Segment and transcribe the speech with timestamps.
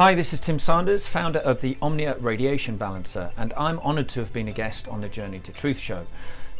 [0.00, 4.20] Hi, this is Tim Sanders, founder of the Omnia Radiation Balancer, and I'm honored to
[4.20, 6.06] have been a guest on the Journey to Truth show.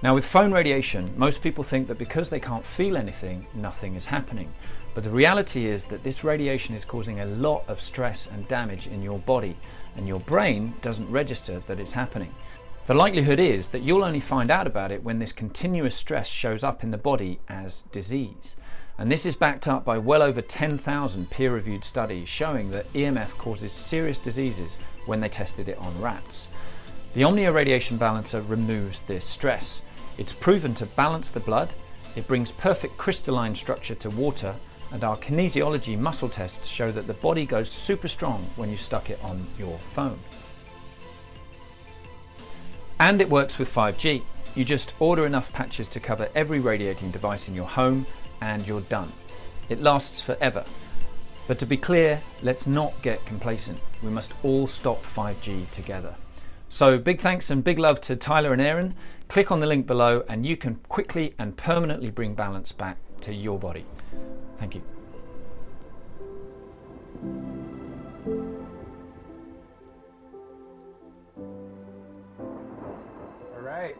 [0.02, 4.04] Now, with phone radiation, most people think that because they can't feel anything, nothing is
[4.04, 4.52] happening.
[4.94, 8.88] But the reality is that this radiation is causing a lot of stress and damage
[8.88, 9.56] in your body,
[9.96, 12.34] and your brain doesn't register that it's happening.
[12.88, 16.62] The likelihood is that you'll only find out about it when this continuous stress shows
[16.62, 18.56] up in the body as disease.
[19.00, 23.30] And this is backed up by well over 10,000 peer reviewed studies showing that EMF
[23.38, 24.76] causes serious diseases
[25.06, 26.48] when they tested it on rats.
[27.14, 29.80] The Omnia Radiation Balancer removes this stress.
[30.18, 31.72] It's proven to balance the blood,
[32.14, 34.54] it brings perfect crystalline structure to water,
[34.92, 39.08] and our kinesiology muscle tests show that the body goes super strong when you stuck
[39.08, 40.18] it on your phone.
[42.98, 44.20] And it works with 5G.
[44.54, 48.04] You just order enough patches to cover every radiating device in your home
[48.40, 49.12] and you're done.
[49.68, 50.64] It lasts forever.
[51.46, 53.78] But to be clear, let's not get complacent.
[54.02, 56.14] We must all stop 5G together.
[56.68, 58.94] So big thanks and big love to Tyler and Aaron.
[59.28, 63.34] Click on the link below and you can quickly and permanently bring balance back to
[63.34, 63.84] your body.
[64.58, 64.82] Thank you.
[73.56, 73.96] All right.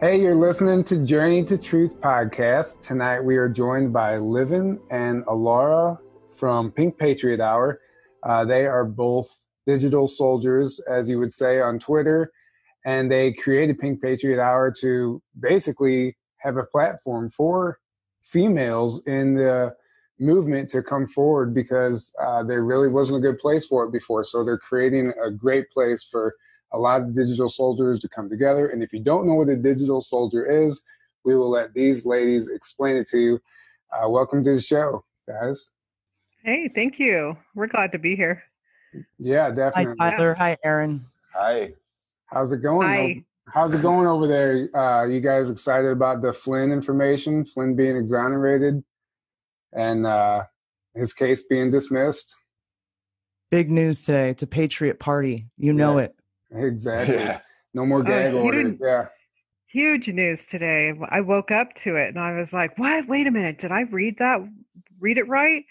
[0.00, 2.80] Hey, you're listening to Journey to Truth podcast.
[2.80, 5.98] Tonight we are joined by Livin and Alara
[6.30, 7.82] from Pink Patriot Hour.
[8.22, 9.28] Uh, they are both
[9.66, 12.32] digital soldiers, as you would say on Twitter,
[12.86, 17.78] and they created Pink Patriot Hour to basically have a platform for
[18.22, 19.76] females in the
[20.18, 24.24] movement to come forward because uh, there really wasn't a good place for it before.
[24.24, 26.34] So they're creating a great place for
[26.72, 28.68] a lot of digital soldiers to come together.
[28.68, 30.82] And if you don't know what a digital soldier is,
[31.24, 33.40] we will let these ladies explain it to you.
[33.92, 35.70] Uh, welcome to the show, guys.
[36.44, 37.36] Hey, thank you.
[37.54, 38.42] We're glad to be here.
[39.18, 39.96] Yeah, definitely.
[40.00, 40.34] Hi, Tyler.
[40.34, 41.04] Hi, Aaron.
[41.34, 41.74] Hi.
[42.26, 42.88] How's it going?
[42.88, 43.24] Hi.
[43.52, 44.74] How's it going over there?
[44.76, 47.44] Uh, you guys excited about the Flynn information?
[47.44, 48.82] Flynn being exonerated
[49.72, 50.44] and uh,
[50.94, 52.36] his case being dismissed?
[53.50, 54.30] Big news today.
[54.30, 55.48] It's a Patriot party.
[55.56, 56.04] You know Yeah.
[56.04, 56.14] it.
[56.52, 57.14] Exactly.
[57.16, 57.40] Yeah.
[57.74, 58.64] No more gag you orders.
[58.64, 59.06] didn't- Yeah.
[59.66, 60.92] Huge news today.
[61.10, 63.06] I woke up to it and I was like, "What?
[63.06, 63.58] Wait a minute.
[63.58, 64.40] Did I read that?
[64.98, 65.64] Read it right?"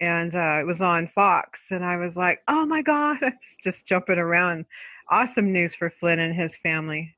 [0.00, 3.60] And uh, it was on Fox, and I was like, "Oh my god!" I just
[3.64, 4.66] just jumping around.
[5.10, 7.16] Awesome news for Flynn and his family.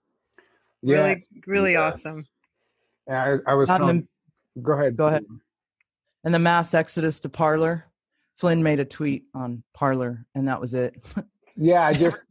[0.82, 0.98] Yeah.
[0.98, 1.94] Really, really Yes.
[1.96, 2.24] awesome.
[3.08, 4.08] yeah I, I was Not in telling,
[4.54, 4.96] the- go ahead.
[4.96, 5.24] Go ahead.
[6.22, 7.86] And the mass exodus to Parler.
[8.38, 10.94] Flynn made a tweet on Parler, and that was it.
[11.56, 12.24] Yeah, I just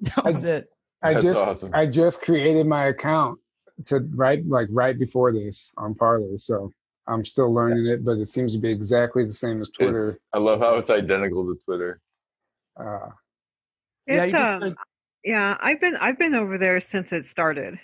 [0.16, 0.68] that was it.
[1.02, 1.70] I That's just awesome.
[1.74, 3.38] I just created my account
[3.86, 6.38] to right like right before this on Parler.
[6.38, 6.70] So
[7.06, 10.10] I'm still learning it, but it seems to be exactly the same as Twitter.
[10.10, 12.00] It's, I love how it's identical to Twitter.
[12.78, 13.08] Uh,
[14.06, 14.76] Yeah, you just um, gotta-
[15.24, 17.78] yeah i've been i've been over there since it started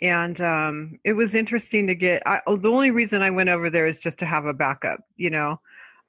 [0.00, 3.70] and um it was interesting to get I, oh, the only reason i went over
[3.70, 5.60] there is just to have a backup you know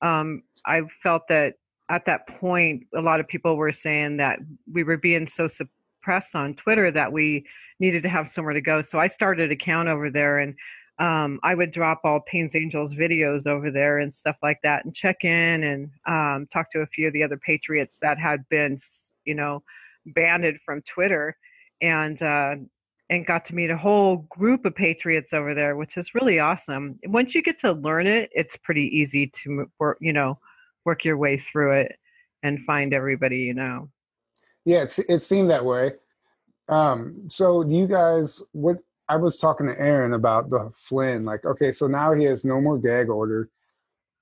[0.01, 1.55] um i felt that
[1.89, 4.39] at that point a lot of people were saying that
[4.71, 7.45] we were being so suppressed on twitter that we
[7.79, 10.55] needed to have somewhere to go so i started an account over there and
[10.99, 14.95] um, I would drop all Payne's Angels videos over there and stuff like that, and
[14.95, 18.79] check in and um, talk to a few of the other Patriots that had been,
[19.25, 19.63] you know,
[20.07, 21.37] banned from Twitter,
[21.81, 22.55] and uh,
[23.09, 26.99] and got to meet a whole group of Patriots over there, which is really awesome.
[27.05, 29.69] Once you get to learn it, it's pretty easy to
[30.01, 30.39] you know,
[30.87, 31.99] work your way through it
[32.41, 33.89] and find everybody you know.
[34.65, 35.91] yeah, it's, it seemed that way.
[36.69, 38.77] Um, so you guys, what
[39.09, 42.59] I was talking to Aaron about the Flynn, like, okay, so now he has no
[42.59, 43.49] more gag order.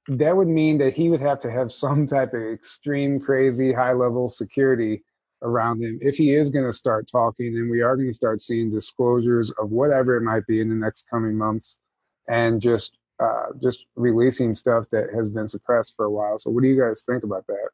[0.08, 3.94] That would mean that he would have to have some type of extreme, crazy, high
[3.94, 5.04] level security
[5.42, 8.42] around him if he is going to start talking and we are going to start
[8.42, 11.78] seeing disclosures of whatever it might be in the next coming months
[12.28, 16.38] and just uh, just releasing stuff that has been suppressed for a while.
[16.40, 17.70] So what do you guys think about that?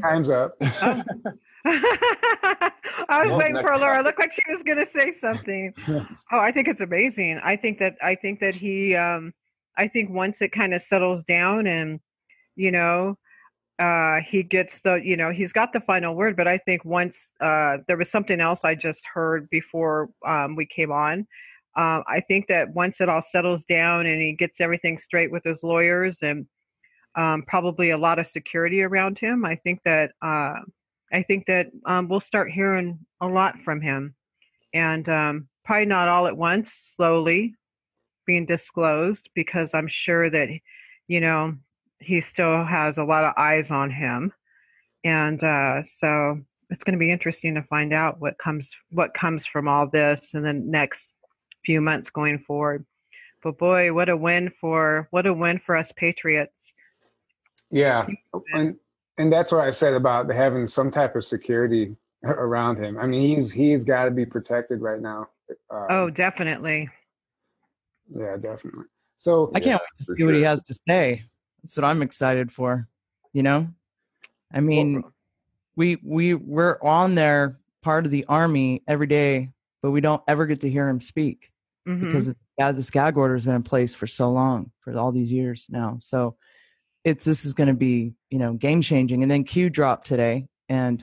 [0.00, 0.56] Time's up.
[1.66, 3.94] I was Well, waiting for Laura.
[4.02, 4.04] topic.
[4.06, 5.72] Looked like she was going to say something.
[5.88, 7.40] oh, I think it's amazing.
[7.42, 8.94] I think that I think that he.
[8.94, 9.32] Um,
[9.76, 12.00] I think once it kind of settles down and
[12.54, 13.16] you know
[13.78, 17.28] uh he gets the you know he's got the final word but i think once
[17.40, 21.26] uh there was something else i just heard before um we came on.
[21.76, 25.42] Uh, i think that once it all settles down and he gets everything straight with
[25.42, 26.46] his lawyers and
[27.16, 30.54] um probably a lot of security around him i think that uh
[31.12, 34.14] i think that um we'll start hearing a lot from him.
[34.72, 37.54] And um probably not all at once slowly
[38.26, 40.48] being disclosed because I'm sure that
[41.08, 41.54] you know
[42.00, 44.32] he still has a lot of eyes on him,
[45.04, 49.46] and uh, so it's going to be interesting to find out what comes what comes
[49.46, 51.12] from all this in the next
[51.64, 52.84] few months going forward.
[53.42, 56.72] But boy, what a win for what a win for us Patriots.
[57.70, 58.06] Yeah,
[58.52, 58.76] and
[59.18, 62.98] and that's what I said about having some type of security around him.
[62.98, 65.28] I mean, he's he's got to be protected right now.
[65.70, 66.88] Um, oh, definitely.
[68.10, 68.84] Yeah, definitely.
[69.16, 70.26] So I can't wait to see sure.
[70.26, 71.24] what he has to say.
[71.64, 72.86] That's what I'm excited for.
[73.32, 73.68] You know,
[74.52, 75.12] I mean, well,
[75.76, 79.48] we we we're on there part of the army every day,
[79.82, 81.50] but we don't ever get to hear him speak
[81.88, 82.06] mm-hmm.
[82.06, 85.32] because yeah, this gag order has been in place for so long for all these
[85.32, 85.96] years now.
[86.00, 86.36] So
[87.02, 89.22] it's this is going to be you know game changing.
[89.22, 91.02] And then Q dropped today, and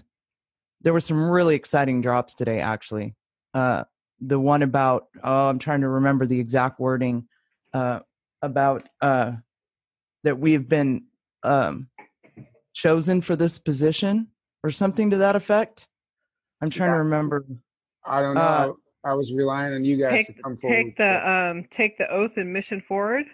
[0.81, 2.59] there were some really exciting drops today.
[2.59, 3.15] Actually,
[3.55, 3.85] uh,
[4.19, 7.27] the one about oh, I'm trying to remember the exact wording
[7.73, 8.01] uh,
[8.43, 9.31] about uh,
[10.23, 11.03] that we've been
[11.44, 11.88] um,
[12.73, 14.27] chosen for this position
[14.63, 15.88] or something to that effect.
[16.62, 16.95] I'm trying yeah.
[16.95, 17.45] to remember.
[18.06, 18.41] I don't know.
[18.41, 18.73] Uh,
[19.03, 20.75] I was relying on you guys take, to come forward.
[20.75, 23.25] Take the um, take the oath and mission forward.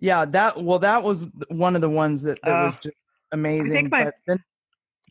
[0.00, 2.96] Yeah, that well, that was one of the ones that, that uh, was just
[3.30, 3.76] amazing.
[3.76, 4.44] I think my, then,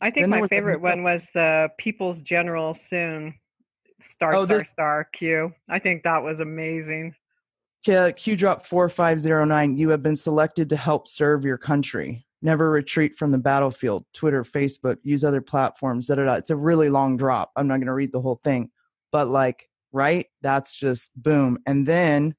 [0.02, 3.34] I think my favorite one was the People's General soon.
[4.02, 5.54] Star oh, star this, star Q.
[5.68, 7.14] I think that was amazing.
[7.84, 9.76] Q, drop four five zero nine.
[9.76, 12.24] You have been selected to help serve your country.
[12.40, 14.04] Never retreat from the battlefield.
[14.12, 16.06] Twitter, Facebook, use other platforms.
[16.06, 16.34] Da, da, da.
[16.34, 17.52] It's a really long drop.
[17.56, 18.70] I'm not going to read the whole thing,
[19.12, 20.26] but like, right?
[20.42, 21.58] That's just boom.
[21.66, 22.34] And then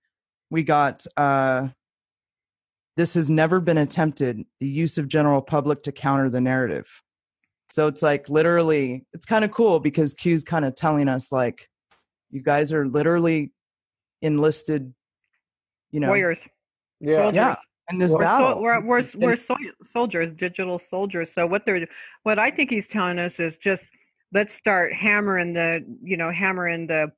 [0.50, 1.70] we got uh,
[2.96, 7.02] this has never been attempted the use of general public to counter the narrative.
[7.72, 11.68] So it's like literally, it's kind of cool because Q's kind of telling us like,
[12.30, 13.52] you guys are literally
[14.22, 14.94] enlisted,
[15.94, 16.42] you know, warriors,
[17.00, 17.36] yeah, soldiers.
[17.36, 17.56] yeah.
[17.90, 19.56] And this we're battle, so, we're we're, we're so,
[19.86, 21.34] soldiers, digital soldiers.
[21.34, 21.88] So what they're,
[22.24, 23.86] what I think he's telling us is just
[24.34, 27.12] let's start hammering the, you know, hammering the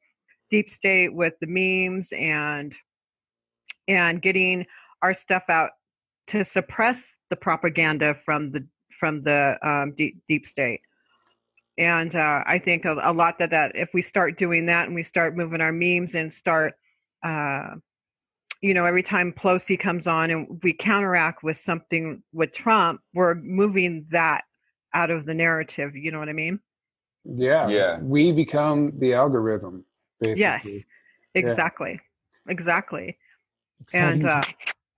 [0.50, 2.74] deep state with the memes and
[3.88, 4.66] and getting
[5.01, 5.71] our stuff out
[6.28, 8.68] to suppress the propaganda from the
[9.00, 10.81] from the um, deep, deep state.
[11.78, 14.95] And uh, I think a, a, lot that that if we start doing that and
[14.95, 16.74] we start moving our memes and start,
[17.21, 17.75] uh,
[18.62, 23.36] you know, every time Pelosi comes on and we counteract with something with Trump, we're
[23.36, 24.44] moving that
[24.94, 25.96] out of the narrative.
[25.96, 26.60] You know what I mean?
[27.24, 27.68] Yeah.
[27.68, 28.00] Yeah.
[28.00, 29.86] We become the algorithm.
[30.19, 30.42] Basically.
[30.42, 30.68] Yes.
[31.34, 32.00] Exactly.
[32.46, 32.52] Yeah.
[32.52, 33.18] Exactly.
[33.81, 34.42] Exciting and uh,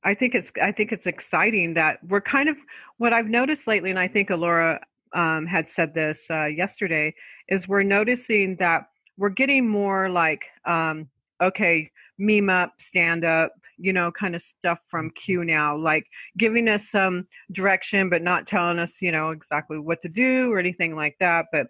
[0.03, 2.57] I think it's I think it's exciting that we're kind of
[2.97, 4.79] what I've noticed lately, and I think Alora
[5.13, 7.13] um, had said this uh, yesterday,
[7.49, 8.87] is we're noticing that
[9.17, 11.09] we're getting more like um,
[11.41, 15.47] okay, meme up, stand up, you know, kind of stuff from Q mm-hmm.
[15.47, 16.05] now, like
[16.37, 20.59] giving us some direction, but not telling us, you know, exactly what to do or
[20.59, 21.67] anything like that, but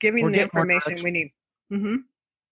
[0.00, 1.32] giving we're the information we need.
[1.72, 1.96] Mm-hmm.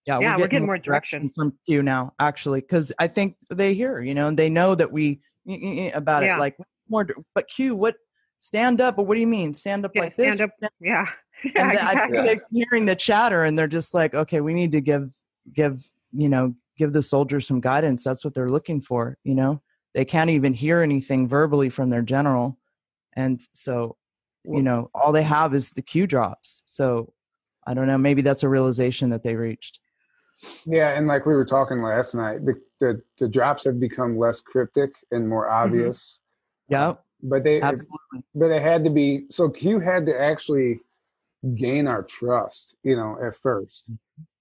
[0.05, 1.19] Yeah, yeah, we're, we're getting more direction.
[1.21, 4.73] direction from Q now, actually, because I think they hear, you know, and they know
[4.75, 5.21] that we
[5.93, 6.37] about yeah.
[6.37, 6.39] it.
[6.39, 6.57] Like
[6.89, 7.95] more, but Q, what?
[8.43, 9.53] Stand up, but what do you mean?
[9.53, 10.41] Stand up yeah, like stand this?
[10.41, 11.05] Up, yeah,
[11.43, 12.17] yeah, and exactly.
[12.17, 15.11] I think they're hearing the chatter, and they're just like, okay, we need to give
[15.53, 18.03] give you know give the soldiers some guidance.
[18.03, 19.17] That's what they're looking for.
[19.23, 19.61] You know,
[19.93, 22.57] they can't even hear anything verbally from their general,
[23.13, 23.97] and so
[24.43, 26.63] you know all they have is the Q drops.
[26.65, 27.13] So
[27.67, 27.99] I don't know.
[27.99, 29.79] Maybe that's a realization that they reached.
[30.65, 34.41] Yeah, and like we were talking last night, the the, the drops have become less
[34.41, 35.63] cryptic and more mm-hmm.
[35.63, 36.19] obvious.
[36.71, 36.73] Mm-hmm.
[36.73, 36.93] Yeah.
[37.23, 38.23] But they Absolutely.
[38.33, 40.79] but it had to be so Q had to actually
[41.55, 43.85] gain our trust, you know, at first.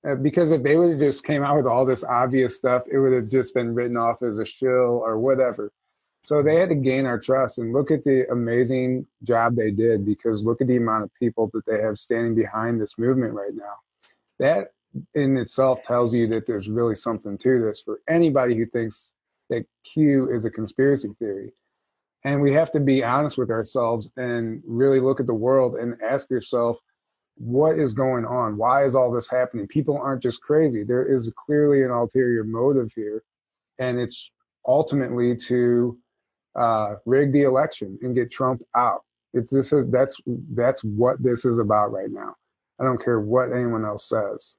[0.06, 2.98] Uh, because if they would have just came out with all this obvious stuff, it
[2.98, 5.70] would have just been written off as a shill or whatever.
[6.22, 10.04] So they had to gain our trust and look at the amazing job they did
[10.04, 13.54] because look at the amount of people that they have standing behind this movement right
[13.54, 13.74] now.
[14.38, 14.72] That
[15.14, 19.12] in itself tells you that there's really something to this for anybody who thinks
[19.48, 21.52] that Q is a conspiracy theory.
[22.24, 25.96] And we have to be honest with ourselves and really look at the world and
[26.02, 26.78] ask yourself,
[27.40, 28.58] what is going on?
[28.58, 29.66] Why is all this happening?
[29.66, 30.84] People aren't just crazy.
[30.84, 33.22] There is clearly an ulterior motive here,
[33.78, 34.30] and it's
[34.66, 35.98] ultimately to
[36.54, 39.00] uh, rig the election and get Trump out.
[39.32, 40.20] It's this is that's
[40.54, 42.34] that's what this is about right now.
[42.78, 44.56] I don't care what anyone else says.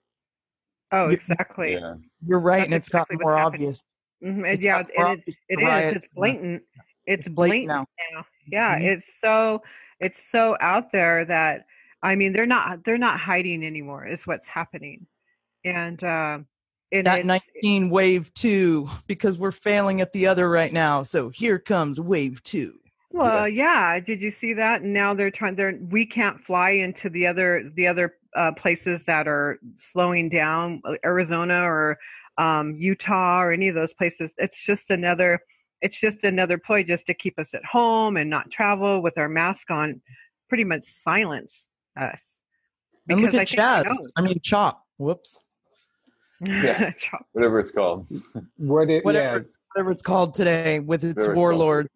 [0.92, 1.74] Oh, exactly.
[1.74, 1.96] Yeah.
[2.26, 3.68] You're right, That's and it's exactly gotten more happening.
[3.68, 3.84] obvious.
[4.24, 4.46] Mm-hmm.
[4.46, 5.94] It's yeah, it, is, it is.
[5.96, 6.64] It's blatant.
[7.06, 7.86] It's, it's blatant, blatant now.
[8.14, 8.26] now.
[8.48, 8.86] Yeah, mm-hmm.
[8.88, 9.62] it's so
[10.00, 11.66] it's so out there that
[12.04, 14.06] I mean they're not they're not hiding anymore.
[14.08, 15.06] Is what's happening,
[15.64, 16.40] and uh,
[16.92, 21.04] and that it's- 19 wave two because we're failing at the other right now.
[21.04, 22.76] So here comes wave two.
[23.14, 24.00] Well, yeah.
[24.00, 24.84] Did you see that?
[24.84, 25.56] Now they're trying.
[25.56, 30.82] They're we can't fly into the other the other uh, places that are slowing down,
[30.86, 32.00] uh, Arizona or
[32.38, 34.34] um, Utah or any of those places.
[34.38, 35.42] It's just another.
[35.82, 39.30] It's just another ploy just to keep us at home and not travel with our
[39.30, 40.02] mask on.
[40.48, 41.66] Pretty much silence
[41.98, 42.34] us.
[43.10, 44.08] And look Because I at think Chaz.
[44.16, 44.84] I mean, Chop.
[44.98, 45.40] Whoops.
[46.44, 46.90] Yeah.
[46.94, 47.28] Chop.
[47.34, 48.08] Whatever it's called.
[48.58, 49.06] What it?
[49.06, 51.88] Whatever, Yeah, it's, whatever it's called today with its Whatever it's warlord.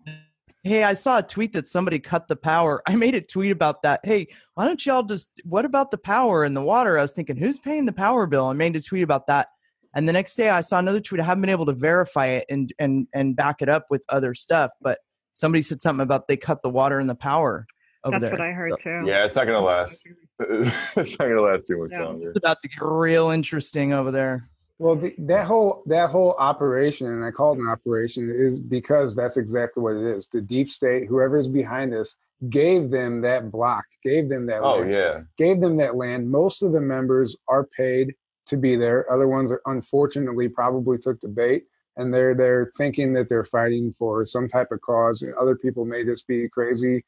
[0.62, 2.84] Hey, I saw a tweet that somebody cut the power.
[2.88, 4.02] I made a tweet about that.
[4.04, 7.00] Hey, why don't y'all just, what about the power and the water?
[7.00, 8.46] I was thinking, who's paying the power bill?
[8.46, 9.48] I made a tweet about that.
[9.96, 11.22] And the next day I saw another tweet.
[11.22, 14.36] I haven't been able to verify it and, and, and back it up with other
[14.36, 15.00] stuff, but
[15.34, 17.68] somebody said something about they cut the water and the power over
[18.12, 18.32] That's there.
[18.32, 19.04] what I heard So too.
[19.06, 20.08] Yeah, it's not gonna last.
[20.40, 22.06] it's not gonna last too much No.
[22.06, 22.30] longer.
[22.30, 24.50] It's about to get real interesting over there.
[24.78, 29.16] Well, the, that whole that whole operation, and I call it an operation, is because
[29.16, 30.28] that's exactly what it is.
[30.32, 32.16] The deep state, whoever's behind this,
[32.50, 34.62] gave them that block, gave them that.
[34.62, 35.22] Oh land, yeah.
[35.38, 36.30] gave them that land.
[36.30, 38.14] Most of the members are paid
[38.48, 39.10] to be there.
[39.12, 41.64] Other ones, are, unfortunately, probably took the bait,
[41.96, 45.22] and they're they're thinking that they're fighting for some type of cause.
[45.22, 47.06] And other people may just be crazy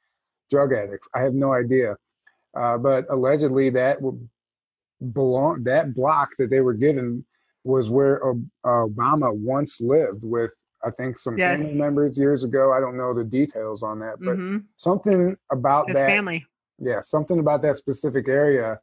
[0.49, 1.07] drug addicts.
[1.13, 1.97] I have no idea,
[2.55, 3.97] uh, but allegedly that
[5.13, 7.25] belong that block that they were given
[7.63, 8.21] was where
[8.65, 10.51] Obama once lived with
[10.83, 11.59] I think some Yes.
[11.59, 12.71] family members years ago.
[12.71, 16.45] I don't know the details on that, but hmm something about His that family.
[16.79, 18.79] yeah, something about that specific area.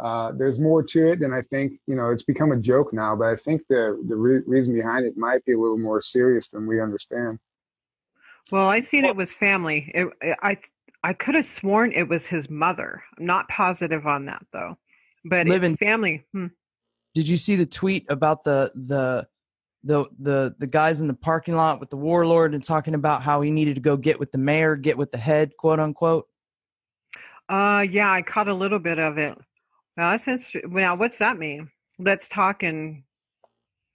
[0.00, 1.78] Uh, there's more to it than I think.
[1.86, 5.06] You know, it's become a joke now, but I think the the re- reason behind
[5.06, 7.38] it might be a little more serious than we understand.
[8.50, 9.90] Well, I seen it was family.
[9.94, 10.58] It- I
[11.04, 13.02] I could have sworn it was his mother.
[13.18, 14.76] I'm not positive on that though,
[15.24, 16.24] but Living- it's family.
[16.32, 16.46] Hmm.
[17.14, 19.26] Did you see the tweet about the the
[19.84, 23.42] the the the guys in the parking lot with the warlord and talking about how
[23.42, 26.26] he needed to go get with the mayor, get with the head, quote unquote?
[27.48, 29.36] Uh, yeah, I caught a little bit of it.
[29.96, 30.62] Now, that's interesting.
[30.72, 31.70] Now, what's that mean?
[31.98, 33.02] Let's talk and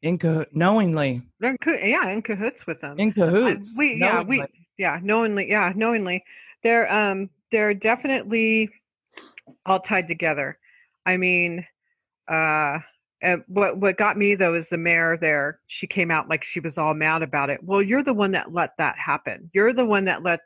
[0.04, 2.98] In caho- knowingly, in co- yeah in cahoots with them.
[3.00, 3.76] in cahoots.
[3.78, 4.46] we yeah we
[4.78, 6.24] yeah knowingly yeah knowingly
[6.64, 8.70] they're um they're definitely
[9.66, 10.58] all tied together.
[11.06, 11.66] I mean
[12.28, 12.80] uh
[13.48, 15.60] what what got me though is the mayor there.
[15.68, 17.64] She came out like she was all mad about it.
[17.64, 19.50] Well you're the one that let that happen.
[19.54, 20.42] You're the one that let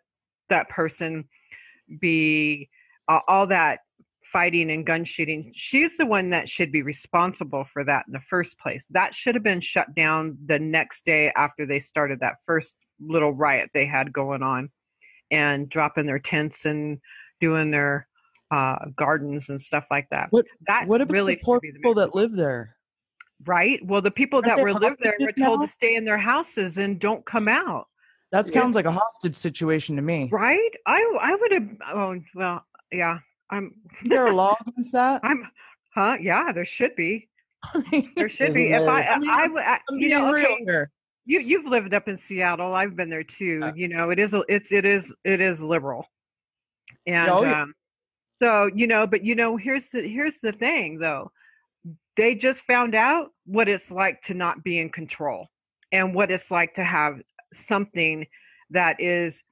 [0.50, 1.26] that person
[2.00, 2.70] be
[3.08, 3.80] uh, all that
[4.24, 5.52] fighting and gun shooting.
[5.54, 8.86] She's the one that should be responsible for that in the first place.
[8.90, 13.34] That should have been shut down the next day after they started that first little
[13.34, 14.70] riot they had going on
[15.34, 17.00] and dropping their tents and
[17.42, 18.08] doing their
[18.52, 22.14] uh, gardens and stuff like that What- that What about really the poor people that
[22.16, 22.76] live there?
[23.46, 25.66] right well the people Aren't that were live there were told now?
[25.66, 27.88] to stay in their houses and don't come out
[28.32, 28.62] That Yeah.
[28.62, 30.30] sounds like a hostage situation to me.
[30.32, 33.74] right i i would have oh well yeah i'm
[34.04, 35.20] Is there a law against that?
[35.26, 35.46] i'm
[35.96, 37.28] huh yeah there should be
[37.74, 40.30] I mean, there should be if i I mean, i, would I I'm you know
[40.36, 40.56] okay.
[41.26, 42.74] You you've lived up in Seattle.
[42.74, 43.60] I've been there too.
[43.62, 43.72] Yeah.
[43.76, 46.06] You know, it is a- it's it is it is liberal,
[47.08, 47.62] and Oh, yeah.
[47.64, 47.74] um,
[48.42, 51.32] so you know, but you know, here's the here's the thing though.
[52.18, 55.48] They just found out what it's like to not be in control,
[55.92, 57.22] and what it's like to have
[57.54, 58.28] something
[58.72, 59.44] that is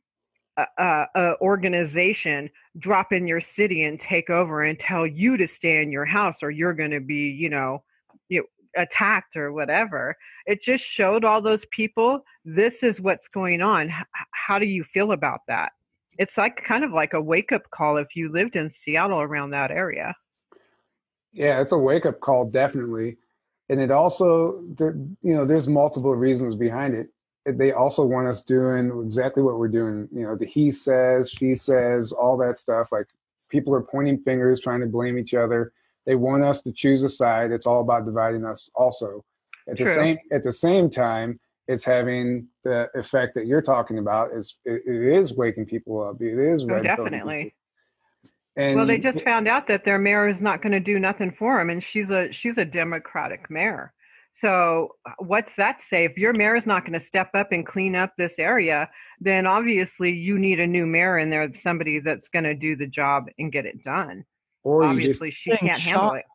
[0.58, 2.50] a, a, a organization
[2.80, 6.42] drop in your city and take over and tell you to stay in your house
[6.44, 7.84] or you're going to be you know
[8.30, 8.44] you
[8.78, 14.06] attacked or whatever it just showed all those people this is what's going on H-
[14.32, 15.72] how do you feel about that
[16.18, 19.52] it's like kind of like a wake up call if you lived in seattle around
[19.52, 20.16] that area
[21.34, 23.18] Yeah, it's a wake up call, definitely.
[23.70, 27.10] And it also, you know, there's multiple reasons behind it.
[27.46, 30.08] They also want us doing exactly what we're doing.
[30.12, 32.90] You know, the he says, she says, all that stuff.
[32.92, 33.08] Like
[33.50, 35.72] people are pointing fingers, trying to blame each other.
[36.06, 37.52] They want us to choose a side.
[37.52, 38.70] It's all about dividing us.
[38.76, 39.24] Also,
[39.70, 44.32] at the same at the same time, it's having the effect that you're talking about.
[44.34, 46.22] Is it, it is waking people up.
[46.22, 47.54] It is Oh, definitely.
[48.58, 51.32] And well they just found out that their mayor is not going to do nothing
[51.32, 53.94] for them and she's a she's a democratic mayor
[54.34, 57.66] so uh, what's that say if your mayor is not going to step up and
[57.66, 58.90] clean up this area
[59.22, 62.88] then obviously you need a new mayor in there somebody that's going to do the
[62.88, 64.26] job and get it done
[64.64, 66.18] or obviously she can't handle shot.
[66.18, 66.26] it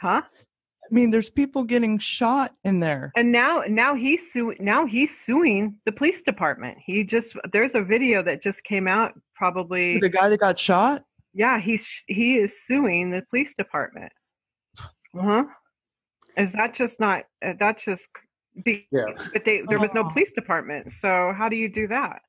[0.00, 0.22] huh
[0.90, 3.12] I mean, there's people getting shot in there.
[3.14, 7.82] and now now he's suing now he's suing the police department he just there's a
[7.82, 11.04] video that just came out probably The guy that got shot.
[11.34, 14.12] yeah he's he is suing the police department
[15.18, 15.44] uh-huh
[16.38, 17.24] Is that just not?
[17.44, 18.06] Uh, that's just.
[18.64, 19.06] Be, Yeah.
[19.32, 20.10] But they there was no Oh.
[20.10, 22.20] police department, so how do you do that?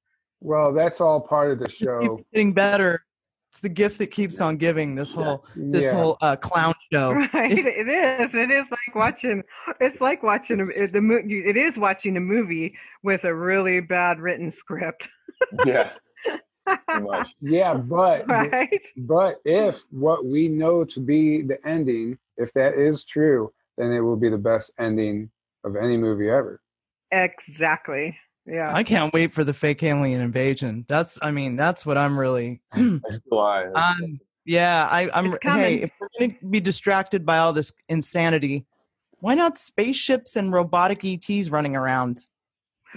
[0.41, 2.19] Well, that's all part of the Keep show.
[2.33, 3.03] getting better.
[3.51, 4.93] It's the gift that keeps on giving.
[4.93, 5.93] This whole this yeah.
[5.93, 7.13] whole uh, clown show.
[7.33, 8.35] Right, it is.
[8.35, 9.43] It is like watching.
[9.79, 14.19] It's like watching a, the movie It is watching a movie with a really bad
[14.19, 15.07] written script.
[15.65, 15.91] Yeah,
[16.99, 17.33] much.
[17.39, 18.83] yeah, but right.
[18.97, 24.01] but if what we know to be the ending, if that is true, then it
[24.01, 25.31] will be the best ending
[25.63, 26.59] of any movie ever.
[27.11, 28.17] Exactly.
[28.49, 28.73] Yeah.
[28.73, 30.85] I can't wait for the fake alien invasion.
[30.87, 32.61] That's I mean that's what I'm really.
[33.27, 33.65] Why.
[33.75, 35.33] um, yeah, I, I'm.
[35.33, 35.37] It's.
[35.43, 38.65] Hey, if we're gonna be distracted by all this insanity,
[39.19, 42.25] why not spaceships and robotic ETs running around?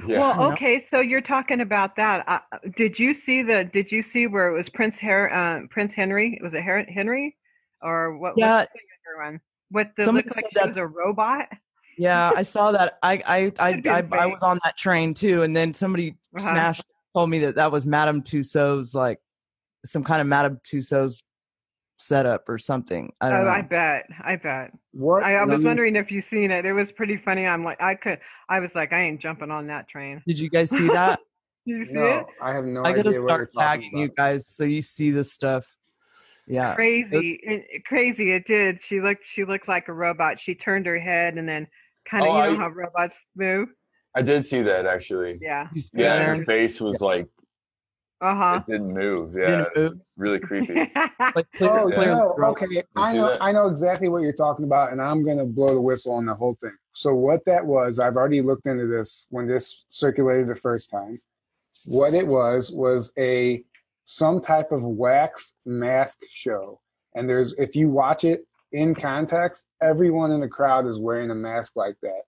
[0.06, 0.38] yeah.
[0.38, 2.26] Well, okay, so you're talking about that.
[2.26, 2.38] Uh,
[2.76, 3.64] did you see the?
[3.64, 6.40] Did you see where it was Prince Her, uh, Prince Henry?
[6.42, 7.36] Was it Her- Henry,
[7.82, 8.34] or what?
[8.36, 8.60] Yeah.
[8.60, 9.40] what's the younger one?
[9.70, 11.48] What the Somebody looked like said was a robot?
[11.98, 12.98] Yeah, I saw that.
[13.02, 16.48] I I I I, I was on that train too, and then somebody Uh-huh.
[16.48, 16.82] smashed
[17.14, 19.18] told me that that was Madame Tussauds like
[19.84, 21.22] some kind of Madame Tussauds
[21.98, 23.12] setup or something.
[23.20, 23.50] I don't Oh, know.
[23.50, 24.06] I bet.
[24.24, 24.72] I bet.
[24.92, 26.64] What I, I was wondering if you seen it.
[26.64, 27.46] It was pretty funny.
[27.46, 28.18] I'm like, I could.
[28.48, 30.22] I was like, I ain't jumping on that train.
[30.26, 31.20] Did you guys see that?
[31.64, 32.26] You see No, it?
[32.42, 35.32] I have no I gotta what start talking tagging you guys so you see this
[35.32, 35.64] stuff.
[36.48, 36.74] Yeah.
[36.74, 38.32] Crazy, it, crazy.
[38.32, 38.82] It did.
[38.82, 39.24] She looked.
[39.24, 40.40] She looked like a robot.
[40.40, 41.68] She turned her head and then
[42.08, 43.68] kind of, Oh, you know I- how robots move.
[44.14, 45.38] I did see that actually.
[45.40, 45.68] Yeah.
[45.94, 47.26] Yeah, that, her face was like
[48.20, 48.60] Uh huh.
[48.68, 49.34] it didn't move.
[49.34, 49.70] Yeah, Didn't move.
[49.76, 50.74] it was really creepy.
[51.34, 52.04] Like clear, Oh Yeah.
[52.04, 52.66] no, okay.
[52.94, 53.42] I know that?
[53.42, 56.34] I know exactly what you're talking about, and I'm gonna blow the whistle on the
[56.34, 56.76] whole thing.
[56.92, 61.18] So what that was, I've already looked into this when this circulated the first time.
[61.86, 63.64] What it was was a
[64.04, 66.80] some type of wax mask show.
[67.14, 71.34] And there's if you watch it in context, everyone in the crowd is wearing a
[71.34, 72.22] mask like that.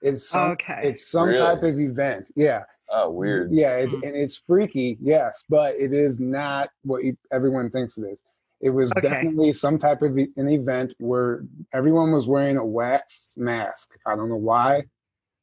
[0.00, 0.80] It's some Okay.
[0.84, 1.38] it's some Really?
[1.38, 2.30] type of event.
[2.34, 2.64] Yeah.
[2.90, 3.52] Oh, weird.
[3.52, 8.02] Yeah, it, and it's freaky, yes, but it is not what you, everyone thinks it
[8.02, 8.22] is.
[8.60, 9.00] It was Okay.
[9.08, 13.96] definitely some type of an event where everyone was wearing a wax mask.
[14.06, 14.84] I don't know why,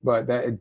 [0.03, 0.59] but that it,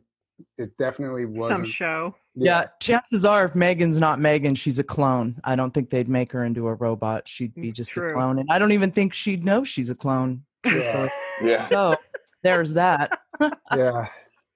[0.57, 2.15] it definitely was some show.
[2.45, 5.39] Yeah, chances are if Meghan's not Meghan, she's a clone.
[5.43, 7.27] I don't think they'd make her into a robot.
[7.27, 8.11] She'd be mm, just True.
[8.11, 8.39] a clone.
[8.39, 10.43] And I don't even think she'd know she's a clone.
[10.65, 11.07] yeah,
[11.41, 11.69] Yeah.
[11.69, 11.95] So
[12.43, 13.19] there's that.
[13.75, 14.07] yeah.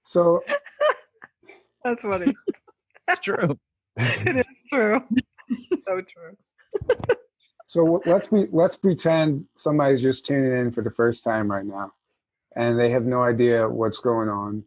[0.04, 0.44] So
[1.84, 2.34] That's funny.
[3.10, 3.58] It's true.
[3.98, 5.02] it is true.
[5.86, 6.38] so true.
[7.68, 11.66] So w- let's be let's pretend somebody's just tuning in for the first time right
[11.66, 11.92] now,
[12.56, 14.64] and they have no idea what's going on.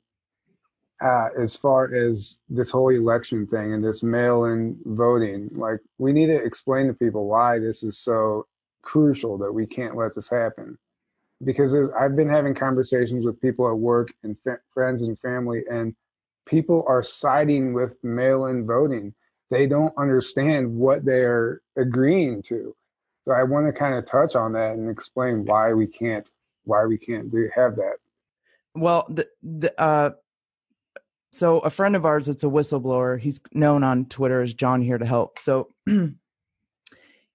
[1.04, 6.26] Uh, as far as this whole election thing and this mail-in voting, like we need
[6.26, 8.46] to explain to people why this is so
[8.80, 10.78] crucial that we can't let this happen.
[11.44, 15.94] Because I've been having conversations with people at work and fa- friends and family, and
[16.46, 19.12] people are siding with mail-in voting.
[19.50, 22.74] They don't understand what they're agreeing to.
[23.26, 26.30] So I want to kind of touch on that and explain why we can't
[26.64, 27.96] why we can't do have that.
[28.74, 30.10] Well, the, the uh,
[31.32, 33.18] so a friend of ours that's a whistleblower.
[33.18, 35.38] He's known on Twitter as John here to help.
[35.38, 35.68] So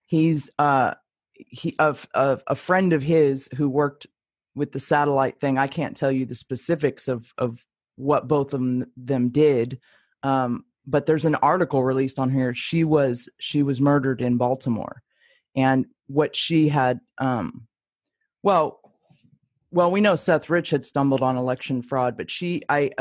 [0.08, 0.96] he's uh
[1.36, 4.08] he of a friend of his who worked
[4.56, 5.58] with the satellite thing.
[5.58, 7.64] I can't tell you the specifics of of
[7.96, 8.62] what both of
[8.98, 9.80] them, did.
[10.24, 12.54] Um, but there's an article released on here.
[12.54, 15.02] She was she was murdered in Baltimore,
[15.56, 17.68] and what she had um,
[18.44, 18.80] well,
[19.72, 22.92] well, we know Seth Rich had stumbled on election fraud, but she, I,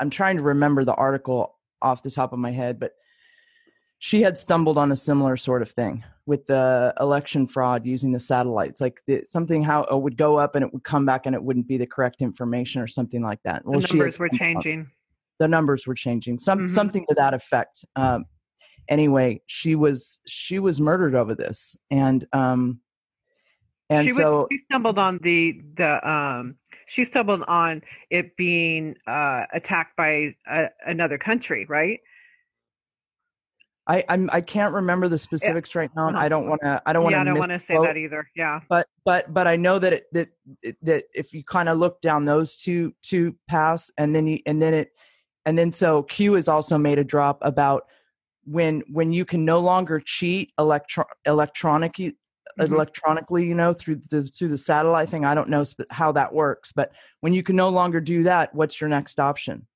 [0.00, 2.92] I'm trying to remember the article off the top of my head, but
[3.98, 8.20] she had stumbled on a similar sort of thing with the election fraud using the
[8.20, 11.34] satellites, like the, something how it would go up and it would come back and
[11.34, 13.62] it wouldn't be the correct information or something like that.
[13.64, 14.90] The she numbers were stumbled on- changing.
[15.38, 16.70] the numbers were changing some Mhm.
[16.70, 18.24] something to that effect um
[18.88, 22.80] anyway she was she was murdered over this and um
[23.90, 26.56] and she so was, she stumbled on the the um
[26.86, 32.00] she stumbled on it being uh attacked by a, another country, right?
[33.86, 37.02] i i'm i can't remember the specifics right now i don't want to i don't
[37.04, 37.16] want to.
[37.16, 38.28] yeah, I don't want to say that either.
[38.34, 38.60] Yeah.
[38.68, 40.28] but but but i know that it that
[40.82, 44.60] that if you kind of look down those two two paths and then you and
[44.60, 44.90] then it
[45.44, 47.84] and then so q has also made a drop about
[48.44, 51.94] when when you can no longer cheat electro electronic
[52.58, 52.72] Mhm.
[52.72, 56.32] electronically you know through the through the satellite thing i don't know sp- how that
[56.32, 59.66] works but when you can no longer do that what's your next option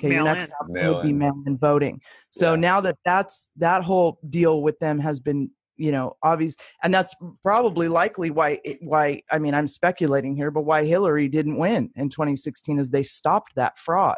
[0.00, 0.52] okay your next in.
[0.60, 1.18] option Mail would be in.
[1.18, 2.60] mail in voting so Yeah.
[2.60, 7.14] now that that's that whole deal with them has been you know, obvious, and that's
[7.44, 11.92] probably likely why it, why I mean I'm speculating here, but why Hillary didn't win
[11.94, 14.16] in 2016 is they stopped that fraud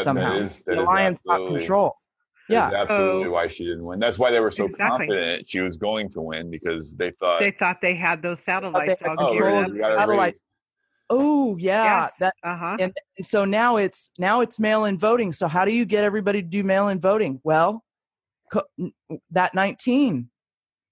[0.00, 0.32] somehow.
[0.32, 1.96] That is, that the is alliance got control.
[2.52, 2.82] That is Yeah.
[2.82, 3.98] absolutely So- why she didn't win.
[3.98, 5.06] That's why they were so Exactly.
[5.08, 9.00] confident she was going to win because they thought, They thought they had those satellites
[9.02, 9.82] had all oh, geared really?
[9.82, 9.90] up.
[9.92, 10.36] We Satellite-
[11.10, 12.12] Oh yeah, Yes.
[12.20, 12.76] that Uh huh.
[12.80, 15.30] and and so now it's now it's mail-in voting.
[15.32, 17.38] So how do you get everybody to do mail-in voting?
[17.44, 17.84] Well,
[18.50, 18.64] co-
[19.30, 20.30] that 19,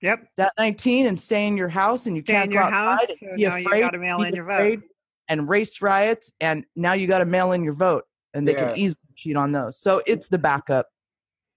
[0.02, 0.28] Yep.
[0.36, 3.08] that 19, and stay in your house, and you Stay can't in go your outside
[3.08, 3.08] house.
[3.08, 4.82] and So be now you afraid, got to mail be in your vote.
[5.28, 8.70] and race riots, and now you got to mail in your vote, and they Yeah.
[8.70, 9.78] can easily cheat on those.
[9.80, 10.88] So it's the backup.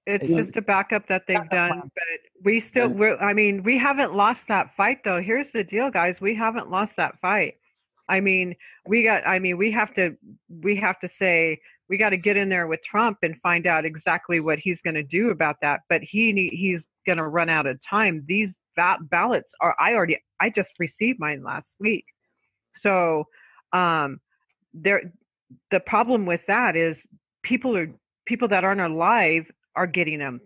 [0.06, 2.89] It's just a backup that they've done, but we still.
[2.89, 5.22] We're, I mean, we haven't lost that fight though.
[5.22, 6.20] Here's the deal, guys.
[6.20, 7.56] We haven't lost that fight.
[8.10, 9.26] I mean, we got.
[9.26, 10.18] I mean, we have to.
[10.50, 13.86] We have to say we got to get in there with Trump and find out
[13.86, 15.82] exactly what he's going to do about that.
[15.88, 18.22] But he he's going to run out of time.
[18.26, 19.74] These ba- ballots are.
[19.80, 20.20] I already.
[20.42, 22.06] I just received mine last week.
[22.82, 23.28] So,
[23.72, 24.20] um,
[24.74, 25.13] there.
[25.72, 27.06] The problem with that is
[27.42, 27.89] people are
[28.26, 30.42] people that aren't alive are getting them.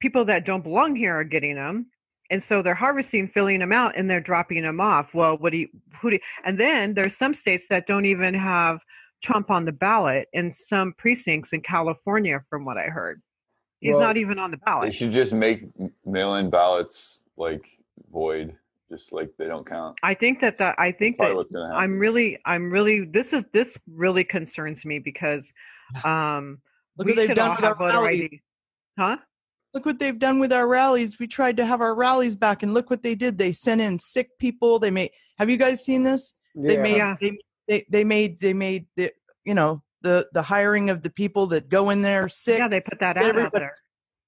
[0.00, 1.86] People that don't belong here are getting them.
[2.30, 5.14] And so they're harvesting, filling them out, and they're dropping them off.
[5.14, 5.68] Well, what do you,
[6.00, 8.80] who do, and then there's some states that don't even have
[9.22, 13.20] Trump on the ballot in some precincts in California, from what I heard.
[13.80, 14.86] He's Well, not even on the ballot.
[14.86, 15.64] They should just make
[16.06, 17.66] mail-in ballots like
[18.10, 18.56] void,
[18.90, 19.98] just like they don't count.
[20.02, 21.82] I think that the, I think Probably that what's gonna happen.
[21.82, 25.52] I'm really, I'm really, this is, this really concerns me because,
[26.04, 26.60] um,
[26.96, 28.22] Look we what they've done with our rallies.
[28.24, 28.40] ID.
[28.98, 29.16] Huh?
[29.74, 31.18] Look what they've done with our rallies.
[31.18, 33.38] We tried to have our rallies back, and look what they did.
[33.38, 34.78] They sent in sick people.
[34.78, 35.10] They made.
[35.38, 36.34] Have you guys seen this?
[36.54, 36.82] They Yeah.
[36.82, 36.96] made.
[36.96, 37.16] Yeah.
[37.20, 39.10] They, they they made they made the
[39.44, 42.58] you know the the hiring of the people that go in there sick.
[42.58, 43.74] Yeah, they put that get ad out everybody- there.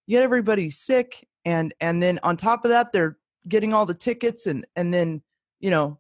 [0.09, 4.47] get everybody sick and and then on top of that they're getting all the tickets
[4.47, 5.21] and and then
[5.61, 5.99] you know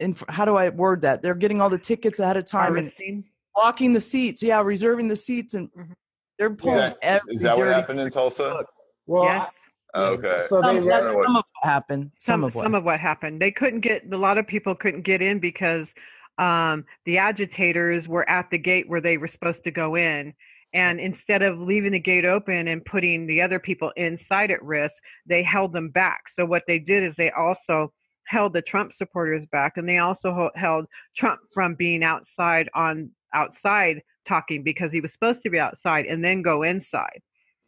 [0.00, 3.24] and how do i word that they're getting all the tickets ahead of time and
[3.54, 5.92] blocking the seats yeah reserving the seats and Mhm.
[6.38, 8.50] They're Is pulling that, every is that what happened in Tulsa?
[8.50, 8.66] book.
[9.06, 9.52] Well, yes.
[9.94, 10.40] Okay.
[10.46, 12.84] So they some, let- that's some of what happened some, some of what some of
[12.84, 13.40] what happened.
[13.40, 15.94] They couldn't get a lot of people couldn't get in because
[16.38, 20.34] um, the agitators were at the gate where they were supposed to go in,
[20.74, 24.96] and instead of leaving the gate open and putting the other people inside at risk,
[25.24, 26.28] they held them back.
[26.28, 27.92] So what they did is they also
[28.26, 34.02] held the Trump supporters back, and they also held Trump from being outside on outside
[34.26, 37.20] talking because he was supposed to be outside and then go inside.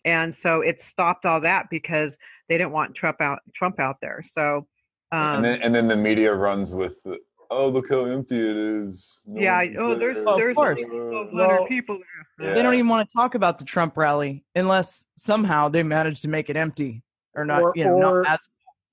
[0.04, 2.16] And so it stopped all that because
[2.48, 4.22] they didn't want Trump out Trump out there.
[4.24, 4.66] So
[5.12, 7.18] um, and then and then the media runs with, the,
[7.50, 9.18] oh look how empty it is.
[9.26, 10.84] No yeah, oh there's there." There's course.
[10.84, 11.98] only 1,200 Well, people
[12.38, 12.48] there.
[12.48, 12.54] Yeah.
[12.54, 16.28] they don't even want to talk about the trump rally unless somehow they manage to
[16.28, 17.02] make it empty
[17.34, 18.40] or not Or- you know or- not as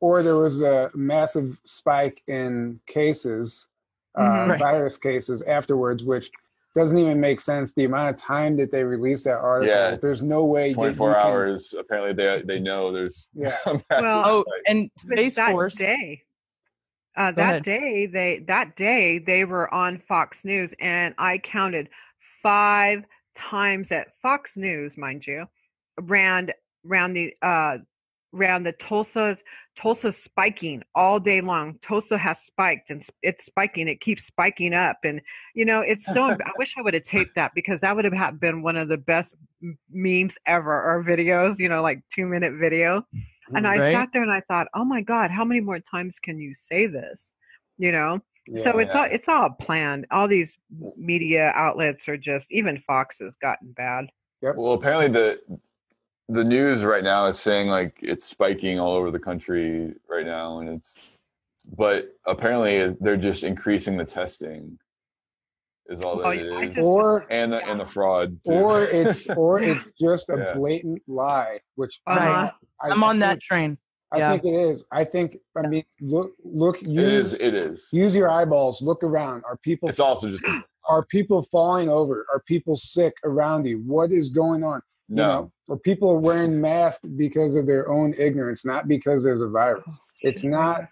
[0.01, 3.67] or there was a massive spike in cases,
[4.17, 4.49] uh, Mhm.
[4.49, 4.59] Right.
[4.59, 6.29] virus cases afterwards, which
[6.75, 7.73] doesn't even make sense.
[7.73, 9.95] The amount of time that they released that article, Yeah.
[9.95, 10.63] there's no way.
[10.63, 11.73] that you 24 can- hours.
[11.77, 13.57] Apparently, they they know there's Yeah.
[13.65, 14.61] Well- oh spike.
[14.67, 16.23] and But space that force day
[17.17, 17.63] uh, that ahead.
[17.63, 21.87] day they that day they were on fox news and i counted
[22.43, 25.45] five times at fox news mind you
[26.01, 26.49] ran
[26.83, 27.77] ran the uh
[28.35, 29.37] ran the tulsa
[29.75, 34.97] tulsa's spiking all day long tulsa has spiked and it's spiking it keeps spiking up
[35.03, 35.21] and
[35.53, 38.39] you know it's so i wish i would have taped that because that would have
[38.39, 39.33] been one of the best
[39.91, 43.05] memes ever or videos you know like two minute video
[43.55, 43.93] and I Right.
[43.93, 46.87] sat there and I thought, oh my God, how many more times can you say
[46.87, 47.31] this?
[47.77, 48.21] You know?
[48.57, 48.83] so Yeah.
[48.83, 50.05] it's all it's all planned.
[50.11, 50.55] All these
[50.97, 54.05] media outlets are just even Fox has gotten bad.
[54.41, 55.39] Yeah, well, apparently the
[56.29, 60.59] the news right now is saying like it's spiking all over the country right now,
[60.59, 60.97] and it's
[61.77, 64.77] but apparently they're just increasing the testing.
[65.87, 68.39] Is all that Well, it I just- or and the and the fraud.
[68.47, 68.53] Too.
[68.53, 70.53] or it's or it's just a Yeah.
[70.55, 72.51] blatant lie, which I- Uh-huh.
[72.81, 73.77] I, i'm on that train
[74.11, 74.31] I yeah.
[74.31, 74.85] think it is.
[74.91, 75.37] I think.
[75.57, 76.81] I mean, look, look.
[76.81, 77.31] it is.
[77.31, 77.89] Use It is.
[77.91, 78.81] use your eyeballs.
[78.81, 79.43] Look around.
[79.45, 80.45] Are people It's also just
[80.89, 82.25] are people falling over?
[82.31, 83.79] Are people sick around you?
[83.79, 84.81] What is going on?
[85.07, 85.27] You no.
[85.27, 89.47] know, or people are wearing masks because of their own ignorance, not because there's a
[89.47, 89.99] virus.
[90.21, 90.87] It's not.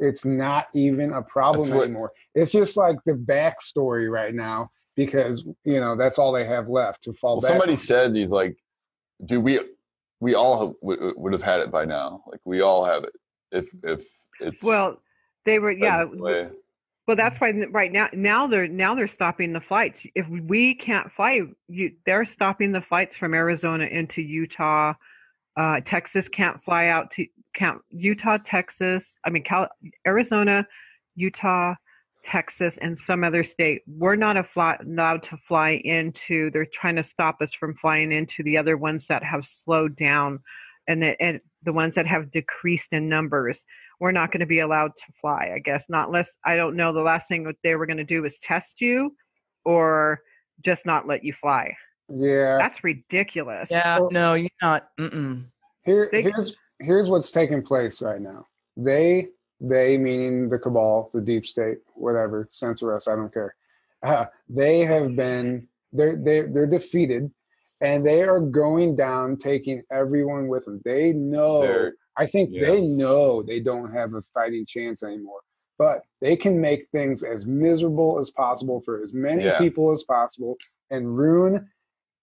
[0.00, 2.12] It's not even a problem what- anymore.
[2.34, 7.02] It's just like the backstory right now because you know that's all they have left
[7.04, 7.48] to fall Well, back.
[7.48, 7.78] somebody on.
[7.78, 8.56] said he's like,
[9.24, 9.60] "Do we?
[10.20, 12.22] We all have, w- would have had it by now.
[12.30, 13.12] Like we all have it.
[13.50, 14.06] If if
[14.40, 15.00] it's Well,
[15.44, 16.04] they were yeah.
[16.04, 16.48] the way.
[17.08, 20.06] Well, that's why right now now they're now they're stopping the flights.
[20.14, 24.92] If we can't fly, you, they're stopping the flights from Arizona into Utah.
[25.56, 29.16] Uh, Texas can't fly out to count Utah, Texas.
[29.24, 29.70] I mean, Cal-
[30.06, 30.66] Arizona,
[31.14, 31.76] Utah,
[32.22, 33.80] Texas, and some other state.
[33.86, 36.50] We're not allowed to fly into.
[36.50, 40.40] They're trying to stop us from flying into the other ones that have slowed down,
[40.86, 43.64] and the, and the ones that have decreased in numbers.
[44.00, 45.52] We're not going to be allowed to fly.
[45.54, 46.92] I guess not unless I don't know.
[46.92, 49.14] The last thing that they were going to do was test you,
[49.64, 50.20] or
[50.62, 51.74] just not let you fly.
[52.08, 52.56] Yeah.
[52.58, 53.68] That's ridiculous.
[53.70, 54.88] Yeah, Well- no, you're not.
[54.98, 55.46] Mm-mm.
[55.84, 58.46] Here, They- here's here's what's taking place right now.
[58.76, 59.28] They,
[59.60, 63.54] they meaning the cabal, the deep state, whatever, censor us, I don't care.
[64.04, 67.30] Uh, they have been they're they they're defeated,
[67.80, 70.80] and they are going down, taking everyone with them.
[70.84, 71.62] They know.
[71.62, 72.66] They're- I think yeah.
[72.70, 75.40] they know they don't have a fighting chance anymore.
[75.78, 79.58] But they can make things as miserable as possible for as many Yeah.
[79.58, 80.56] people as possible
[80.90, 81.70] and ruin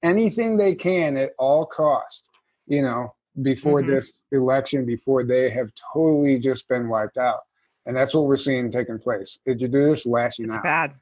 [0.03, 2.29] anything they can at all cost.
[2.67, 3.87] You know, before Mhm.
[3.87, 7.41] this election, before they have totally just been wiped out.
[7.85, 9.39] And that's what we're seeing taking place.
[9.45, 10.63] It- They're just lashing It's out.
[10.63, 10.93] bad.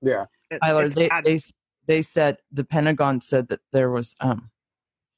[0.00, 0.24] Yeah.
[0.50, 1.24] It- Tyler, it's they, bad.
[1.24, 1.38] they
[1.86, 4.50] they said the Pentagon said that there was um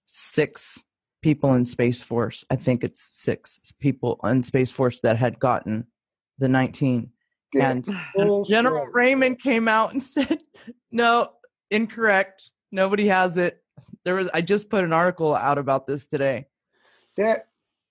[0.06, 0.82] six
[1.22, 2.44] people in Space Force.
[2.50, 5.87] I think it's six people in Space Force that had gotten
[6.38, 7.11] the 19.
[7.54, 7.70] Yeah.
[7.70, 8.50] And Bullshit.
[8.54, 10.42] General Raymond came out and said,
[10.90, 11.28] "No,
[11.70, 12.50] incorrect.
[12.70, 13.62] Nobody has it."
[14.04, 16.46] There was I just put an article out about this today.
[17.16, 17.48] that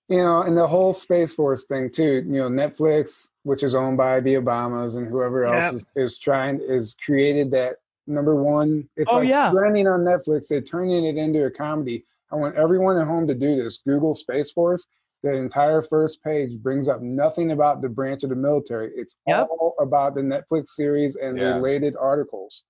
[0.08, 3.96] you know and the whole space force thing too you know netflix which is owned
[3.96, 5.74] by the obamas and whoever else Yep.
[5.74, 7.76] is, is trying is created that
[8.08, 9.52] number one it's Oh, like yeah.
[9.52, 13.34] trending on netflix they're turning it into a comedy i want everyone at home to
[13.34, 14.86] do this google space force
[15.22, 19.48] the entire first page brings up nothing about the branch of the military it's Yep.
[19.50, 21.54] all about the netflix series and Yeah.
[21.56, 22.64] related articles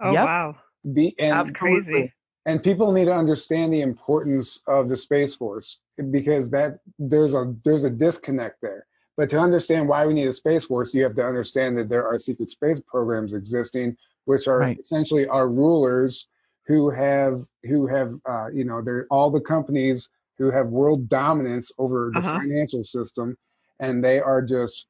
[0.00, 0.24] oh Yep.
[0.26, 0.56] wow.
[0.92, 1.82] be and Absolutely.
[1.92, 2.12] Crazy.
[2.46, 5.78] and people need to understand the importance of the space force
[6.10, 10.32] because that there's a there's a disconnect there but to understand why we need a
[10.32, 14.60] space force you have to understand that there are secret space programs existing which are
[14.60, 14.78] Right.
[14.78, 16.28] essentially our rulers
[16.68, 21.72] who have who have uh, you know they're all the companies who have world dominance
[21.78, 22.38] over the Uh-huh.
[22.38, 23.36] financial system
[23.80, 24.86] and they are just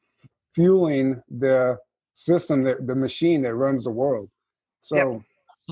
[0.54, 1.78] fueling the
[2.14, 4.28] system that the machine that runs the world
[4.80, 5.22] so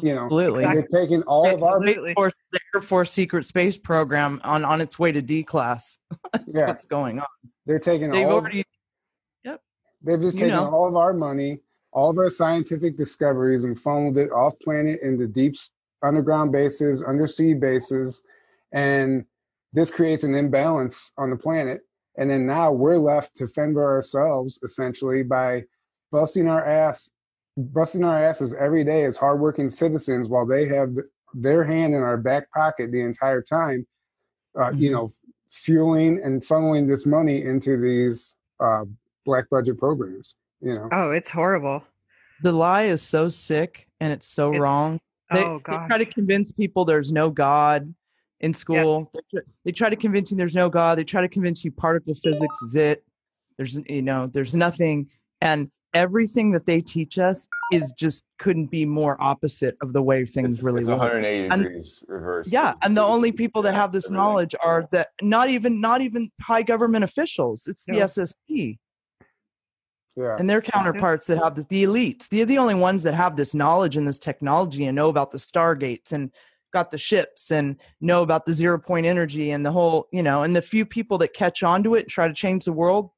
[0.03, 0.63] you know Absolutely.
[0.65, 2.11] they're taking all of our Absolutely.
[2.11, 5.99] Air Force, the Air Force secret space program on on its way to D class.
[6.33, 6.67] That's Yeah.
[6.69, 7.27] what's going on.
[7.67, 8.35] They're taking They've all.
[8.35, 8.63] already
[10.03, 10.69] they've just you taken know.
[10.71, 11.59] all of our money,
[11.93, 15.71] all of our scientific discoveries, and funneled it off planet into deep s-
[16.03, 18.23] underground bases, undersea bases,
[18.73, 19.25] and
[19.73, 21.81] this creates an imbalance on the planet.
[22.19, 25.65] And then now we're left to fend for ourselves essentially by
[26.11, 27.11] busting our ass,
[27.59, 30.95] busting our asses every day as hardworking citizens while they have
[31.35, 33.87] their hand in our back pocket the entire time,
[34.59, 34.93] uh, you Mhm.
[34.93, 35.13] know,
[35.51, 38.85] fueling and funneling this money into these uh,
[39.27, 40.35] black budget programs.
[40.63, 41.83] You know, Oh, it's horrible.
[42.43, 44.99] the lie is so sick and it's so It's- wrong.
[45.33, 47.93] They, oh they try to convince people there's no God
[48.41, 49.11] in school.
[49.15, 50.99] They, try, they try to convince you there's no God.
[50.99, 53.05] They try to convince you particle physics is it.
[53.57, 55.09] There's you know there's nothing,
[55.41, 60.27] and everything that they teach us is just couldn't be more opposite of the way
[60.27, 60.99] things It's, really it's work.
[60.99, 62.53] 180 And- degrees reverse.
[62.53, 64.17] Yeah, and the only people that have this Everything.
[64.23, 67.67] knowledge are that not even not even high government officials.
[67.67, 67.99] It's the No.
[68.05, 68.79] SSP
[70.17, 70.37] yeah.
[70.39, 72.29] and their counterparts that have this, the elites.
[72.29, 75.39] They're the only ones that have this knowledge and this technology and know about the
[75.39, 76.31] stargates and
[76.73, 80.43] got the ships and know about the zero point energy and the whole, you know,
[80.43, 83.11] and the few people that catch on to it and try to change the world,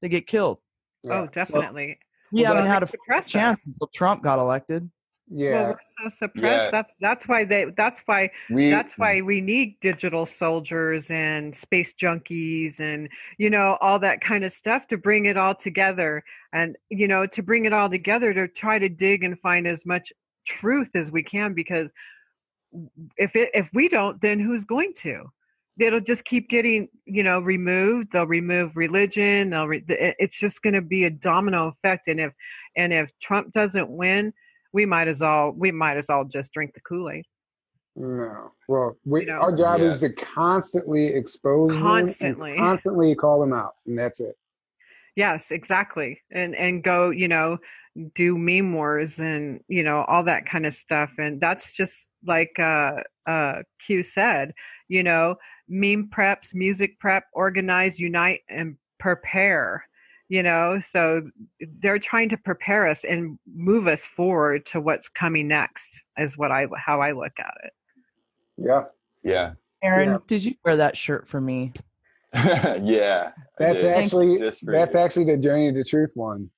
[0.00, 0.58] they get killed.
[1.02, 1.22] yeah.
[1.22, 1.98] Oh, definitely.
[2.30, 3.28] We Well, haven't had a they us.
[3.28, 4.90] chance until Trump got elected.
[5.34, 5.52] Yeah.
[5.52, 6.64] Well, we're so suppressed.
[6.64, 6.70] Yeah.
[6.70, 7.66] That's that's why they.
[7.76, 13.78] That's why we, that's why we need digital soldiers and space junkies and you know
[13.80, 17.64] all that kind of stuff to bring it all together and you know to bring
[17.64, 20.12] it all together to try to dig and find as much
[20.46, 21.88] truth as we can because
[23.16, 25.30] if it if we don't then who's going to
[25.78, 30.74] it'll just keep getting you know removed they'll remove religion they'll re- it's just going
[30.74, 32.32] to be a domino effect and if
[32.76, 34.32] and if trump doesn't win
[34.72, 37.24] we might as well we might as well just drink the kool-aid
[37.96, 38.52] No.
[38.68, 39.40] Well, we, You know?
[39.40, 39.86] our job Yeah.
[39.86, 42.56] is to constantly expose them Constantly.
[42.56, 44.34] constantly call them out, and that's it.
[45.14, 46.22] Yes, exactly.
[46.30, 47.58] And and go, you know,
[48.14, 51.12] do meme wars and you know all that kind of stuff.
[51.18, 54.54] And that's just like uh, uh, Q said,
[54.88, 55.36] you know,
[55.68, 59.84] meme preps, music prep, organize, unite, and prepare.
[60.32, 61.28] You know, so
[61.82, 66.00] they're trying to prepare us and move us forward to what's coming next.
[66.16, 67.72] Is what I how I look at it.
[68.56, 68.84] Yeah.
[69.22, 69.52] yeah.
[69.82, 70.18] Aaron, Yeah.
[70.26, 71.74] did you wear that shirt for me?
[72.34, 73.32] yeah.
[73.58, 74.74] That's actually that's you.
[74.74, 76.48] actually the journey to truth one.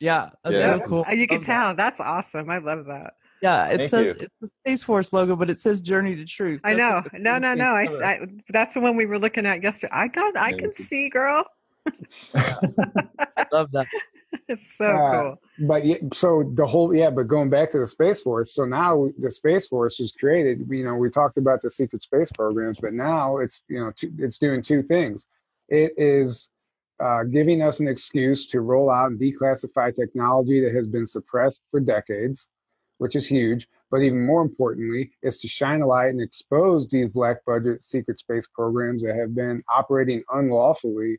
[0.00, 0.76] Yeah, that's Yeah.
[0.78, 1.04] so cool.
[1.14, 1.52] You can Love that.
[1.52, 1.74] tell.
[1.74, 2.48] That's awesome.
[2.48, 3.12] I love that.
[3.42, 4.12] Yeah, it Thank says you.
[4.22, 6.62] it's the Space Force logo, but it says Journey to Truth.
[6.64, 7.02] I know.
[7.12, 7.72] like, No, no, no.
[7.74, 7.82] I.
[8.12, 9.92] I that's the one we were looking at yesterday.
[9.92, 10.34] I got.
[10.34, 10.86] I can Amazing.
[10.86, 11.44] see, girl.
[13.52, 13.88] love that.
[14.48, 15.36] It's so Uh, cool.
[15.58, 19.08] But yeah, so the whole yeah, but going back to the Space Force, so now
[19.18, 20.66] the Space Force is created.
[20.70, 24.12] You know, we talked about the secret space programs, but now it's you know two,
[24.18, 25.26] it's doing two things.
[25.68, 26.50] It is
[27.00, 31.64] uh, giving us an excuse to roll out and declassify technology that has been suppressed
[31.70, 32.48] for decades,
[32.98, 33.68] which is huge.
[33.90, 38.18] But even more importantly, is to shine a light and expose these black budget secret
[38.18, 41.18] space programs that have been operating unlawfully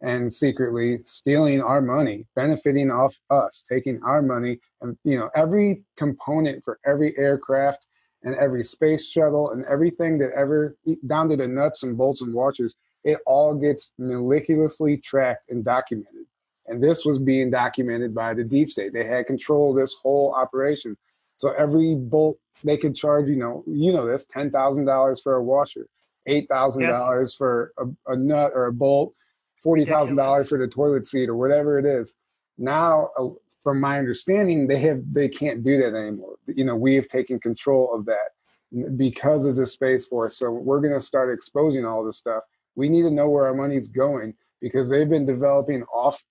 [0.00, 5.82] and secretly stealing our money, benefiting off us, taking our money, and you know every
[5.96, 7.84] component for every aircraft
[8.22, 12.34] and every space shuttle and everything that ever down to the nuts and bolts and
[12.34, 16.26] washers, it all gets meticulously tracked and documented.
[16.66, 18.92] And this was being documented by the deep state.
[18.92, 20.96] They had control of this whole operation.
[21.36, 25.34] So every bolt they could charge, you know, you know this, ten thousand dollars for
[25.34, 25.86] a washer,
[26.26, 29.14] eight thousand dollars for a, a nut or a bolt,
[29.62, 32.16] forty thousand dollars for the toilet seat or whatever it is.
[32.58, 33.28] Now, uh,
[33.60, 36.36] from my understanding, they have they can't do that anymore.
[36.46, 40.36] You know, we have taken control of that because of the space force.
[40.36, 42.42] So we're going to start exposing all this stuff.
[42.76, 46.22] We need to know where our money's going because they've been developing off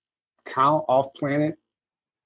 [0.46, 1.56] count off planet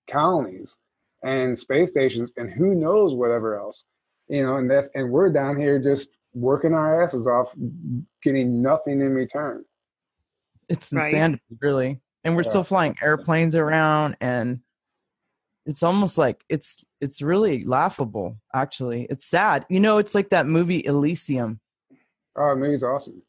[0.08, 0.76] colonies
[1.24, 3.84] and space stations and who knows whatever else.
[4.28, 7.52] You know, and that's and we're down here just working our asses off,
[8.22, 9.64] getting nothing in return.
[10.72, 11.04] It's Right.
[11.04, 12.00] insanity, really.
[12.24, 12.48] And we're Yeah.
[12.48, 14.60] still flying airplanes around, and
[15.66, 18.38] it's almost like it's it's really laughable.
[18.54, 19.66] Actually, it's sad.
[19.68, 21.60] You know, it's like that movie Elysium.
[22.36, 23.22] Oh, the movie's awesome.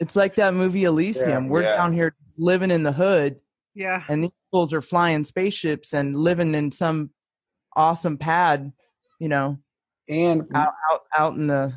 [0.00, 1.48] It's like that movie Elysium.
[1.48, 1.76] We're Yeah.
[1.76, 3.40] down here living in the hood,
[3.74, 4.04] Yeah.
[4.08, 7.10] and these fools are flying spaceships and living in some
[7.76, 8.72] awesome pad.
[9.20, 9.58] You know,
[10.08, 11.74] And out out out in the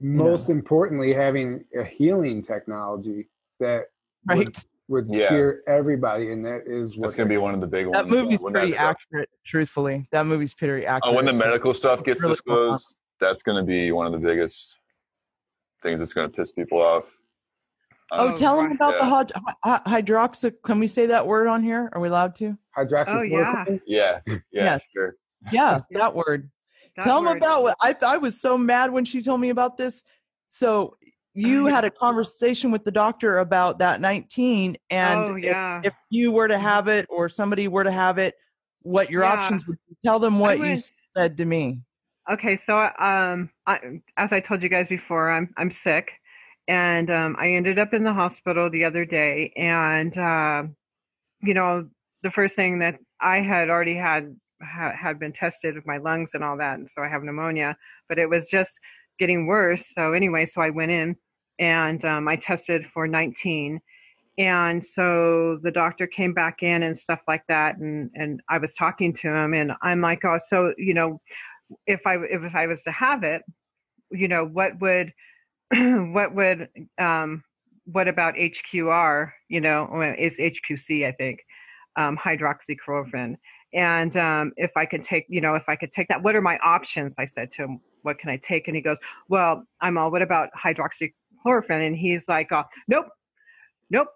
[0.00, 3.28] most importantly, having a healing technology
[3.60, 3.91] that would,
[4.26, 4.64] right.
[4.88, 5.28] would Yeah.
[5.28, 8.10] cure everybody, and that is what That's gonna be one of the big That ones.
[8.10, 9.30] movie's when that pretty stuff- accurate.
[9.46, 11.02] Truthfully, that movie's pretty accurate.
[11.12, 12.70] Oh, when the medical stuff gets really cool.
[12.70, 14.78] disclosed, that's gonna be one of the biggest
[15.82, 17.04] things that's gonna piss people off.
[18.10, 19.24] Oh, Um, tell them about Yeah.
[19.24, 19.32] the
[19.64, 20.52] hyd- hydroxy.
[20.62, 21.88] Can we say that word on here?
[21.92, 22.58] Are we allowed to?
[22.76, 23.14] Hydroxy.
[23.14, 23.64] Oh, yeah.
[23.86, 24.90] yeah, yeah, Yes.
[24.92, 25.16] sure.
[25.50, 26.50] Yeah, that word.
[26.96, 29.78] That tell them about what I, I was so mad when she told me about
[29.78, 30.04] this.
[30.50, 30.96] So
[31.34, 35.80] you had a conversation with the doctor about that 19 and oh if- yeah.
[35.84, 38.34] if, you were to have it or somebody were to have it,
[38.82, 39.32] what your Yeah.
[39.32, 39.96] options would be.
[40.04, 40.76] Tell them what you
[41.16, 41.80] said to me.
[42.30, 46.12] Okay, so um, I, as I told you guys before, I'm I'm sick,
[46.68, 50.62] and um, I ended up in the hospital the other day, and uh,
[51.40, 51.88] you know,
[52.22, 56.30] the first thing that I had already had ha, had been tested with my lungs
[56.34, 57.76] and all that, and so I have pneumonia,
[58.08, 58.78] but it was just
[59.22, 59.84] getting worse.
[59.96, 61.14] So anyway, so I went in
[61.60, 63.80] and um, I tested for 19.
[64.36, 68.72] And so the doctor came back in and stuff like that, and and I was
[68.72, 71.20] talking to him, and I'm like, oh, so you know,
[71.86, 73.42] if I if, I was to have it,
[74.10, 75.12] you know, what would
[75.76, 77.44] what would um
[77.84, 81.40] what about HQR, you know, it's HQC I think,
[81.96, 83.36] um hydroxychloroquine.
[83.74, 86.42] And um if I could take, you know, if I could take that, what are
[86.42, 87.14] my options?
[87.18, 88.66] I said to him, what can I take?
[88.68, 91.86] And he goes, Well, I'm all what about hydroxychloroquine?
[91.86, 93.06] And he's like, oh, nope,
[93.90, 94.08] nope.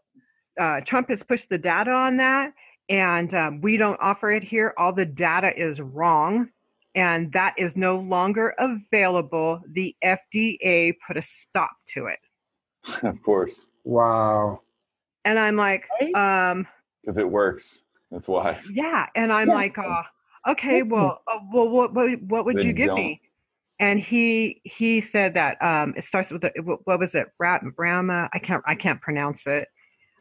[0.61, 2.53] Uh, Trump has pushed the data on that
[2.89, 4.73] and um, we don't offer it here.
[4.79, 6.49] All the data is wrong
[6.95, 9.61] and that is no longer available.
[9.73, 12.19] The FDA put a stop to it.
[13.03, 14.61] of course, Wow.
[15.25, 16.51] And I'm like, Right?
[16.51, 16.67] um,
[17.03, 17.83] because it works.
[18.11, 18.61] That's why.
[18.71, 19.07] yeah.
[19.15, 19.55] And I'm Yeah.
[19.55, 20.03] like, uh,
[20.51, 22.97] okay, well, uh, well, what, what, what would They you give don't.
[22.99, 23.21] me?
[23.79, 27.27] And he he said that um, it starts with the, what what was it?
[27.39, 28.31] Rat Brahma.
[28.33, 29.69] I can't I can't pronounce it.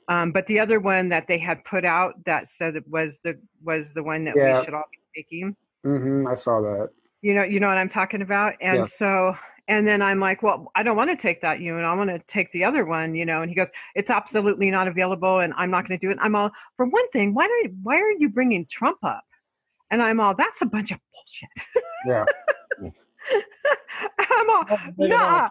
[0.10, 3.40] Um, but the other one that they had put out that said it was the
[3.64, 4.60] was the one that Yeah.
[4.60, 5.56] we should all be taking.
[5.86, 6.90] hmm I saw that.
[7.22, 8.86] you know you know what i'm talking about and Yeah.
[8.86, 9.36] so
[9.68, 12.09] and then i'm like well i don't want to take that you and i want
[12.09, 15.53] to take the other one you know and he goes it's absolutely not available and
[15.57, 16.18] i'm not going to do it.
[16.22, 19.26] I'm all for one thing why do you, why are you bringing trump up?
[19.91, 21.49] And i'm all that's a bunch of bullshit.
[22.07, 22.26] Yeah.
[24.20, 24.66] i'm all
[24.97, 25.49] nah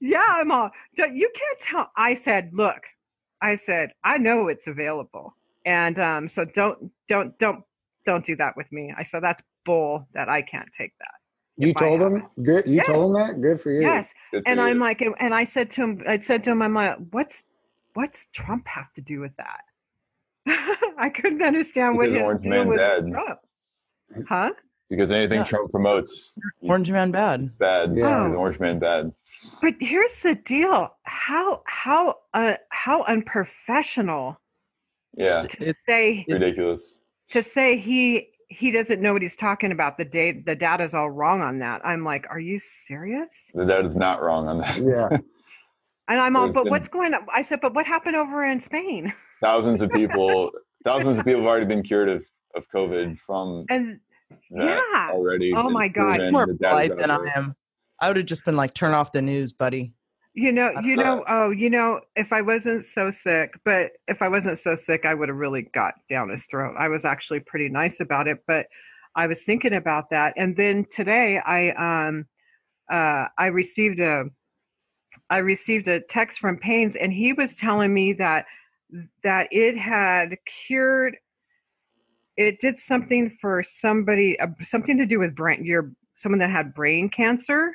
[0.00, 2.82] yeah i'm all you can't tell i said look
[3.40, 5.34] i said i know it's available
[5.64, 7.62] and um so don't don't don't
[8.06, 8.94] don't do that with me.
[8.96, 11.17] I said that's bull that i can't take that
[11.60, 12.22] You If I told him?
[12.42, 12.66] Good.
[12.66, 12.86] You Yes.
[12.86, 13.42] told him that?
[13.42, 13.80] Good for you.
[13.82, 14.64] yes for and you.
[14.66, 17.44] I'm like, and I said to him, I said to him, I'm like, what's
[17.94, 19.64] what's Trump have to do with that?
[20.98, 23.04] I couldn't understand Because what his Orange deal Man was dead.
[23.04, 23.40] with Trump.
[24.28, 24.50] Huh?
[24.88, 25.44] Because anything Yeah.
[25.44, 27.58] Trump promotes, Orange Man bad.
[27.58, 27.96] bad.
[27.96, 28.22] Yeah.
[28.22, 29.12] Because Orange Man bad.
[29.60, 34.40] But here's the deal: how how uh, how unprofessional
[35.16, 37.00] Yeah, to It- say ridiculous.
[37.30, 39.98] to say he he doesn't know what he's talking about.
[39.98, 41.84] The date the data's all wrong on that.
[41.84, 43.50] I'm like, are you serious?
[43.54, 44.76] The dad is not wrong on that.
[44.78, 45.18] Yeah.
[46.10, 47.26] And I'm all, but been- what's going on?
[47.34, 49.12] I said, but what happened over in Spain?
[49.42, 50.50] thousands of people,
[50.82, 52.24] thousands of people have already been cured of,
[52.56, 54.00] of COVID from And
[54.50, 54.80] yeah,
[55.10, 55.52] already.
[55.54, 56.20] Oh my God.
[56.32, 57.54] More polite than I am.
[58.00, 59.92] I would have just been like, turn off the news, buddy.
[60.38, 64.28] You know, you know, oh, you know, if I wasn't so sick, but if I
[64.28, 66.76] wasn't so sick, I would have really got down his throat.
[66.78, 68.66] I was actually pretty nice about it, but
[69.16, 70.34] I was thinking about that.
[70.36, 71.70] And then today I
[72.06, 72.24] um
[72.90, 74.26] uh I received a
[75.28, 78.46] I received a text from Paynes and he was telling me that
[79.24, 81.16] that it had cured
[82.36, 86.72] it did something for somebody uh, something to do with brain your someone that had
[86.72, 87.74] brain cancer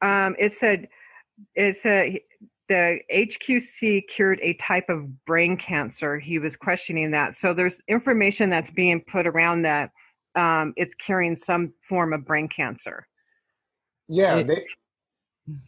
[0.00, 0.88] um it said
[1.54, 2.18] it said
[2.68, 6.18] the HQC cured a type of brain cancer.
[6.18, 7.36] He was questioning that.
[7.36, 9.90] So there's information that's being put around that
[10.34, 13.06] um, it's curing some form of brain cancer.
[14.08, 14.36] Yeah.
[14.36, 14.64] It- They,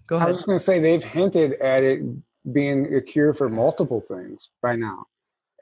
[0.08, 2.00] Go I was going to say they've hinted at it
[2.52, 5.04] being a cure for multiple things by now.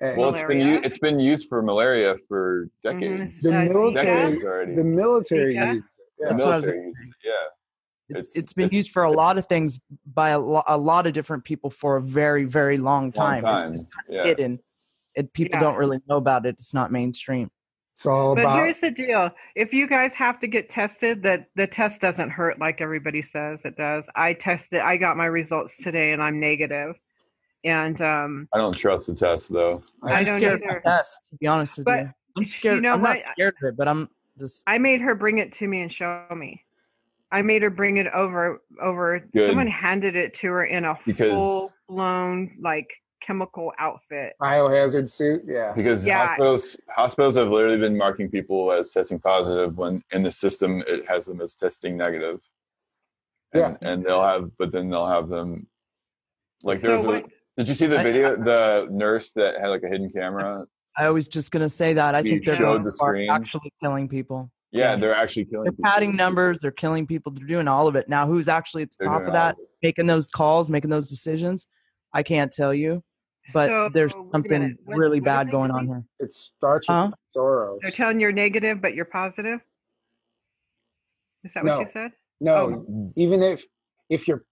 [0.00, 2.98] And Well, it's been it's been used for malaria for Mhm.
[2.98, 3.42] decades.
[3.42, 4.14] The Uh, military- Zika?
[4.22, 4.74] Decades already.
[4.74, 5.74] the military Zika?
[5.74, 6.04] uses it.
[6.18, 6.28] Yeah.
[6.28, 7.32] The That's what I was military uses it, Yeah.
[8.08, 9.80] It's, It's- it's been it's- used for a lot of things
[10.14, 13.42] by a, lo- a lot of different people for a very, very long time.
[13.42, 14.24] time, It's just kind of yeah.
[14.24, 14.58] hidden.
[15.16, 15.60] And people Yeah.
[15.60, 16.50] don't really know about it.
[16.58, 17.50] It's not mainstream.
[17.94, 21.46] It's all But about here's the deal: if you guys have to get tested, that
[21.56, 24.06] the test doesn't hurt like everybody says it does.
[24.14, 26.96] I tested; I got my results today, and I'm negative.
[27.64, 29.82] And um, I don't trust the test though.
[30.02, 30.76] I I'm don't scared either.
[30.76, 32.10] of the test, to be honest with But you.
[32.36, 32.74] I'm scared.
[32.76, 33.20] you know I'm not what?
[33.20, 34.62] scared of it, but I'm just.
[34.66, 36.65] I made her bring it to me and show me.
[37.36, 38.62] I made her bring it over.
[38.82, 39.18] Over.
[39.34, 39.48] Good.
[39.50, 42.88] Someone handed it to her in a Because- full blown like
[43.26, 44.32] chemical outfit.
[44.40, 45.42] biohazard suit.
[45.46, 45.72] Yeah.
[45.74, 46.28] Because Yeah.
[46.28, 51.06] hospitals hospitals have literally been marking people as testing positive when in the system it
[51.06, 52.40] has them as testing negative.
[53.52, 55.66] And, and they'll have, but then they'll have them.
[56.62, 57.06] Like So there's a.
[57.06, 57.26] what-
[57.58, 58.36] Did you see the video?
[58.36, 60.66] The nurse that had like a hidden camera.
[60.96, 62.14] I was just gonna say that.
[62.14, 63.30] I You think they're showed the as far as screen.
[63.30, 64.50] actually killing people.
[64.72, 64.96] Yeah, Yeah.
[64.96, 65.64] they're actually killing.
[65.64, 65.90] They're people.
[65.90, 66.58] padding numbers.
[66.60, 67.32] They're killing people.
[67.32, 68.08] They're doing all of it.
[68.08, 71.08] Now, who's actually at the They're top of that, of making those calls, making those
[71.08, 71.66] decisions?
[72.12, 73.02] I can't tell you,
[73.52, 74.78] but So, there's something minute.
[74.84, 76.02] What- really what bad going on here.
[76.18, 77.10] It starts Huh?
[77.10, 77.78] with Soros.
[77.82, 79.60] They're telling you're negative, but you're positive.
[81.44, 81.78] Is that No.
[81.78, 82.12] what you said?
[82.40, 83.12] no, Oh.
[83.16, 83.64] even if
[84.08, 84.44] if you're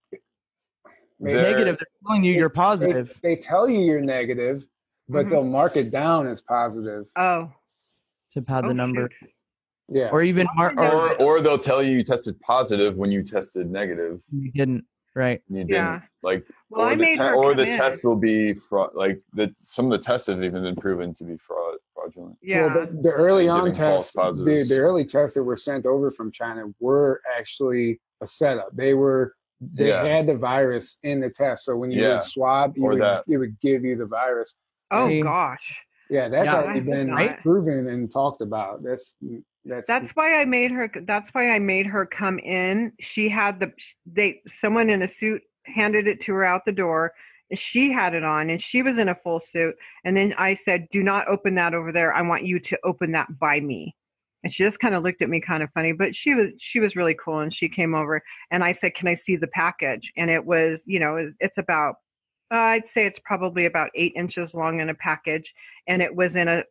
[1.19, 1.77] They're- Negative.
[1.77, 3.17] They're telling you you're positive.
[3.23, 4.67] They, tell you you're negative,
[5.07, 5.29] but Mhm.
[5.29, 7.05] they'll mark it down as positive.
[7.15, 7.53] Oh,
[8.33, 9.31] to pad oh, the number, shoot.
[9.87, 10.09] Yeah.
[10.11, 11.11] or even mar- Mark it or.
[11.21, 14.21] Or or they'll tell you you tested positive when you tested negative.
[14.31, 14.85] you didn't.
[15.15, 15.41] Right.
[15.47, 15.69] You didn't.
[15.71, 16.01] Yeah.
[16.23, 18.91] Like Well, or I the made te- or the tests will be fraud.
[18.95, 22.37] Like the some of the tests have even been proven to be fraud fraudulent.
[22.41, 22.65] Yeah.
[22.73, 26.31] Well, the, the early on tests, the, the early tests that were sent over from
[26.31, 28.75] China were actually a setup.
[28.75, 30.03] They were they Yeah.
[30.03, 32.15] had the virus in the test, so when you Yeah.
[32.15, 33.23] would swab, you Or would, that.
[33.29, 34.55] it would give you the virus.
[34.91, 35.21] oh Hey.
[35.21, 35.77] gosh.
[36.09, 36.61] Yeah, that's Yeah.
[36.61, 37.39] already been not.
[37.39, 38.83] proven and talked about.
[38.83, 39.15] That's
[39.65, 40.91] that's That's why I made her.
[41.05, 42.93] That's why I made her come in.
[42.99, 43.71] She had the
[44.05, 47.13] they someone in a suit handed it to her out the door.
[47.53, 49.75] She had it on, and she was in a full suit.
[50.03, 52.13] And then I said, "Do not open that over there.
[52.13, 53.95] I want you to open that by me."
[54.43, 56.79] And she just kind of looked at me kind of funny, but she was she
[56.79, 57.39] was really cool.
[57.39, 60.83] And she came over, and I said, "Can I see the package?" And it was,
[60.85, 61.95] you know, it's, it's about.
[62.55, 65.53] Uh, I'd say it's probably about eight inches long in a package,
[65.87, 66.63] and it was in a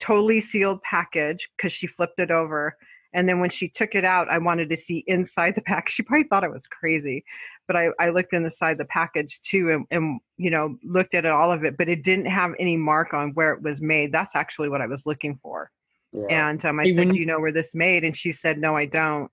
[0.00, 2.76] totally sealed package because she flipped it over.
[3.12, 5.88] And then when she took it out, I wanted to see inside the pack.
[5.94, 7.24] She probably thought I was crazy,
[7.68, 11.52] but I, I looked inside the package too and, and, you know, looked at all
[11.52, 14.10] of it, but it didn't have any mark on where it was made.
[14.12, 15.70] That's actually what I was looking for.
[16.12, 16.48] yeah.
[16.50, 18.02] And um, I Hey, said, when Do you- you know where this made?
[18.04, 19.30] And she said, No, I don't.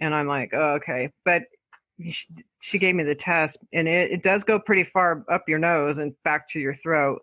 [0.00, 1.10] And I'm like, oh, okay.
[1.26, 1.42] But
[2.60, 5.98] she, gave me the test, and it, it does go pretty far up your nose
[5.98, 7.20] and back to your throat,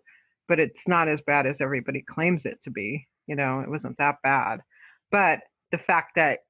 [0.48, 3.06] but it's not as bad as everybody claims it to be.
[3.26, 4.60] You know, it wasn't that bad.
[5.10, 6.40] But the fact that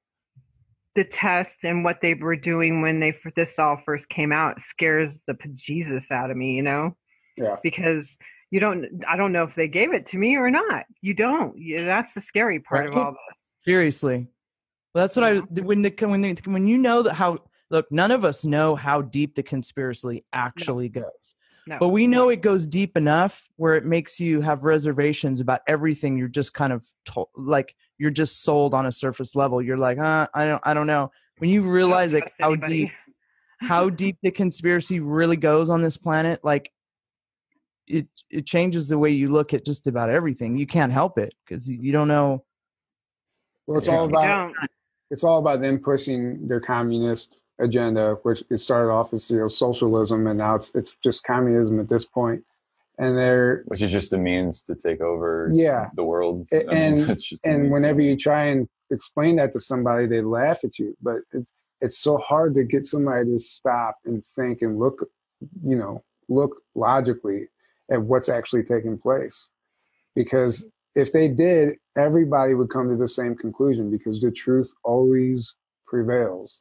[0.95, 5.19] the test and what they were doing when they this all first came out scares
[5.27, 6.55] the bejesus out of me.
[6.55, 6.95] You know
[7.37, 7.55] yeah.
[7.63, 8.17] because
[8.51, 11.55] you don't i don't know if they gave it to me or not you don't
[11.85, 14.27] that's the scary part of all this Seriously.
[14.93, 17.39] Well, that's what I when the when the, when you know that how
[17.69, 21.35] look none of us know how deep the conspiracy actually goes.
[21.67, 21.77] No.
[21.79, 26.17] But we know it goes deep enough where it makes you have reservations about everything.
[26.17, 29.61] You're just kind of to- like you're just sold on a surface level.
[29.61, 31.11] You're like, uh, I don't, I don't know.
[31.37, 32.85] When you realize like how anybody.
[32.85, 32.91] deep,
[33.59, 36.71] how deep the conspiracy really goes on this planet, like
[37.85, 40.57] it, it changes the way you look at just about everything.
[40.57, 42.45] You can't help it because you don't know.
[43.67, 44.53] Well, it's all about
[45.11, 49.47] it's all about them pushing their communist agenda, which it started off as you know
[49.47, 52.43] socialism, and now it's it's just communism at this point.
[52.97, 55.89] And they're which is just a means to take over Yeah.
[55.95, 56.47] the world.
[56.51, 60.95] And- just and whenever you try and explain that to somebody, they laugh at you.
[61.01, 61.51] But it's
[61.81, 65.07] it's so hard to get somebody to stop and think and look,
[65.63, 67.47] you know, look logically
[67.89, 69.47] at what's actually taking place.
[70.15, 75.55] Because if they did, everybody would come to the same conclusion because the truth always
[75.87, 76.59] prevails.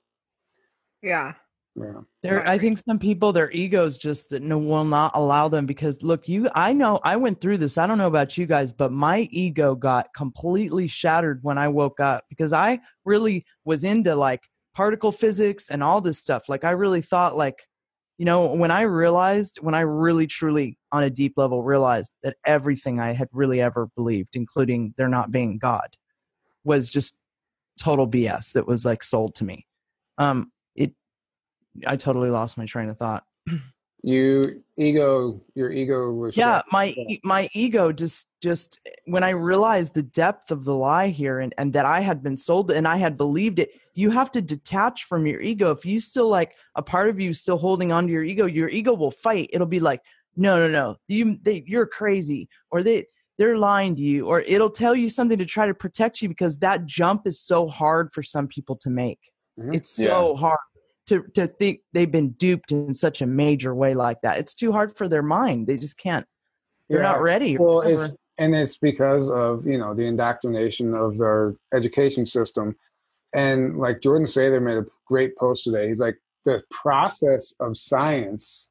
[1.03, 1.34] Yeah.
[1.76, 2.01] Yeah.
[2.22, 6.03] There, I think some people, their egos just that no will not allow them because
[6.03, 7.78] look, you, I know I went through this.
[7.78, 12.01] I don't know about you guys, but my ego got completely shattered when I woke
[12.01, 14.42] up because I really was into like
[14.74, 16.49] particle physics and all this stuff.
[16.49, 17.62] Like I really thought like,
[18.16, 22.36] you know, when I realized, when I really truly on a deep level realized that
[22.44, 25.88] everything I had really ever believed, including there not being God,
[26.64, 27.20] was just
[27.78, 29.64] total BS that was like sold to me.
[30.18, 30.57] Um, it,
[31.86, 33.24] I totally lost my train of thought.
[34.02, 39.30] You ego, your ego was Yeah, shut- my e- my ego just just when I
[39.30, 42.86] realized the depth of the lie here and and that I had been sold and
[42.86, 43.70] I had believed it.
[43.94, 45.72] You have to detach from your ego.
[45.72, 48.68] If you still like a part of you still holding on to your ego, your
[48.68, 49.50] ego will fight.
[49.52, 50.00] It'll be like,
[50.36, 53.06] no, no, no, you they, you're crazy, or they
[53.36, 56.58] they're lying to you, or it'll tell you something to try to protect you because
[56.60, 59.18] that jump is so hard for some people to make.
[59.58, 59.74] Mhm.
[59.74, 60.58] It's so hard
[61.09, 64.38] to to think they've been duped in such a major way like that.
[64.38, 65.66] It's too hard for their mind.
[65.66, 66.26] They just can't.
[66.88, 67.12] They're Yeah.
[67.12, 67.59] not ready.
[67.59, 72.76] Well, it's and it's because of you know the indoctrination of our education system,
[73.34, 75.88] and like Jordan Sather made a great post today.
[75.88, 78.70] He's like the process of science,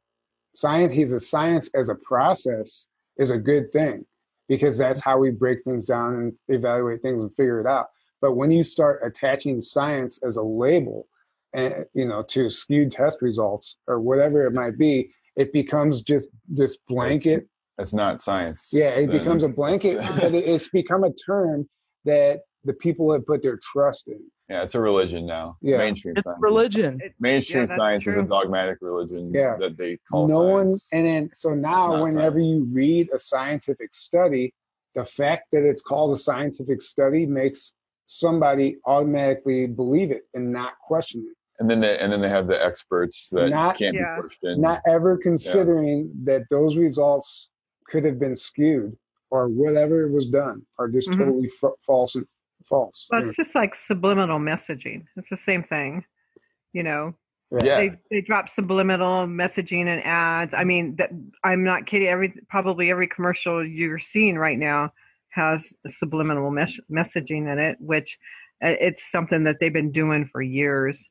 [0.56, 0.94] science.
[0.94, 4.06] He's a science as a process is a good thing
[4.48, 7.88] because that's how we break things down and evaluate things and figure it out.
[8.22, 11.08] But when you start attaching science as a label,
[11.54, 16.30] and you know to skewed test results or whatever it might be, it becomes just
[16.48, 18.70] this blanket It's not science.
[18.74, 19.18] yeah, it then.
[19.18, 21.68] becomes a blanket, It's- but it, it's become a term
[22.06, 24.20] that the people have put their trust in.
[24.50, 25.58] yeah, it's a religion now.
[25.62, 25.78] Yeah.
[25.78, 26.40] Mainstream it's science.
[26.42, 27.00] religion.
[27.20, 29.56] Mainstream Yeah, that's science is a dogmatic religion Yeah.
[29.60, 32.46] that they call no one, and then so now whenever science.
[32.46, 34.54] you read a scientific study,
[34.96, 37.74] the fact that it's called a scientific study makes
[38.08, 42.48] somebody automatically believe it and not question it, and then they and then they have
[42.48, 44.16] the experts that Not- can't Yeah.
[44.16, 44.62] be questioned.
[44.62, 47.50] not ever considering that those results
[47.88, 48.98] could have been skewed
[49.30, 51.18] or whatever was done are just Mhm.
[51.18, 52.26] totally f- false and
[52.66, 53.08] false.
[53.12, 55.06] Well, it's just like subliminal messaging.
[55.18, 56.04] It's the same thing.
[56.74, 57.14] You know,
[57.64, 57.78] yeah.
[57.78, 60.54] they they drop subliminal messaging and ads.
[60.54, 61.12] I mean, that,
[61.44, 62.08] I'm not kidding.
[62.08, 64.94] Every probably every commercial you're seeing right now
[65.38, 68.18] has subliminal mes- messaging in it, which
[68.64, 71.02] uh, it's something that they've been doing for years,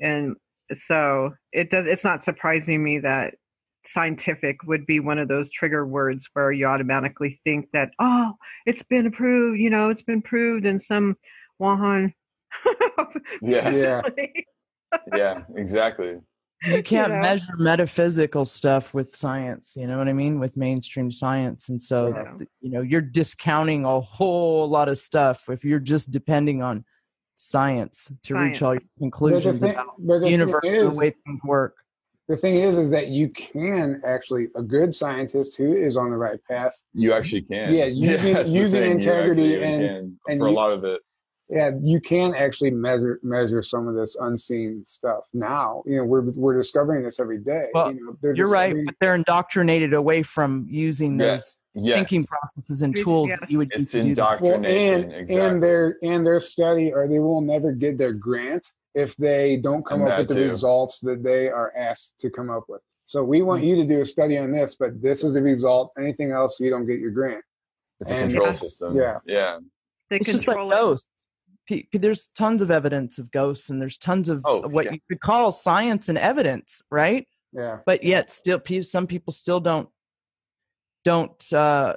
[0.00, 0.34] and
[0.74, 1.86] so it does.
[1.86, 3.34] It's not surprising me that
[3.86, 8.32] scientific would be one of those trigger words where you automatically think that oh
[8.66, 11.16] it's been approved you know it's been proved in some
[11.62, 12.12] Wuhan
[13.42, 13.70] Yeah.
[13.70, 14.02] Yeah.
[15.14, 16.16] yeah, exactly.
[16.66, 17.20] You can't know?
[17.20, 19.74] measure metaphysical stuff with science.
[19.76, 20.38] You know what I mean?
[20.40, 22.46] With mainstream science, and so Yeah.
[22.60, 26.84] you know you're discounting a whole lot of stuff if you're just depending on
[27.36, 30.90] science to reach all your But the conclusions thing, about the the universe and the
[30.94, 31.74] way things work.
[32.28, 36.16] the thing is is that you can actually a good scientist who is on the
[36.16, 37.74] right path You actually can.
[37.74, 40.84] Yeah, using- that's the using integrity actually and- can, and for you- a lot of
[40.84, 41.00] it.
[41.48, 46.22] Yeah you can actually measure measure some of this unseen stuff now you know we're
[46.32, 50.22] we're discovering this every day Well, you know, they're You're right, but they're indoctrinated away
[50.22, 51.32] from using Yeah.
[51.32, 51.98] those Yes.
[51.98, 53.04] thinking processes and Yes.
[53.04, 54.40] tools that you would use It's to do that.
[54.40, 54.94] well, indoctrination.
[55.04, 55.36] and exactly.
[55.46, 59.84] and their and their study or they will never get their grant if they don't
[59.84, 62.80] come And up with that the results that they are asked to come up with
[63.04, 63.68] so we want Hmm.
[63.68, 66.70] you to do a study on this but this is the result anything else you
[66.70, 67.44] don't get your grant
[68.00, 68.52] it's a control Yeah.
[68.52, 68.96] system.
[68.96, 69.18] Yeah.
[69.26, 69.58] Yeah.
[70.10, 70.74] They It's just like control it.
[70.76, 71.08] ghosts.
[71.66, 74.92] P- p- There's tons of evidence of ghosts, and there's tons of Oh, what yeah.
[74.92, 77.26] you could call science and evidence, right?
[77.52, 79.88] yeah But yet, still, pe- some people still don't
[81.04, 81.94] don't uh,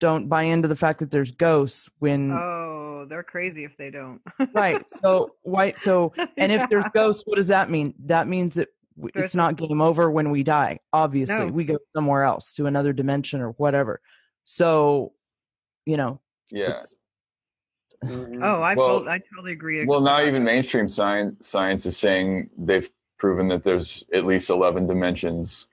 [0.00, 4.20] don't buy into the fact that there's ghosts when Oh, they're crazy if they don't.
[4.54, 4.82] right.
[4.90, 5.72] So why?
[5.76, 7.94] So and if there's ghosts, what does that mean?
[8.06, 10.80] That means that w- There's it's not game over when we die.
[10.92, 11.52] Obviously, No.
[11.52, 14.00] we go somewhere else to another dimension or whatever.
[14.44, 15.12] So,
[15.84, 16.82] you know, Yeah.
[18.02, 18.42] It's- Mhm.
[18.44, 19.84] Oh, I Well- felt, I totally agree.
[19.86, 22.88] Well, now even mainstream science science is saying they've
[23.18, 25.68] proven that there's at least 11 dimensions.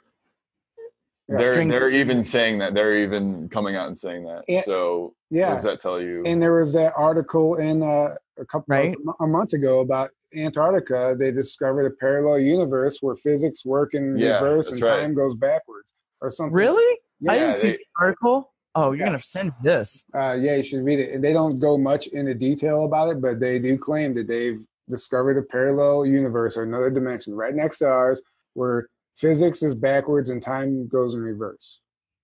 [1.30, 1.38] Yeah.
[1.38, 2.74] they're String- they're even saying that.
[2.74, 4.44] They're even coming out and saying that.
[4.48, 4.62] Yeah.
[4.62, 5.54] So what yeah.
[5.54, 6.22] does that tell you?
[6.26, 8.96] And there was that article in uh, a couple Right.
[9.22, 11.16] a month ago about Antarctica.
[11.18, 15.00] They discovered a parallel universe where physics work in Yeah, reverse and right.
[15.00, 16.54] time goes backwards or something.
[16.54, 17.00] really?
[17.22, 18.53] Yeah, I didn't see the article.
[18.76, 19.06] Oh, you're Yeah.
[19.06, 20.04] gonna send this.
[20.16, 21.14] uh, yeah, you should read it.
[21.14, 24.66] And they don't go much into detail about it, but they do claim that they've
[24.90, 28.22] discovered a parallel universe or another dimension right next to ours
[28.54, 31.80] where physics is backwards and time goes in reverse.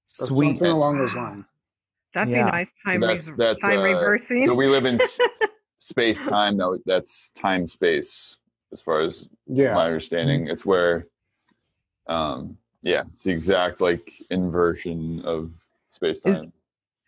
[0.08, 0.58] Sweet.
[0.58, 1.46] Something along those lines.
[2.16, 2.46] That'd Yeah.
[2.46, 2.72] be nice.
[2.88, 4.44] Time, that's- re- that's, time uh, reversing.
[4.46, 5.20] So we live in s-
[5.78, 6.58] space time.
[6.58, 8.40] That that's time space
[8.72, 9.76] as far as Yeah.
[9.76, 10.48] my understanding.
[10.48, 11.06] It's where,
[12.08, 15.52] um, yeah, it's the exact like inversion of
[15.92, 16.54] space Is- time.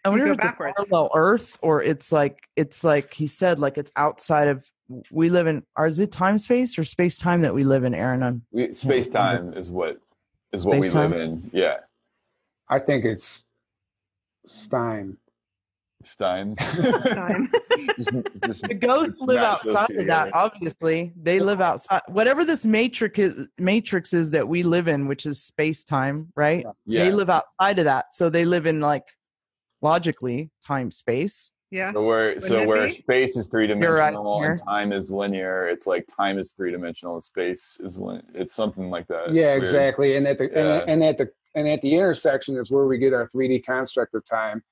[0.03, 0.73] I wonder if it's a backwards.
[0.77, 4.67] parallel Earth or it's like it's like he said, like it's outside of.
[5.11, 5.63] We live in.
[5.77, 8.23] Or is it time space or space time that we live in, Aaron?
[8.23, 9.99] I'm- We, space time is what
[10.53, 11.11] is what we Space-time?
[11.11, 11.49] live in.
[11.53, 11.77] Yeah,
[12.67, 13.43] I think it's
[16.06, 16.56] Stein.
[16.99, 17.49] Stein.
[17.97, 18.12] Just-
[18.45, 19.97] just The ghosts live outside of that.
[19.97, 20.32] together.
[20.34, 22.02] Obviously, they live outside.
[22.08, 26.66] Whatever this matrix is, matrix is that we live in, which is space time, right?
[26.86, 27.06] Yeah.
[27.06, 29.06] They live outside of that, so they live in like
[29.82, 31.52] logically time space.
[31.72, 31.91] yeah.
[31.91, 32.89] So where Wouldn't it where be?
[32.91, 37.24] space is three dimensional and time is linear, it's like time is three dimensional and
[37.24, 39.26] space is lin- it's something like that.
[39.30, 39.64] It's Yeah, weird.
[39.64, 40.16] exactly.
[40.18, 40.82] And at the Yeah.
[40.82, 44.14] and, and at the and at the intersection is where we get our 3D construct
[44.16, 44.64] of time.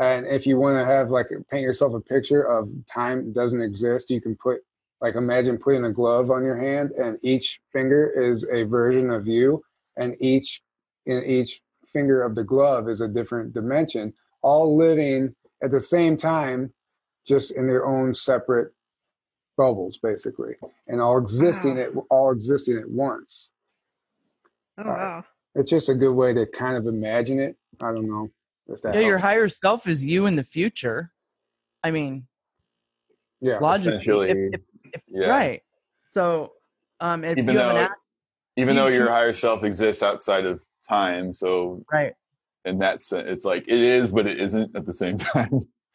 [0.00, 4.10] And if you want to have like paint yourself a picture of time doesn't exist,
[4.10, 4.60] you can put
[5.02, 9.28] like imagine putting a glove on your hand and each finger is a version of
[9.28, 9.62] you
[9.98, 10.62] and each
[11.06, 15.34] in each finger of the glove is a different dimension, all living
[15.64, 16.72] at the same time
[17.26, 18.72] just in their own separate
[19.58, 20.54] bubbles basically
[20.88, 21.80] and all existing Wow.
[21.80, 23.50] at all existing at once
[24.78, 25.24] Oh, uh, wow.
[25.56, 27.56] it's just a good way to kind of imagine it.
[27.80, 28.30] I don't know
[28.70, 28.94] if that.
[28.94, 31.10] Yeah, your higher self is you in the future.
[31.82, 32.26] I mean,
[33.40, 33.58] yeah.
[33.58, 34.60] logically, if, if,
[34.94, 35.26] if, yeah.
[35.28, 35.62] right?
[36.10, 36.52] So,
[37.00, 37.96] um, if Even you though- act,
[38.56, 42.12] Even though your higher self exists outside of time, so right?
[42.64, 45.48] in that sense, it's like it is, but it isn't at the same time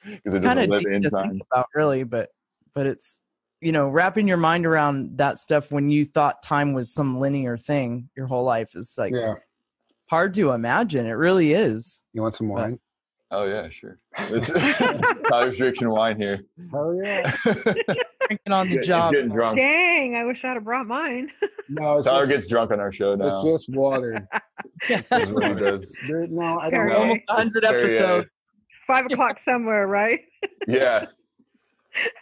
[0.04, 1.30] because It's it doesn't live deep in to time.
[1.32, 2.30] think about, really, but
[2.74, 3.22] but it's
[3.62, 7.58] you know wrapping your mind around that stuff when you thought time was some linear
[7.58, 9.34] thing your whole life is like yeah.
[10.16, 11.06] Hard to imagine.
[11.06, 12.02] It really is.
[12.14, 12.80] You want some wine?
[13.32, 14.00] Oh yeah, sure.
[14.18, 14.50] It's
[15.30, 16.40] Tyler's drinking wine here.
[16.72, 17.36] Hell yeah.
[17.44, 19.12] Drinking on the He's job.
[19.12, 19.58] getting drunk.
[19.58, 21.30] Dang, I wish I'd have brought mine.
[21.68, 23.36] No, it's Tyler just, gets drunk on our show now.
[23.36, 24.26] it's just water.
[24.88, 25.94] That's what he does.
[26.08, 26.96] There- no, I don't know.
[26.96, 27.76] Almost 100 Perrier.
[27.76, 28.30] Uh, episodes.
[28.88, 30.22] Five o'clock somewhere, right?
[30.66, 31.08] Yeah.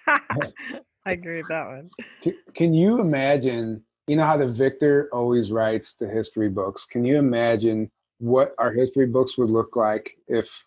[0.08, 1.90] I agree with that one.
[2.24, 3.84] Can, can you imagine?
[4.08, 6.86] You know how the victor always writes the history books.
[6.86, 7.90] Can you imagine
[8.20, 10.66] what our history books would look like if,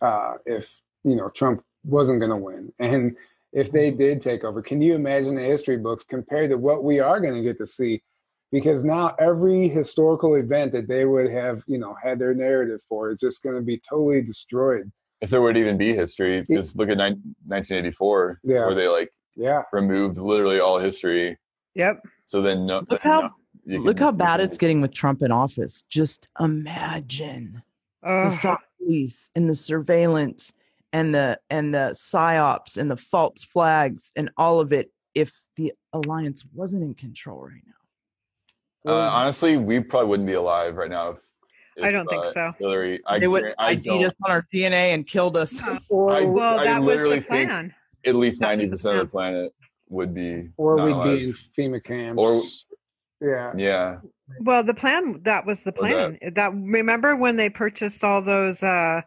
[0.00, 3.16] uh, if you know Trump wasn't going to win, and
[3.52, 4.62] if they did take over?
[4.62, 7.66] Can you imagine the history books compared to what we are going to get to
[7.66, 8.02] see?
[8.50, 13.10] Because now every historical event that they would have, you know, had their narrative for
[13.12, 14.90] is just going to be totally destroyed.
[15.22, 18.66] If there would even be history, just look at nine- 1984, Yeah.
[18.66, 21.38] where they like Yeah, removed literally all history.
[21.74, 22.06] Yep.
[22.24, 25.82] So then, no, Look how you look how bad it's getting with Trump in office.
[25.88, 27.62] Just imagine
[28.02, 30.52] the thought police and the surveillance
[30.92, 35.72] and the and the psyops and the false flags and all of it if the
[35.92, 38.92] alliance wasn't in control right now.
[38.92, 41.10] Uh, honestly, we probably wouldn't be alive right now.
[41.76, 42.52] If, I don't think uh, so.
[42.58, 45.60] Hillary, I, they would guar- I ID'd us on our DNA and killed us.
[45.88, 47.74] or I- well, I that was literally the think- plan.
[48.04, 49.54] At least ninety percent of the planet
[49.92, 50.48] would be.
[50.56, 51.18] or we'd alive.
[51.18, 52.18] be in FEMA camps.
[52.20, 52.42] Or-
[53.28, 53.98] yeah, Yeah,
[54.40, 56.32] Well, the plan that was the Or that- plan.
[56.34, 59.02] That, remember when they purchased all those uh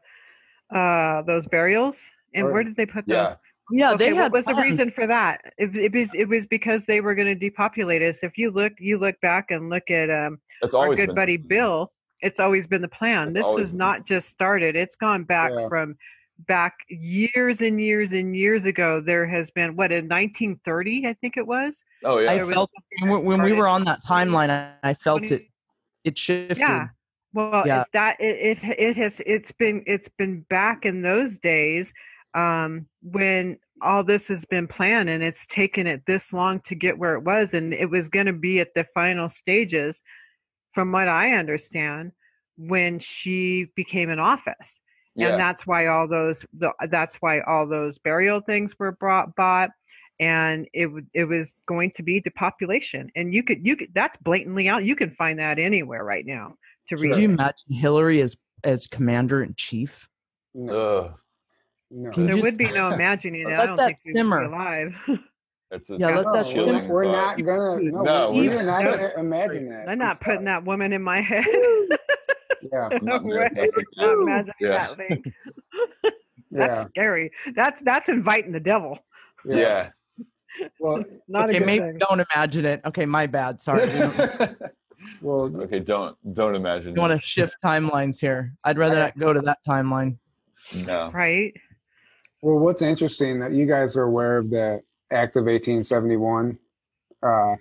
[0.74, 2.02] uh those burials?
[2.34, 3.16] And Or- where did they put those?
[3.16, 3.36] yeah.
[3.72, 5.42] Yeah, okay, they had what was the reason for that?
[5.58, 8.20] It, it was it was because they were going to depopulate us.
[8.22, 11.38] If you look you look back and look at um That's our good been buddy
[11.38, 13.30] Bill, it's always been the plan.
[13.30, 14.76] It's this always has been- not just started.
[14.76, 15.68] It's gone back Yeah.
[15.68, 15.98] from
[16.48, 19.02] back years and years and years ago.
[19.02, 21.78] There has been what in 1930, I think it was.
[22.04, 22.32] Oh yeah.
[22.32, 22.72] I felt
[23.02, 25.42] when, when we were on that timeline, I, I felt 20 it.
[26.04, 26.60] It shifted.
[26.60, 26.88] Yeah.
[27.34, 27.82] Well, Yeah.
[27.82, 31.92] it's that it, it it has it's been it's been back in those days
[32.34, 36.98] um, when all this has been planned and it's taken it this long to get
[36.98, 40.02] where it was and it was going to be at the final stages
[40.74, 42.12] from what i understand
[42.58, 44.80] when she became in office
[45.16, 45.30] Yeah.
[45.32, 49.70] and that's why all those the, that's why all those burial things were brought bought
[50.20, 54.68] and it it was going to be depopulation and you could you could that's blatantly
[54.70, 56.56] out you can find that anywhere right now
[56.90, 57.04] to Sure.
[57.06, 60.08] read Could you imagine Hillary as as commander in chief?
[60.54, 61.14] No,
[61.92, 62.12] no.
[62.16, 64.42] There just- would be no imagining it Let i don't that think we'd be simmer.
[64.44, 64.94] alive
[65.72, 67.82] that's a Yeah, let No, that we're, chilling we're not gonna.
[67.82, 68.92] No, No, we, we're are not not.
[68.98, 69.88] gonna imagine that.
[69.90, 71.46] i'm not putting that woman in my head
[72.72, 73.50] Yeah, not No way.
[73.54, 74.56] manifesting not that.
[74.60, 74.70] Yeah.
[74.70, 75.24] that thing
[76.04, 76.14] that's
[76.52, 76.86] yeah.
[76.90, 78.98] scary that's that's inviting the devil
[79.46, 79.90] Yeah.
[80.80, 81.98] Well, not okay, a maybe thing.
[81.98, 82.82] don't imagine it.
[82.86, 83.62] Okay, my bad.
[83.62, 83.90] Sorry.
[85.22, 86.96] Well, okay, don't don't imagine.
[86.96, 88.54] don't want to shift timelines here.
[88.64, 90.18] I'd rather not go to that timeline.
[90.88, 91.12] No.
[91.12, 91.54] right
[92.42, 96.58] Well, what's interesting that you guys are aware of the Act of 1871
[97.22, 97.56] uh,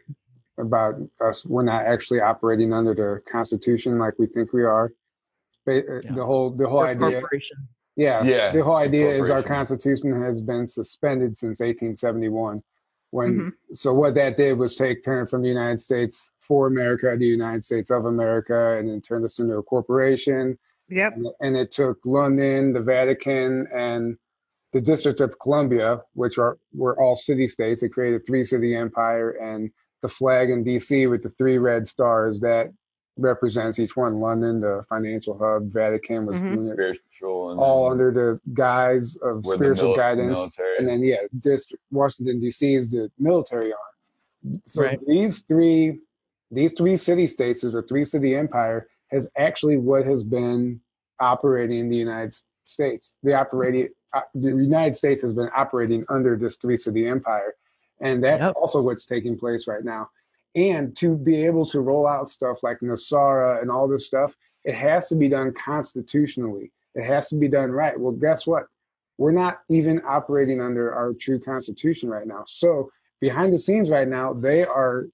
[0.59, 1.45] about us.
[1.45, 4.93] We're not actually operating under the Constitution like we think we are.
[5.67, 6.15] Ba- uh, Yeah.
[6.15, 7.57] The whole the whole Or idea, corporation.
[7.97, 9.43] yeah, Yeah, the whole idea is our.
[9.43, 12.63] Constitution has been suspended since 1871.
[13.11, 13.53] When Mhm.
[13.73, 17.65] so what that did was take turn from the United States for America, the United
[17.65, 20.59] States of America, and then turn us into a corporation
[20.91, 24.19] yep and, and it took London, the Vatican, and
[24.73, 27.83] the District of Columbia, which are were all city states.
[27.83, 29.71] It created three city empire, and
[30.05, 31.07] the flag in D.C.
[31.07, 32.71] with the three red stars that
[33.17, 34.21] represents each one.
[34.21, 36.49] London, the financial hub, Vatican was Mhm.
[36.51, 40.29] doing it Spiritual and all then under the guise of spiritual mil- guidance,
[40.59, 40.77] military.
[40.79, 42.75] and then yeah, District Washington D.C.
[42.75, 44.61] is the military arm.
[44.67, 45.01] So Right.
[45.07, 46.01] these three,
[46.51, 50.83] these three city states as a three city empire has actually what has been
[51.19, 52.35] operating in the United
[52.67, 53.15] States.
[53.23, 57.55] The operating uh, the United States has been operating under this three city empire,
[58.05, 58.57] and that's Yep.
[58.57, 60.11] also what's taking place right now.
[60.55, 64.75] And to be able to roll out stuff like NESARA and all this stuff, it
[64.75, 66.71] has to be done constitutionally.
[66.95, 67.99] It has to be done right.
[67.99, 68.67] Well, guess what?
[69.19, 72.45] We're not even operating under our true constitution right now.
[72.47, 72.91] So
[73.21, 75.07] behind the scenes right now, they are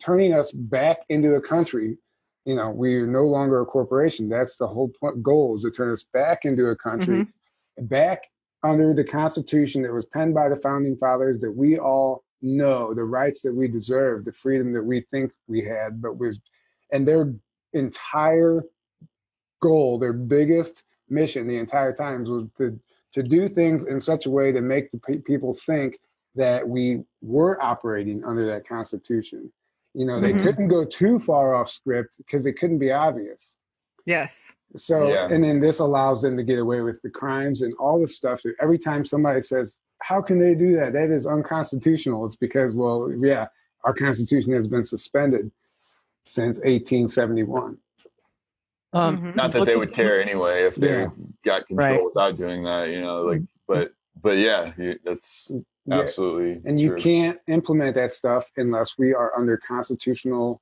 [0.00, 1.98] turning us back into a country.
[2.44, 4.28] You know, we're no longer a corporation.
[4.28, 7.86] That's the whole point, goal is to turn us back into a country, mm-hmm.
[7.86, 8.22] back
[8.66, 13.04] under the Constitution that was penned by the founding fathers that we all know, the
[13.04, 16.38] rights that we deserve, the freedom that we think we had, but was,
[16.92, 17.32] and their
[17.72, 18.64] entire
[19.62, 22.78] goal, their biggest mission the entire time was to
[23.12, 25.98] to do things in such a way to make the pe- people think
[26.34, 29.50] that we were operating under that constitution.
[29.94, 30.42] You know, they Mhm.
[30.42, 33.56] couldn't go too far off script because it couldn't be obvious.
[34.04, 35.28] yes So, Yeah.
[35.30, 38.42] and then this allows them to get away with the crimes and all the stuff.
[38.60, 40.92] Every time somebody says, How can they do that?
[40.92, 42.26] That is unconstitutional.
[42.26, 43.46] It's because, well, yeah,
[43.82, 45.50] our Constitution has been suspended
[46.26, 47.78] since 1871.
[48.92, 49.34] Um, Mhm.
[49.36, 51.10] Not that they would care anyway if they Yeah.
[51.44, 52.04] got control Right.
[52.04, 53.22] without doing that, you know.
[53.22, 53.92] Like, but
[54.22, 55.50] but yeah, you, that's
[55.86, 56.00] Yeah.
[56.00, 56.98] absolutely And you true.
[56.98, 60.60] can't implement that stuff unless we are under constitutional,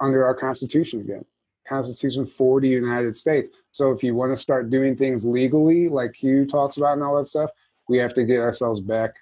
[0.00, 1.24] under our Constitution again.
[1.68, 3.50] Constitution for the United States.
[3.72, 7.16] So if you want to start doing things legally, like Hugh talks about and all
[7.16, 7.50] that stuff,
[7.88, 9.14] we have to get ourselves back.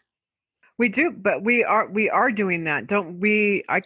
[0.78, 3.64] We do, but we are we are doing that, don't we?
[3.68, 3.80] I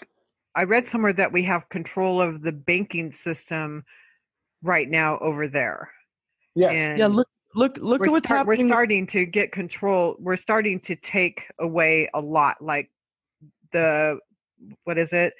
[0.54, 3.84] I read somewhere that we have control of the banking system
[4.62, 5.90] right now over there.
[6.54, 6.74] Yes.
[6.76, 10.16] And yeah, look, look, look at what's start- we're starting to get control.
[10.18, 12.90] We're starting to take away a lot, like
[13.72, 14.18] the
[14.84, 15.34] what is it?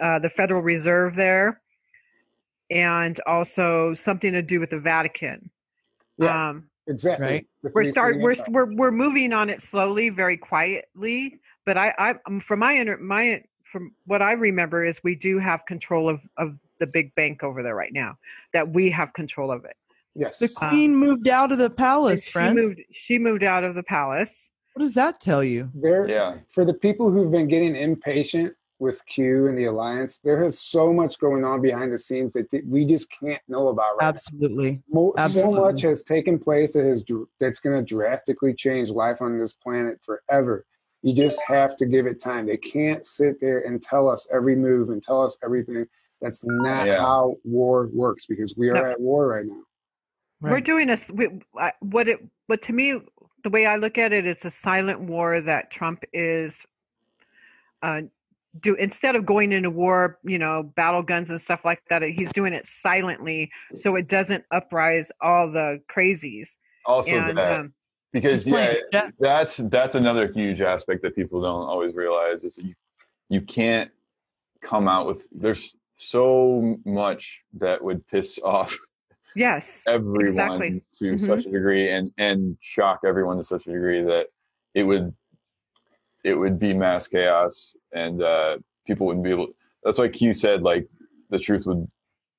[0.00, 1.62] Uh, the Federal Reserve there,
[2.70, 5.50] and also something to do with the Vatican.
[6.18, 6.50] Yeah.
[6.50, 7.26] Um, Exactly.
[7.26, 7.46] Right.
[7.64, 11.40] The we're three start we're we're we're moving on it slowly, very quietly.
[11.64, 15.40] But I I um, from my inter, my from what I remember is we do
[15.40, 18.16] have control of of the big bank over there right now.
[18.52, 19.74] That we have control of it.
[20.14, 20.38] Yes.
[20.38, 22.54] The queen moved out of the And palace, she friends.
[22.54, 24.48] moved she moved out of the palace.
[24.74, 25.68] What does that tell you?
[25.74, 26.36] there Yeah.
[26.54, 30.92] for the people who've been getting impatient with Q and the alliance, there is so
[30.92, 34.08] much going on behind the scenes that th- we just can't know about right now.
[34.08, 34.82] Absolutely.
[34.90, 39.22] Mo- so much has taken place that has dr- that's going to drastically change life
[39.22, 40.66] on this planet forever.
[41.02, 42.46] You just have to give it time.
[42.46, 45.86] They can't sit there and tell us every move and tell us everything.
[46.20, 46.98] That's not Yeah.
[46.98, 48.90] how war works because we are No.
[48.90, 49.62] at war right now.
[50.42, 53.00] We're doing a we, I- what it but to me
[53.42, 56.60] the way I look at it, it's a silent war that Trump is
[57.82, 58.02] uh,
[58.60, 62.02] do instead of going into war, you know, battle guns and stuff like that.
[62.02, 66.50] He's doing it silently so it doesn't uprise all the crazies.
[66.84, 67.72] Also and that um,
[68.12, 72.74] because He's yeah, that's that's another huge aspect that people don't always realize is you
[73.28, 73.90] you can't
[74.62, 78.76] come out with there's so much that would piss off
[79.34, 79.82] Yes.
[79.86, 80.82] everyone Exactly.
[80.94, 81.20] to Mhm.
[81.20, 84.28] such a degree and and shock everyone to such a degree that
[84.74, 85.14] it would
[86.26, 88.56] it would be mass chaos and uh
[88.86, 89.48] people wouldn't be able
[89.84, 90.86] that's why q said like
[91.30, 91.86] the truth would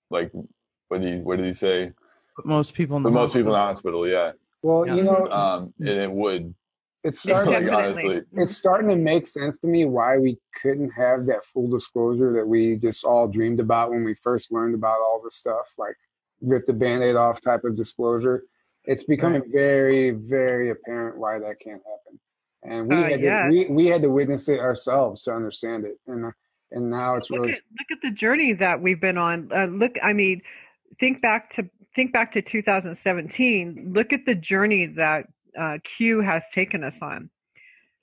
[0.09, 0.29] like
[0.89, 1.91] what did he what did he say
[2.35, 4.01] Put most people in the the most people in the hospital.
[4.03, 4.31] hospital yeah
[4.61, 4.95] Well, Yeah.
[4.95, 6.53] you know, um and it would
[7.03, 7.53] it's starting.
[7.53, 11.69] like honestly it's starting to make sense to me why we couldn't have that full
[11.69, 15.67] disclosure that we just all dreamed about when we first learned about all this stuff,
[15.77, 15.95] like
[16.41, 18.43] rip the band-aid off type of disclosure.
[18.83, 22.19] It's becoming very, very apparent why that can't happen.
[22.67, 23.45] And we Uh, had yes.
[23.45, 25.97] to, we, we had to witness it ourselves to understand it.
[26.07, 26.31] And uh,
[26.71, 29.49] and now it's look really at look at the journey that we've been on.
[29.55, 30.41] Uh, look, I mean,
[30.99, 33.93] think back to think back to 2017.
[33.93, 37.29] Look at the journey that uh, Q has taken us on.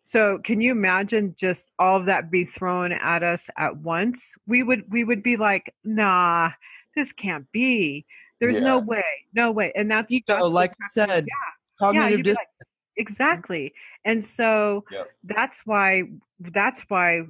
[0.06, 4.32] So, can you imagine just all of that be thrown at us at once?
[4.46, 6.50] We would we would be like, nah,
[6.96, 8.06] this can't be.
[8.40, 9.72] There's no way, no way.
[9.74, 11.16] And that's, that's Ego, like you happened.
[11.16, 12.48] said, yeah, cognitive you'd be dis- like,
[12.96, 13.72] exactly.
[14.04, 15.10] And so Yep.
[15.24, 16.02] that's why
[16.40, 17.22] that's why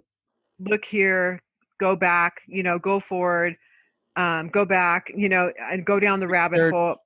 [0.58, 1.42] look here,
[1.78, 3.56] go back, you know, go forward,
[4.16, 6.96] um, go back, you know, and go down the rabbit hole.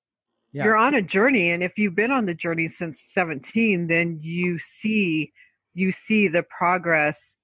[0.53, 0.65] Yeah.
[0.65, 4.59] You're on a journey, and if you've been on the journey since 17, then you
[4.59, 5.33] see
[5.75, 7.37] you see the progress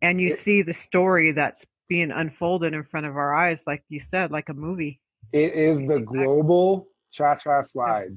[0.00, 3.82] and you It- see the story that's being unfolded in front of our eyes, like
[3.88, 5.00] you said, like a movie.
[5.32, 8.16] it is the global cha-cha slide.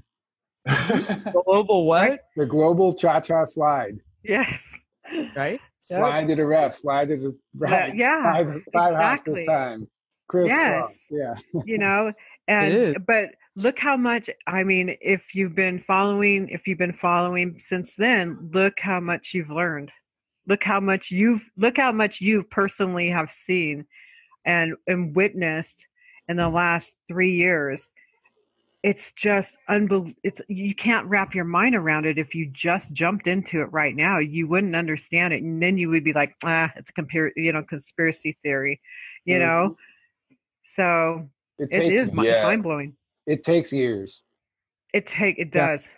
[1.45, 2.21] global what?
[2.35, 3.99] The global cha-cha slide.
[4.23, 4.63] Yes.
[5.35, 5.59] Right?
[5.81, 7.95] Slide to the left, slide to the right.
[7.95, 9.87] yeah, Five, five half this time.
[10.27, 10.85] Chris Yes.
[10.85, 11.61] Cross, Yeah.
[11.65, 12.13] you know
[12.47, 17.55] and but look how much i mean if you've been following if you've been following
[17.59, 19.91] since then look how much you've learned
[20.47, 23.85] look how much you've look how much you personally have seen
[24.45, 25.83] and and witnessed
[26.27, 27.89] in the last three years
[28.83, 33.27] it's just unbel- it's you can't wrap your mind around it if you just jumped
[33.27, 36.71] into it right now you wouldn't understand it and then you would be like ah
[36.77, 38.79] it's a compar- you know conspiracy theory
[39.25, 39.39] you Mhm.
[39.39, 39.77] know
[40.65, 42.43] so It it takes is mi- Yeah.
[42.43, 42.95] mind blowing.
[43.27, 44.23] it takes years.
[44.93, 45.67] It take it Yeah.
[45.71, 45.89] does.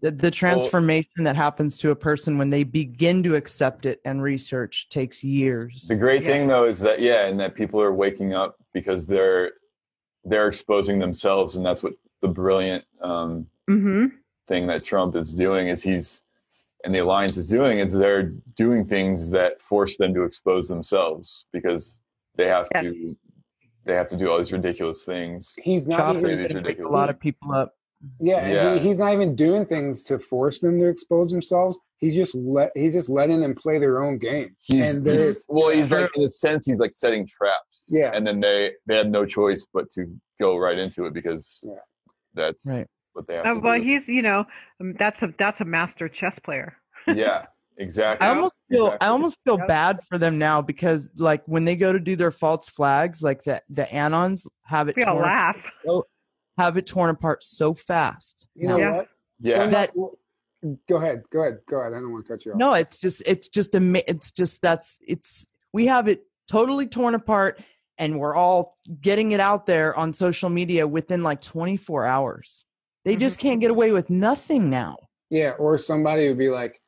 [0.00, 4.22] The, the transformation that happens to a person when they begin to accept it and
[4.22, 5.88] research takes years.
[5.88, 6.30] The great Yes.
[6.30, 9.52] thing though is that yeah, and that people are waking up because they're
[10.24, 14.06] they're exposing themselves, and that's what the brilliant um, Mm-hmm.
[14.48, 16.22] thing that Trump is doing is he's
[16.84, 21.46] and the alliance is doing is they're doing things that force them to expose themselves
[21.52, 21.94] because
[22.36, 22.82] they have Yes.
[22.84, 23.16] to
[23.84, 25.54] they have to do all these ridiculous things.
[25.62, 27.74] He's not Job is Maybe even, it's gonna pick a lot of people up.
[28.18, 28.74] yeah, Yeah.
[28.74, 31.78] He, he's not even doing things to force them to expose themselves.
[31.98, 34.56] He's just let he's just letting them play their own game.
[34.60, 37.84] He's, And he's well, he's like in a sense he's like setting traps.
[37.88, 38.10] Yeah.
[38.12, 40.06] And then they they had no choice but to
[40.40, 41.74] go right into it because Yeah.
[42.34, 42.86] That's Right.
[43.12, 43.84] what they have Uh, to well, do.
[43.84, 44.44] he's you know
[44.80, 46.76] um, that's a that's a master chess player.
[47.06, 47.46] yeah,
[47.78, 48.26] exactly.
[48.26, 49.06] I almost feel Exactly.
[49.06, 52.30] I almost feel bad for them now because like when they go to do their
[52.30, 55.70] false flags, like the the anons have it We all torn, laugh.
[56.58, 58.46] have it torn apart so fast.
[58.54, 58.96] You know Yeah.
[58.96, 59.08] what?
[59.40, 59.64] yeah.
[59.64, 61.94] So That- go ahead, go ahead, go ahead.
[61.94, 62.58] I don't want to cut you off.
[62.58, 66.86] No, it's just it's just a mi- it's just that's it's we have it totally
[66.86, 67.60] torn apart
[68.00, 72.64] and we're all getting it out there on social media within like 24 hours.
[73.04, 73.48] They just Mm-hmm.
[73.48, 74.96] can't get away with nothing now.
[75.28, 76.80] Yeah, or somebody would be like,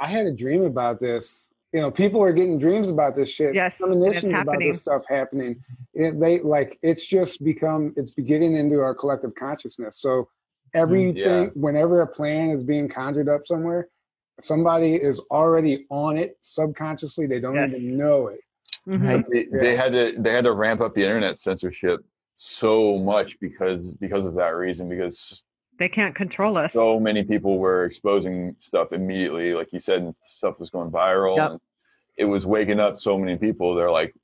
[0.00, 1.46] I had a dream about this.
[1.72, 3.54] You know, people are getting dreams about this shit.
[3.54, 5.56] Yes, and it's Premonitions about this stuff happening.
[5.94, 10.00] It, they like it's just become it's beginning into our collective consciousness.
[10.00, 10.28] So
[10.74, 11.46] everything, Yeah.
[11.54, 13.88] whenever a plan is being conjured up somewhere,
[14.40, 17.26] somebody is already on it subconsciously.
[17.26, 17.70] They don't Yes.
[17.74, 18.40] even know it.
[18.88, 19.08] Mhm.
[19.08, 19.24] Right.
[19.30, 22.00] they, they had to they had to ramp up the internet censorship
[22.34, 25.44] so much because because of that reason because
[25.78, 26.72] They can't control us.
[26.72, 31.36] so many people were exposing stuff immediately like you said and stuff was going viral
[31.36, 31.50] Yep.
[31.52, 31.60] and
[32.16, 34.14] it was waking up so many people they're like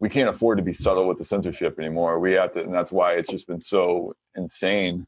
[0.00, 2.90] we can't afford to be subtle with the censorship anymore we have to and that's
[2.90, 5.06] why it's just been so insane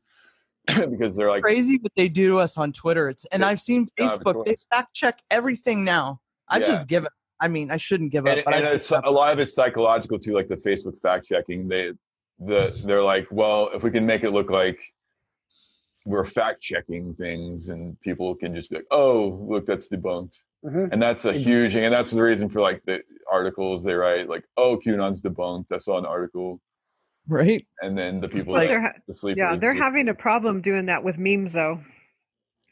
[0.91, 3.09] because they're like Crazy what they do to us on Twitter.
[3.09, 4.45] It's and They I've seen don't have a Facebook.
[4.45, 6.21] They fact check everything now.
[6.49, 6.67] I've Yeah.
[6.67, 7.09] just given.
[7.41, 9.55] I mean, I shouldn't give up, and, but and I it's, a lot of it's
[9.55, 11.93] psychological too like the facebook fact checking they
[12.39, 14.79] the they're like well if we can make it look like
[16.05, 20.89] we're fact checking things and people can just be like oh look that's debunked Mhm.
[20.93, 24.45] and that's a huge and that's the reason for like the articles they write like
[24.57, 26.61] oh qanon's debunked i saw an article
[27.29, 27.65] right.
[27.83, 30.15] and then the people But that, they're ha- the sleepers yeah, they're just- having a
[30.15, 31.81] problem doing that with memes though.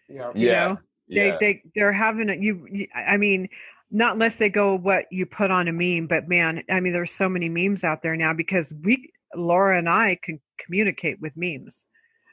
[0.08, 0.32] Yeah.
[0.34, 0.68] You Yeah.
[0.68, 0.78] know?
[1.08, 1.36] yeah.
[1.38, 2.38] They they they're having it.
[2.40, 3.48] You, you, I mean,
[3.90, 6.06] not unless they go what you put on a meme.
[6.06, 9.88] But man, I mean, there's so many memes out there now because we, Laura and
[9.88, 11.76] I, can communicate with memes,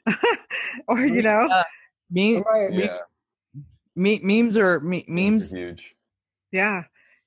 [0.88, 1.62] or you know, Uh,
[2.10, 2.98] me, Somebody- yeah.
[3.96, 5.52] me, memes are me, memes.
[5.52, 5.94] are huge.
[6.50, 6.82] yeah.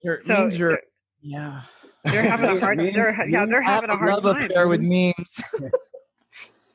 [0.06, 0.80] Are, So memes are
[1.22, 1.62] yeah.
[2.04, 2.78] they're having a hard.
[2.78, 4.52] Memes- They're yeah, they're having a a hard love time.
[4.52, 5.44] affair with memes.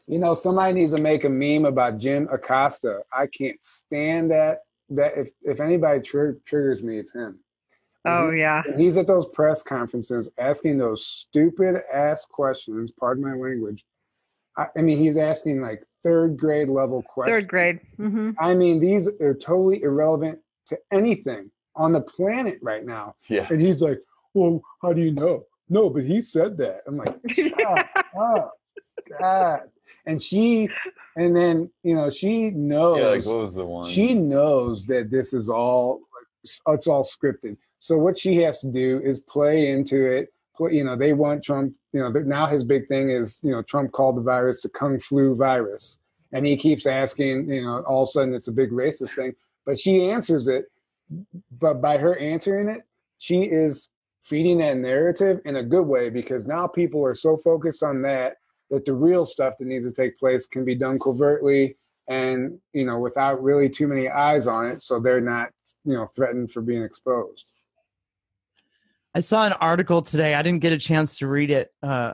[0.07, 3.03] You know, somebody needs to make a meme about Jim Acosta.
[3.16, 4.62] I can't stand that.
[4.91, 7.38] That if if anybody tr- triggers me, it's him.
[8.05, 8.62] Oh yeah.
[8.76, 12.91] He's at those press conferences asking those stupid ass questions.
[12.99, 13.84] Pardon my language.
[14.57, 17.36] I, I mean, he's asking like third grade level questions.
[17.36, 17.80] Third grade.
[17.97, 23.14] hmm I mean, these are totally irrelevant to anything on the planet right now.
[23.28, 23.47] Yeah.
[23.51, 24.01] And he's like,
[24.34, 26.80] "Well, how do you know?" No, but he said that.
[26.86, 27.61] I'm like, "Shut
[28.18, 28.53] up,
[29.20, 29.61] God."
[30.07, 30.68] And she,
[31.17, 32.99] and then you know, she knows.
[32.99, 33.87] Yeah, like what was the one?
[33.87, 36.01] she knows that this is all
[36.45, 37.57] it's all scripted.
[37.79, 40.33] So what she has to do is play into it.
[40.57, 41.75] Play, you know, they want Trump.
[41.93, 44.99] You know, now his big thing is you know Trump called the virus the kung
[44.99, 45.99] flu virus,
[46.33, 47.51] and he keeps asking.
[47.51, 49.35] You know, all of a sudden it's a big racist thing,
[49.67, 50.67] but she answers it.
[51.59, 52.83] But by her answering it,
[53.19, 53.89] she is
[54.23, 58.37] feeding that narrative in a good way because now people are so focused on that
[58.71, 61.77] that the real stuff that needs to take place can be done covertly
[62.09, 65.51] and you know without really too many eyes on it so they're not
[65.85, 67.53] you know threatened for being exposed
[69.14, 70.35] I saw an article today.
[70.35, 72.12] I didn't get a chance to read it, uh,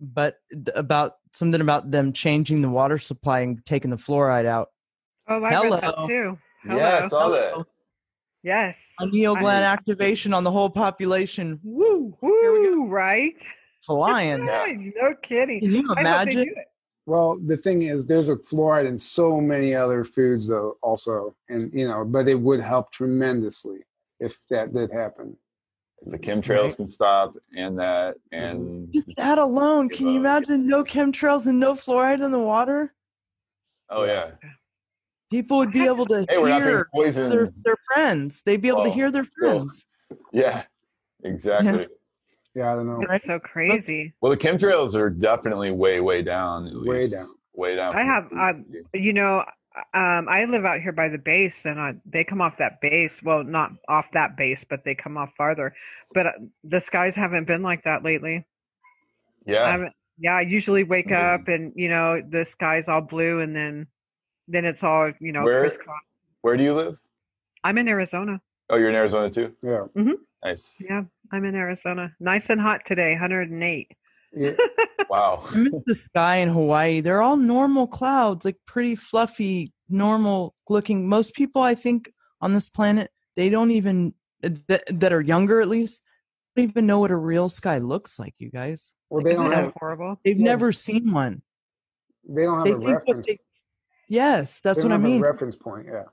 [0.00, 0.36] but
[0.74, 4.68] about something about them changing the water supply and taking the fluoride out.
[5.28, 6.38] Oh, I read that too.
[6.62, 6.76] Hello.
[6.76, 7.64] yeah, I saw that.
[8.42, 8.92] Yes.
[8.98, 11.58] Pineal I- gland activation on the whole population.
[11.64, 12.16] Woo!
[12.20, 12.76] Here we go.
[12.76, 12.86] Woo!
[12.88, 13.42] Right.
[13.86, 14.46] Flying.
[14.46, 14.66] Yeah.
[15.00, 15.60] no kidding.
[15.60, 16.54] Can you I hope they imagine?
[17.06, 21.72] well the thing is there's a fluoride in so many other foods though also and
[21.72, 23.78] you know but it would help tremendously
[24.18, 25.36] if that did happen
[26.06, 29.88] The chemtrails can stop, and that, and Just that alone.
[29.88, 32.92] Can you imagine no chemtrails and no fluoride in the water?
[33.88, 34.32] Oh yeah.
[35.30, 38.42] People would be able to Hey, we're not being hear their, their friends.
[38.44, 39.50] They'd be able to Oh, hear their cool.
[39.58, 39.86] friends.
[40.32, 40.64] Yeah,
[41.24, 41.80] exactly.
[41.80, 41.95] yeah
[42.56, 43.16] i don't know Right.
[43.16, 44.14] It's so crazy.
[44.20, 46.66] Well, the chemtrails are definitely way, way down.
[46.68, 47.14] At Way least.
[47.14, 47.26] down.
[47.54, 47.94] Way down.
[47.96, 49.00] I have, what uh, it used to be.
[49.00, 49.44] You know,
[49.94, 53.22] um, I live out here by the base, and I, they come off that base.
[53.22, 55.74] Well, not off that base, but they come off farther.
[56.14, 56.32] But uh,
[56.64, 58.46] the skies haven't been like that lately.
[59.46, 59.70] Yeah.
[59.70, 61.24] haven't, yeah, I usually wake Amazing.
[61.24, 63.86] up and you know the sky's all blue, and then
[64.48, 66.00] then it's all you know Where- crisscross.
[66.40, 66.96] Where do you live?
[67.64, 68.40] I'm in Arizona.
[68.70, 69.54] Oh, you're in Arizona too.
[69.62, 69.84] yeah
[70.44, 70.72] Nice.
[70.78, 72.12] Yeah, I'm in Arizona.
[72.20, 73.90] Nice and hot today, 108.
[74.32, 74.50] Yeah,
[75.10, 75.42] Wow.
[75.50, 77.00] I miss the sky in Hawaii.
[77.00, 81.08] They're all normal clouds, like pretty fluffy, normal looking.
[81.08, 84.12] Most people, I think, on this planet, they don't even
[84.42, 86.02] that, that are younger at least,
[86.54, 88.34] don't even know what a real sky looks like.
[88.38, 90.20] You guys, well they don't have, horrible?
[90.24, 90.44] they've Yeah.
[90.44, 91.40] never seen one.
[92.28, 93.38] they don't have They a think reference they.
[94.08, 95.24] Yes, that's they what I mean.
[95.24, 96.04] a reference point yeah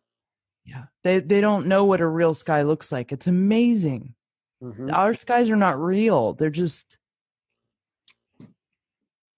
[0.65, 3.11] yeah, they they don't know what a real sky looks like.
[3.11, 4.15] It's amazing.
[4.63, 4.93] Mhm.
[4.93, 6.33] Our skies are not real.
[6.33, 6.97] They're just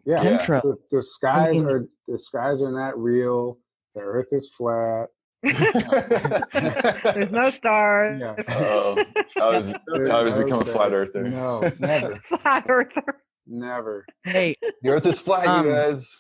[0.05, 0.45] yeah Yeah.
[0.61, 3.57] the, the skies mean- are the skies are not real
[3.95, 5.07] the earth is flat
[5.43, 8.19] There's no stars.
[8.19, 8.35] Yeah.
[8.49, 9.03] Oh,
[9.37, 11.09] Tyler's, There's Tyler's no become a flat stars.
[11.09, 11.29] earther.
[11.29, 13.21] no never Flat earther.
[13.47, 16.19] never Hey, The Earth is flat, Um, you guys.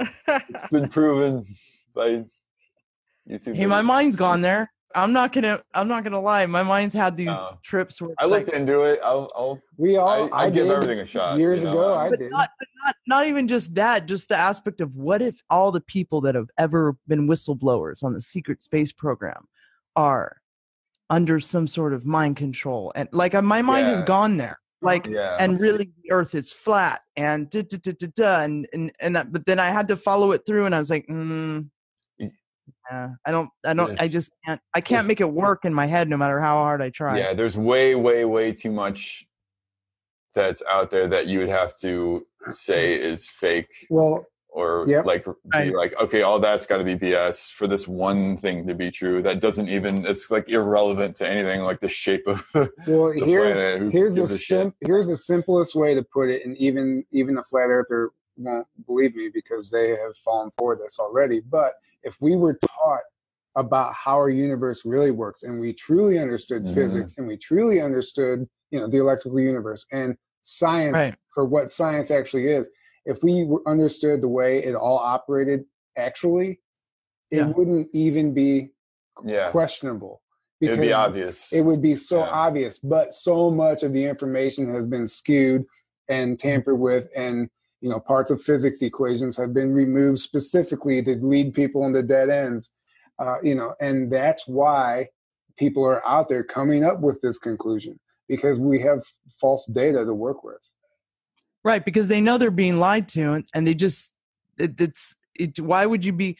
[0.00, 1.44] It's been proven
[1.94, 2.24] by
[3.28, 3.56] YouTube.
[3.56, 4.70] hey, my mind's gone there.
[4.94, 5.60] I'm not gonna.
[5.74, 6.46] I'm not gonna lie.
[6.46, 7.58] My mind's had these No.
[7.62, 8.98] trips where I like, looked into it.
[9.04, 11.38] I'll, I'll we all I, I, give did everything a shot.
[11.38, 11.72] years you know?
[11.72, 14.96] ago i but did not, but not not even just that just the aspect of
[14.96, 19.46] what if all the people that have ever been whistleblowers on the secret space program
[19.94, 20.38] are
[21.10, 25.06] under some sort of mind control and like uh, my mind has gone there like
[25.06, 25.36] Yeah.
[25.38, 29.16] and really the earth is flat and da, da, da, da, da, and and and
[29.16, 31.66] that, but then i had to follow it through and i was like mm, Y-
[32.90, 35.08] yeah, i don't i don't i just can't i can't Yes.
[35.08, 37.94] make it work in my head no matter how hard i try yeah, there's way,
[37.94, 39.26] way, way too much
[40.34, 45.04] that's out there that you would have to say is fake well or Yep.
[45.04, 45.74] like be Right.
[45.74, 49.20] like, okay, all that's got to be BS for this one thing to be true.
[49.20, 50.06] That doesn't even.
[50.06, 52.42] It's like irrelevant to anything like the shape of.
[52.86, 53.78] Well, the here's planet.
[53.82, 54.40] Who here's the a shit?
[54.62, 58.66] sim- here's the simplest way to put it, and even even a flat earther won't
[58.86, 61.40] believe me because they have fallen for this already.
[61.40, 63.00] But if we were taught
[63.56, 66.74] about how our universe really works, and we truly understood Mhm.
[66.74, 71.16] physics, and we truly understood, you know, the electrical universe and science Right.
[71.34, 72.68] for what science actually is,
[73.04, 75.64] if we understood the way it all operated
[75.96, 76.60] actually,
[77.30, 77.52] it Yeah.
[77.52, 78.70] wouldn't even be
[79.24, 80.22] Yeah, questionable.
[80.60, 81.52] it would be obvious.
[81.52, 82.30] It would be so Yeah.
[82.30, 85.64] obvious, but so much of the information has been skewed
[86.08, 91.16] and tampered with, and you know parts of physics equations have been removed specifically to
[91.16, 92.70] lead people into dead ends.
[93.18, 95.08] Uh, you know, and that's why
[95.56, 97.98] people are out there coming up with this conclusion
[98.28, 99.02] because we have
[99.40, 100.60] false data to work with.
[101.64, 104.12] Right, because they know they're being lied to, and, they just
[104.58, 106.38] it, it's it, why would you be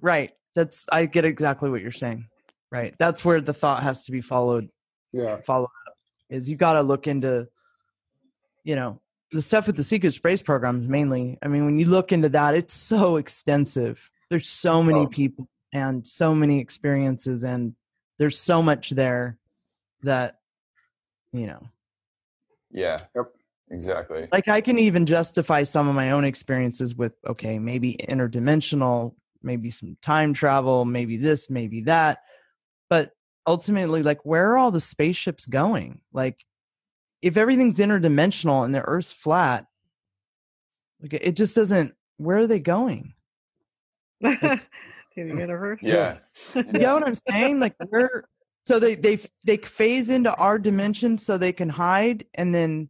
[0.00, 0.30] right?
[0.54, 2.26] That's I get exactly what you're saying.
[2.70, 4.68] Right, that's where the thought has to be followed
[5.12, 5.94] Yeah, followed up.
[6.30, 7.48] Is you got to look into,
[8.64, 9.00] you know,
[9.32, 11.38] the stuff with the secret space programs mainly.
[11.42, 14.10] I mean, when you look into that, it's so extensive.
[14.30, 15.06] There's so many Oh.
[15.06, 17.74] people and so many experiences, and
[18.18, 19.38] there's so much there
[20.02, 20.38] that
[21.32, 21.68] you know
[22.70, 23.02] yeah.
[23.14, 23.32] Yep.
[23.70, 24.28] Exactly.
[24.30, 29.70] like i can even justify some of my own experiences with okay maybe interdimensional maybe
[29.70, 32.18] some time travel maybe this maybe that
[32.90, 33.12] but
[33.46, 36.44] ultimately like where are all the spaceships going like
[37.22, 39.66] if everything's interdimensional and the earth's flat
[41.00, 43.14] like it just doesn't where are they going
[44.22, 44.60] to
[45.16, 45.80] the universe.
[45.82, 46.18] Yeah.
[46.54, 48.24] you know what i'm saying like where
[48.66, 52.88] so they they they phase into our dimension so they can hide and then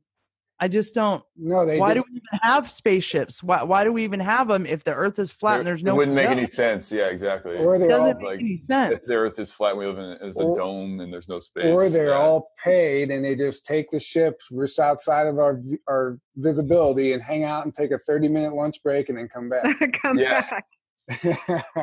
[0.63, 3.43] i just don't no, they why just, do we even have spaceships?
[3.43, 5.95] Why why do we even have them if the Earth is flat and there's no?
[5.95, 6.93] It wouldn't make no, any sense.
[6.93, 7.57] Yeah, exactly.
[7.57, 8.61] or they're all doesn't make like, any
[8.95, 11.41] if the Earth is flat, we live in as a Or- dome, and there's no
[11.41, 11.65] space.
[11.67, 12.19] or they're yeah.
[12.19, 17.23] all paid and they just take the ship just outside of our our visibility and
[17.23, 19.65] hang out and take a 30 minute lunch break and then come back
[20.03, 20.43] Come Yeah.
[20.49, 20.65] back.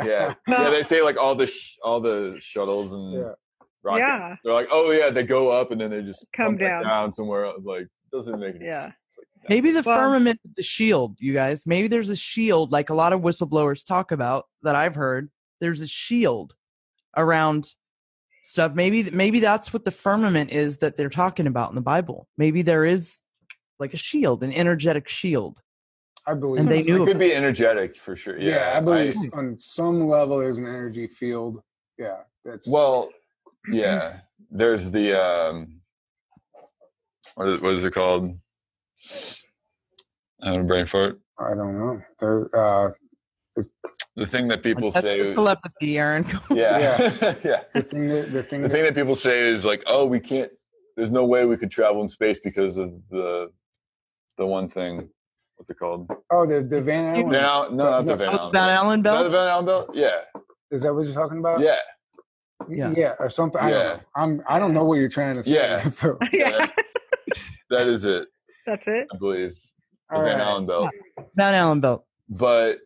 [0.05, 0.69] yeah, yeah.
[0.69, 3.33] They say like all the sh- all the shuttles and Yeah.
[3.83, 4.07] rockets.
[4.07, 4.35] Yeah.
[4.43, 6.83] They're like, oh yeah, they go up and then they just Come back down.
[6.83, 7.61] down somewhere else.
[7.63, 8.83] Like doesn't make any Yeah.
[8.83, 8.95] sense.
[9.17, 9.49] Like.
[9.49, 11.65] Maybe the Well- firmament is the shield, you guys.
[11.65, 15.29] Maybe there's a shield, like a lot of whistleblowers talk about that I've heard.
[15.61, 16.55] There's a shield
[17.17, 17.73] around
[18.43, 18.73] stuff.
[18.73, 22.27] Maybe maybe that's what the firmament is that they're talking about in the Bible.
[22.37, 23.19] Maybe there is
[23.79, 25.61] like a shield, an energetic shield.
[26.27, 28.37] i believe And they knew It could be energetic for sure.
[28.37, 31.61] yeah, Yeah, i believe on some level there's an energy field
[31.97, 33.09] yeah that's Well,
[33.71, 34.19] yeah.
[34.51, 35.78] There's the um,
[37.35, 38.37] what is, what is it called?
[40.41, 41.19] I have a brain fart.
[41.39, 42.91] i don't know there uh
[44.15, 45.33] The thing that people That's say.
[45.33, 46.25] telepathy, Aaron.
[46.51, 46.77] Yeah,
[47.43, 47.61] yeah.
[47.73, 50.19] the thing that the thing The that, thing that people say is like, oh, we
[50.19, 50.51] can't.
[50.97, 53.51] There's no way we could travel in space because of the
[54.37, 55.09] the one thing.
[55.55, 56.09] What's it called?
[56.31, 58.53] oh the, the van Allen, Van Al- no, not the Van Oh, Allen.
[58.53, 58.77] Van belt.
[58.79, 59.29] Allen Is that the.
[59.29, 59.89] Van Allen belt?
[59.93, 60.17] Yeah,
[60.71, 61.75] is that what you're talking about yeah.
[62.69, 62.93] Yeah.
[62.95, 63.77] yeah or something i Yeah.
[63.83, 65.77] don't know i'm i don't know what you're trying to say Yeah.
[65.99, 66.67] so yeah,
[67.69, 68.27] That is it,
[68.65, 69.07] that's it.
[69.13, 69.55] I believe.
[70.09, 70.47] The all Van right.
[70.47, 70.89] Allen belt.
[71.35, 72.05] Van Allen belt.
[72.29, 72.79] but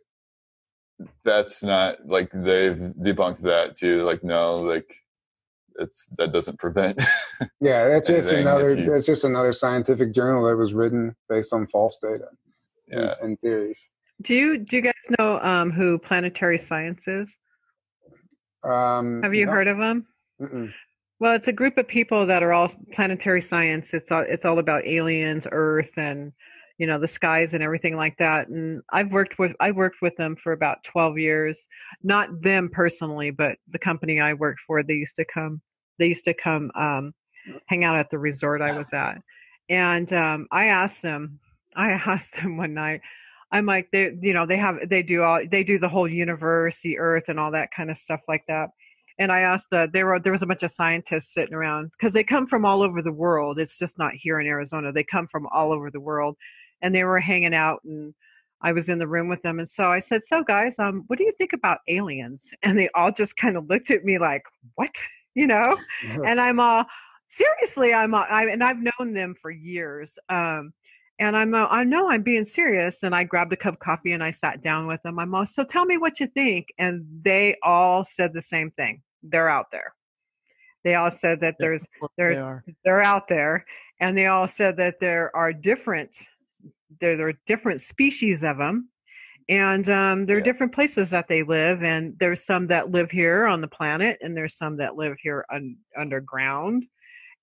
[1.26, 4.94] that's not like they've debunked that too like no like
[5.80, 7.02] it's that doesn't prevent
[7.62, 11.66] yeah that's just another you- that's just another scientific journal that was written based on
[11.68, 12.26] false data
[12.92, 13.90] and- yeah and theories
[14.22, 17.36] Do you do you guys know um, who Planetary Science is?
[18.64, 19.52] um Have you no.
[19.52, 20.06] heard of them?
[20.42, 20.72] Mm-mm.
[21.24, 23.94] Well, it's a group of people that are all planetary science.
[23.94, 26.34] It's all it's all about aliens, Earth, and
[26.78, 28.50] you know the skies and everything like that.
[28.50, 31.66] And I've worked with I worked with them for about twelve years.
[32.04, 34.84] Not them personally, but the company I worked for.
[34.84, 35.62] They used to come.
[35.98, 37.14] They used to come um,
[37.68, 39.22] hang out at the resort I was at,
[39.70, 41.40] and um, I asked them.
[41.74, 43.00] I asked them one night.
[43.50, 46.82] I'm like they, you know, they have they do all they do the whole universe,
[46.84, 48.72] the Earth, and all that kind of stuff like that
[49.20, 52.14] and I asked, uh, there were there was a bunch of scientists sitting around because
[52.14, 53.60] they come from all over the world.
[53.60, 54.92] It's just not here in Arizona.
[54.92, 56.38] They come from all over the world,
[56.82, 58.14] and they were hanging out, and
[58.62, 59.60] I was in the room with them.
[59.60, 62.90] And so I said, "So guys, um, what do you think about aliens?" And they
[62.96, 64.44] all just kind of looked at me like,
[64.76, 64.92] "What?"
[65.36, 65.76] You know?
[66.04, 66.86] and I'm all
[67.28, 67.92] seriously.
[67.92, 70.12] I'm all, I, and I've known them for years.
[70.30, 70.74] Um,
[71.20, 73.04] and I'm uh, I know I'm being serious.
[73.04, 75.20] And I grabbed a cup of coffee and I sat down with them.
[75.20, 76.74] I'm all so tell me what you think.
[76.78, 79.02] And they all said the same thing.
[79.22, 79.94] They're out there.
[80.84, 81.86] They all said that there's
[82.18, 82.64] there's are.
[82.84, 83.66] they're out there,
[84.00, 86.12] and they all said that there are different
[87.00, 88.90] there, there are different species of them
[89.50, 90.46] and um, there are Yeah.
[90.46, 94.36] different places that they live and there's some that live here on the planet and
[94.36, 96.86] there's some that live here un- underground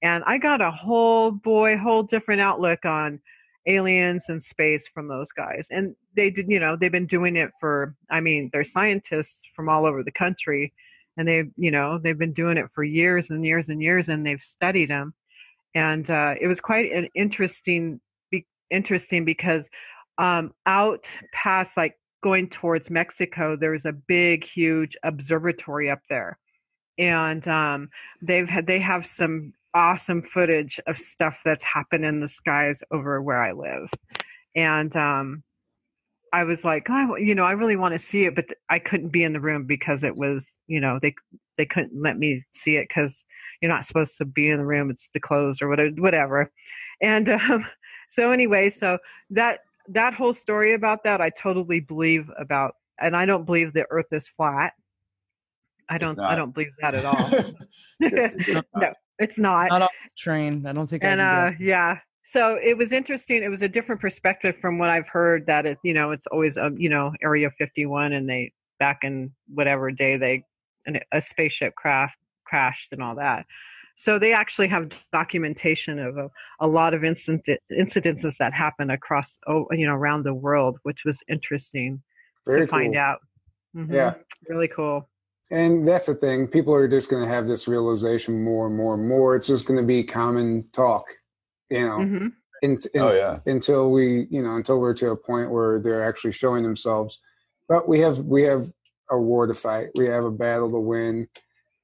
[0.02, 3.20] and i got a whole boy whole different outlook on
[3.66, 7.50] aliens and space from those guys and they did you know they've been doing it
[7.60, 10.72] for i mean they're scientists from all over the country
[11.16, 14.26] and they you know they've been doing it for years and years and years and
[14.26, 15.12] they've studied them
[15.74, 18.00] and uh, it was quite an interesting
[18.30, 19.68] be- interesting because
[20.18, 26.38] um, out past like going towards Mexico, there's a big, huge observatory up there,
[26.98, 27.88] and um,
[28.20, 33.20] they've had they have some awesome footage of stuff that's happened in the skies over
[33.22, 33.88] where I live,
[34.54, 35.42] and um,
[36.32, 39.08] I was like, oh, you know, I really want to see it, but I couldn't
[39.08, 41.14] be in the room because it was, you know, they
[41.58, 43.24] they couldn't let me see it because
[43.60, 46.50] you're not supposed to be in the room; it's closed or whatever, whatever.
[47.02, 47.66] And um,
[48.08, 48.98] so anyway, so
[49.30, 53.86] that that whole story about that, I totally believe about, and I don't believe the
[53.90, 54.72] Earth is flat.
[55.88, 56.18] I don't.
[56.20, 57.30] I don't believe that at all.
[58.00, 59.70] no, it's not.
[59.70, 60.66] Not on the train.
[60.66, 61.04] I don't think.
[61.04, 63.42] And I uh, yeah, so it was interesting.
[63.42, 65.46] It was a different perspective from what I've heard.
[65.46, 69.30] That it, you know, it's always a, you know, Area 51, and they back in
[69.52, 70.44] whatever day they
[71.12, 73.46] a spaceship craft crashed and all that.
[73.96, 79.38] So they actually have documentation of a, a lot of incident, incidences that happen across,
[79.46, 82.02] oh, you know, around the world, which was interesting
[82.46, 83.02] Very to find cool.
[83.02, 83.18] out.
[83.76, 83.92] Mhm.
[83.92, 84.14] Yeah.
[84.48, 85.09] really cool.
[85.50, 86.46] And that's the thing.
[86.46, 89.34] People are just going to have this realization more and more and more.
[89.34, 91.06] It's just going to be common talk,
[91.70, 92.26] you know, hmm
[92.62, 93.38] in, in- Oh yeah.
[93.46, 97.18] until we, you know, until we're to a point where they're actually showing themselves.
[97.68, 98.70] But we have we have
[99.10, 99.88] a war to fight.
[99.96, 101.26] We have a battle to win,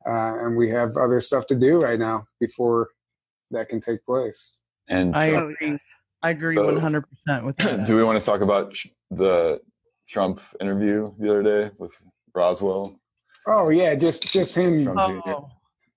[0.06, 2.90] uh, and we have other stuff to do right now before
[3.52, 4.58] that can take place.
[4.88, 5.76] And I- Trump- Oh.
[6.22, 7.86] I agree So- 100 percent with that.
[7.86, 8.76] do we want to talk about
[9.10, 9.60] the
[10.08, 11.94] Trump interview the other day with
[12.34, 13.00] Roswell?
[13.46, 14.84] Oh yeah, just just him.
[14.84, 15.30] Trump Jr.
[15.30, 15.48] Oh,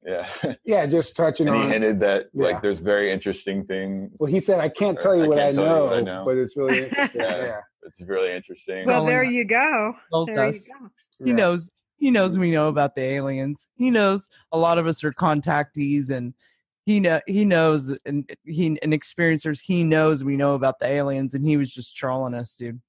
[0.05, 0.27] Yeah,
[0.65, 2.45] Yeah, just touching and he hinted that Yeah.
[2.45, 4.15] like there's very interesting things.
[4.19, 6.01] Well, he said, "I can't tell you what I can't tell you know, what I
[6.01, 7.37] know." but it's really interesting." Yeah.
[7.45, 7.59] yeah.
[7.83, 8.85] it's really interesting.
[8.85, 9.93] Well, Well, there you go.
[10.11, 10.67] tells There you us.
[10.67, 10.89] go.
[11.23, 11.35] he Yeah.
[11.35, 11.69] knows.
[11.97, 13.67] He knows we know about the aliens.
[13.75, 16.33] He knows a lot of us are contactees, and
[16.85, 19.59] he know he knows and he and experiencers.
[19.61, 22.79] He knows we know about the aliens, and he was just trolling us, dude.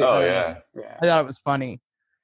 [0.00, 0.96] Oh yeah, yeah.
[1.00, 1.80] I thought it was funny.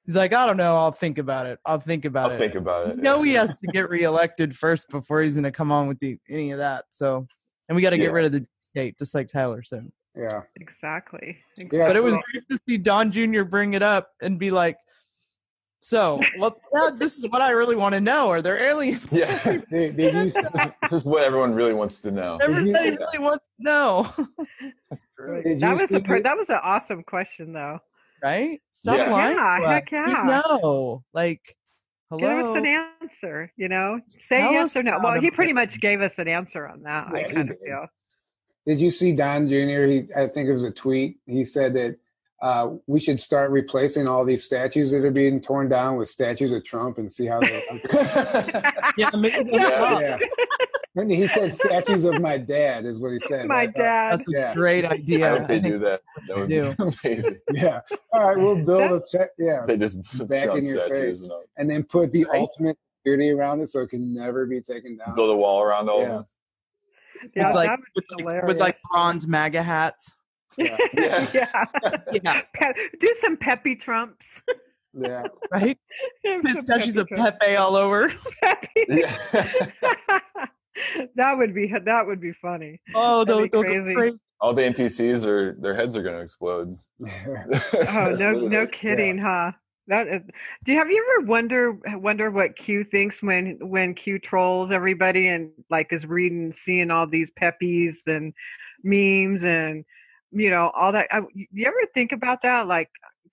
[0.07, 0.77] He's like, I don't know.
[0.77, 1.59] I'll think about it.
[1.65, 2.33] I'll think about it.
[2.35, 2.95] I'll think about it.
[2.95, 3.25] You know, yeah.
[3.25, 6.51] he has to get reelected first before he's going to come on with the, any
[6.51, 6.85] of that.
[6.89, 7.27] So,
[7.67, 8.03] and we got to Yeah.
[8.05, 9.91] get rid of the state, just like Tyler said.
[10.15, 10.41] yeah.
[10.55, 11.37] Exactly.
[11.57, 13.43] Yeah, But it was great to see Don Jr.
[13.43, 14.77] bring it up and be like,
[15.81, 18.29] "So, well, yeah, this is what I really want to know.
[18.29, 19.11] Are there aliens?
[19.11, 20.31] Yeah, Did, did you?
[20.83, 22.37] this is what everyone really wants to know.
[22.41, 22.95] Everybody Yeah.
[22.95, 24.09] really wants to know,
[24.89, 25.59] That's great.
[25.59, 27.79] That was a per- that was an awesome question though.
[28.23, 28.61] Right?
[28.71, 29.11] Stop Yeah.
[29.11, 29.35] lying.
[29.37, 30.23] Yeah, to heck We yeah.
[30.23, 31.55] know, like,
[32.09, 32.19] hello.
[32.37, 33.99] Give us an answer, you know.
[34.07, 34.99] Say Tell yes or no.
[35.01, 37.07] Well, he pretty much gave us an answer on that.
[37.13, 37.57] Yeah, I kind of did.
[37.65, 37.85] feel.
[38.65, 39.53] Did you see Don Jr.?
[39.85, 41.17] He, I think it was a tweet.
[41.25, 41.97] He said that
[42.41, 46.51] uh, we should start replacing all these statues that are being torn down with statues
[46.51, 47.63] of Trump and see how they.
[48.97, 49.99] yeah, maybe that's Yeah.
[49.99, 50.17] yeah.
[50.97, 53.45] And he said statues of my dad is what he said.
[53.45, 54.17] My I dad.
[54.19, 54.53] That's a Yeah.
[54.55, 55.29] great I idea.
[55.29, 56.01] hope they think do that.
[56.27, 56.73] That would do.
[56.75, 57.37] be amazing.
[57.53, 57.81] Yeah.
[58.11, 59.29] All right, we'll build a check.
[59.37, 61.23] Yeah, They just Back in your face.
[61.23, 62.39] and and then put the Right.
[62.41, 65.13] ultimate security around it so it can never be taken down.
[65.15, 66.15] build a wall around all Yeah.
[66.15, 66.27] of
[67.35, 70.13] Yeah, with like, with, like, with like bronze MAGA hats.
[70.57, 70.75] Yeah.
[70.93, 71.27] Yeah.
[71.33, 72.41] yeah.
[72.59, 74.25] Yeah, do some peppy trumps.
[74.99, 75.27] Yeah.
[75.51, 75.77] right.
[76.25, 77.37] Some statues of peppy trumps.
[77.39, 78.11] Pepe all over.
[78.41, 78.85] Peppy.
[78.87, 78.97] them.
[78.97, 80.47] Yeah.
[81.15, 82.79] that would be that would be funny.
[82.95, 83.93] Oh, That'd they'll, be crazy.
[83.93, 84.17] go crazy.
[84.41, 86.77] all the NPCs are their heads are going to explode.
[87.89, 89.51] Oh no, no kidding, huh?
[89.87, 90.21] That is,
[90.65, 95.27] do you have you ever wonder wonder what Q thinks when when Q trolls everybody
[95.27, 98.33] and like is reading seeing all these peppies and
[98.83, 99.85] memes and
[100.31, 101.07] you know all that?
[101.11, 102.67] I, you ever think about that?
[102.67, 102.89] Like,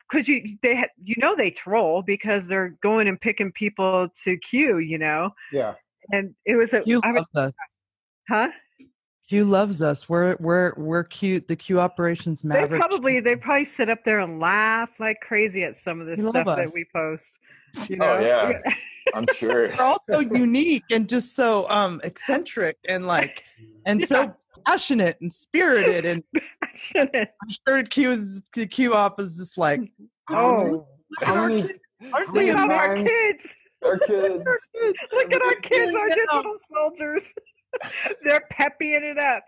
[0.09, 4.37] because you they ha- you know they troll because they're going and picking people to
[4.37, 5.75] Q, you know, Yeah.
[6.13, 7.53] And it was a Q I was, loves us.
[8.29, 8.49] huh?
[9.29, 10.09] Q loves us.
[10.09, 11.49] We're we're we're cute.
[11.49, 15.77] The Q operations They probably they probably sit up there and laugh like crazy at
[15.77, 17.27] some of the They love stuff that we post.
[17.89, 18.21] You Oh, know?
[18.21, 18.61] yeah.
[19.15, 19.69] I'm sure.
[19.69, 23.45] They're also unique and just so um eccentric and like
[23.87, 24.07] and Yeah.
[24.07, 24.35] so
[24.67, 26.23] passionate and spirited and
[26.77, 27.15] Shouldn't.
[27.43, 29.81] I'm sure Q is the Q op is just like
[30.31, 30.87] Oh,
[31.23, 31.63] How many?
[32.13, 33.45] aren't how they many look at our kids.
[33.85, 34.45] Our kids.
[35.13, 37.23] Look at our kids, our digital soldiers.
[38.25, 39.43] They're peppying it up.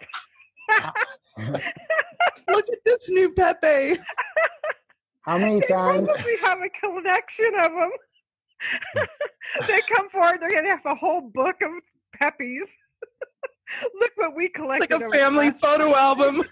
[2.48, 3.98] Look at this new Pepe.
[5.22, 6.08] How many times?
[6.24, 7.90] We have a collection of them.
[9.66, 11.70] they come forward, they're going to have a whole book of
[12.14, 12.66] peppies.
[14.00, 14.90] Look what we collected.
[14.90, 16.42] Like a family photo album.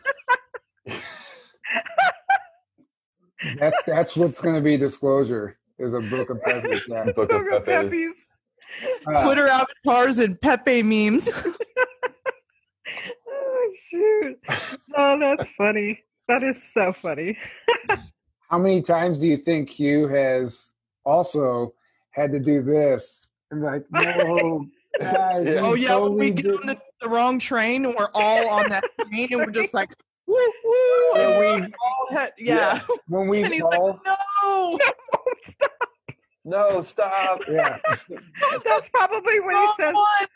[3.59, 5.59] That's that's what's going to be disclosure.
[5.79, 6.83] Is a book of peppies.
[6.89, 7.05] Yeah.
[7.05, 7.91] Book Book of of Pepe's.
[7.91, 8.15] peppies.
[9.07, 11.31] Uh, Twitter avatars and Pepe memes.
[13.27, 14.39] Oh, shoot.
[14.97, 16.01] Oh, that's funny.
[16.29, 17.37] That is so funny.
[17.89, 17.97] how
[18.51, 20.71] how many times do you think Q has
[21.05, 21.75] also
[22.11, 23.29] had to do this?
[23.51, 24.67] And like, no,
[25.01, 25.53] guys, Yeah.
[25.55, 28.49] we Oh yeah, when we get did- on the, the wrong train and we're all
[28.49, 29.91] on that train and we're just like,
[30.27, 30.75] woo woo.
[31.15, 32.81] Yeah, and we- we all had, yeah.
[33.09, 34.79] when we And he's all, like, no.
[36.45, 37.41] No, stop.
[37.49, 37.79] yeah,
[38.65, 39.95] That's probably when he says.
[39.95, 40.29] one."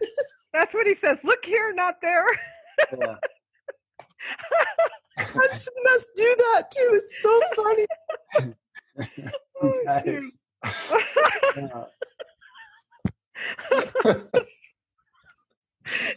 [0.52, 1.18] That's what he says.
[1.24, 2.26] Look here, not there.
[2.98, 3.16] yeah.
[5.18, 7.00] I've seen us do that too.
[7.02, 7.86] It's so funny.
[9.60, 10.24] Oh, Guys, shoot.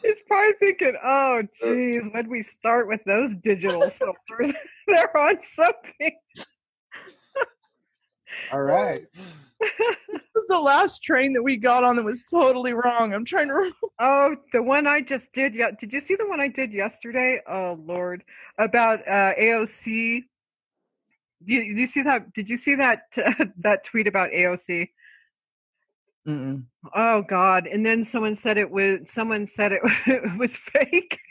[0.03, 4.53] He's probably thinking, "Oh, uh, geez, when we start with those digital filters,
[4.87, 6.17] they're on something."
[8.51, 9.05] All right.
[9.61, 13.13] This was the last train that we got on that was totally wrong.
[13.13, 13.77] I'm trying to remember.
[13.99, 15.53] Oh, the one I just did.
[15.53, 17.41] Yeah, did you see the one I did yesterday?
[17.47, 18.23] Oh Lord,
[18.57, 20.23] about uh, AOC.
[21.45, 22.33] You, you see that?
[22.33, 23.03] Did you see that
[23.57, 24.89] that tweet about AOC?
[26.27, 26.63] Mm-mm.
[26.95, 27.67] Oh God!
[27.67, 31.19] And then someone said it was someone said it, it was fake.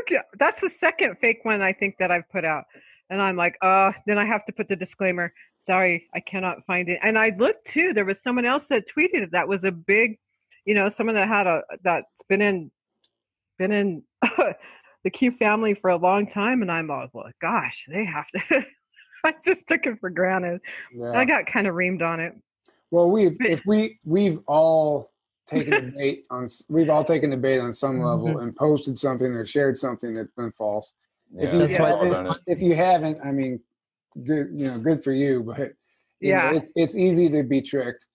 [0.00, 2.64] Okay, That's the second fake one I think that I've put out,
[3.10, 3.92] and I'm like, uh.
[4.06, 5.32] Then I have to put the disclaimer.
[5.58, 6.98] Sorry, I cannot find it.
[7.02, 7.92] And I looked too.
[7.92, 9.32] There was someone else that tweeted it.
[9.32, 10.18] That was a big,
[10.64, 12.70] you know, someone that had a that's been in,
[13.58, 14.02] been in
[15.04, 18.64] the Q family for a long time, and I'm all, well, gosh, they have to.
[19.24, 20.60] I just took it for granted.
[20.94, 21.12] Yeah.
[21.12, 22.34] I got kind of reamed on it.
[22.90, 25.12] Well, we've if we we've all
[25.46, 29.32] taken a bait on we've all taken the bait on some level and posted something
[29.32, 30.92] or shared something that's been false.
[31.38, 32.36] If you That's why I all think- done it.
[32.46, 33.60] If you haven't, I mean,
[34.24, 35.58] good you know, good for you, but
[36.20, 36.52] you know, Yeah.
[36.54, 38.06] it's it's easy to be tricked.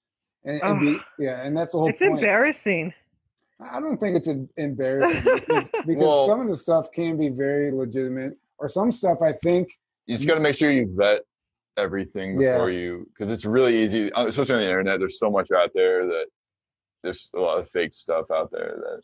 [0.46, 2.14] And, and be, yeah, and that's the whole It's point.
[2.20, 2.94] embarrassing.
[3.60, 7.72] I don't think it's embarrassing because, because Well- some of the stuff can be very
[7.72, 9.70] legitimate, or some stuff I think.
[10.06, 11.24] You just got to make sure you vet
[11.76, 12.54] everything Yeah.
[12.54, 15.00] before you, because it's really easy, uh, especially on the internet.
[15.00, 16.28] There's so much out there that
[17.04, 19.02] there's a lot of fake stuff out there that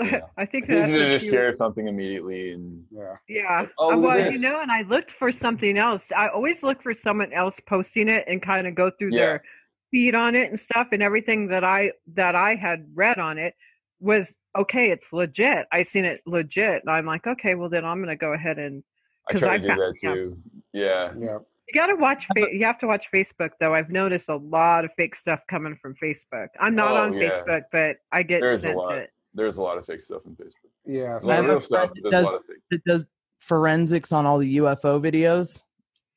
[0.00, 0.20] Yeah.
[0.36, 3.60] I think it's that's easy to just you- share something immediately and Yeah, Yeah.
[3.60, 6.06] Like, oh, look at well, you know, and I looked for something else.
[6.16, 9.18] I always look for someone else posting it and kind of go through Yeah.
[9.26, 9.42] their
[9.90, 10.88] feed on it and stuff.
[10.92, 13.54] And everything that I that I had read on it
[14.00, 14.90] was okay.
[14.90, 15.66] It's legit.
[15.72, 16.82] I seen it legit.
[16.82, 18.82] And I'm like, okay, well then I'm gonna go ahead and
[19.28, 20.38] I 'Cause try I to do found- that too.
[20.72, 21.12] Yeah.
[21.18, 21.38] yeah.
[21.66, 22.26] you got to watch.
[22.34, 23.74] Fa- you have to watch Facebook though.
[23.74, 26.48] I've noticed a lot of fake stuff coming from Facebook.
[26.60, 27.28] I'm not Oh, on yeah.
[27.42, 29.10] Facebook, but I get There's sent it.
[29.38, 30.72] There's a lot of fake stuff in Facebook.
[30.84, 32.56] Yeah, A so lot of real stuff, friend but that there's a lot of fake.
[32.72, 33.06] That does
[33.38, 35.62] forensics on all the UFO videos.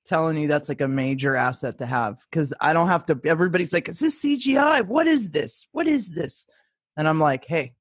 [0.05, 3.21] Telling you that's like a major asset to have because I don't have to.
[3.23, 4.83] Everybody's like, "Is this CGI?
[4.87, 5.67] What is this?
[5.71, 6.47] What is this?"
[6.97, 7.73] And I'm like, "Hey,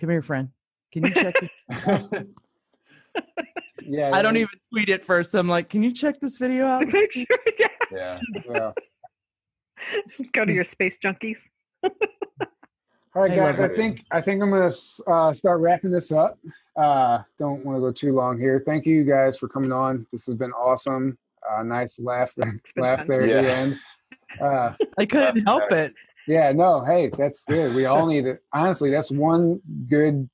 [0.00, 0.48] come here, friend.
[0.90, 1.50] Can you check this?"
[3.86, 4.10] yeah.
[4.12, 5.32] I don't yeah, even tweet it first.
[5.34, 7.26] I'm like, "Can you check this video out?" To make sure,
[7.60, 7.68] yeah.
[7.92, 8.20] yeah.
[8.50, 8.72] Yeah.
[10.32, 11.38] Go to your space junkies.
[13.18, 13.58] All right, guys.
[13.58, 14.70] I think I think I'm gonna
[15.08, 16.38] uh, start wrapping this up.
[16.76, 18.62] Uh, don't want to go too long here.
[18.64, 20.06] Thank you guys for coming on.
[20.12, 21.18] This has been awesome.
[21.50, 22.32] Uh, nice laugh,
[22.76, 23.08] laugh fun.
[23.08, 23.80] there at the end.
[24.40, 25.94] Uh, I couldn't help it.
[26.28, 27.74] yeah, no, hey, that's good.
[27.74, 28.40] We all need it.
[28.52, 30.30] Honestly, that's one good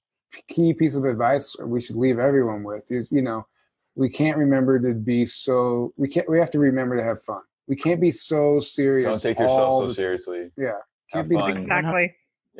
[0.49, 3.47] key piece of advice we should leave everyone with is you know
[3.95, 7.41] we can't remember to be so we can't we have to remember to have fun.
[7.67, 9.07] We can't be so serious.
[9.07, 10.51] Don't take yourself so the- seriously.
[10.59, 10.81] Yeah,
[11.11, 11.57] can't be fun.
[11.57, 12.15] Exactly.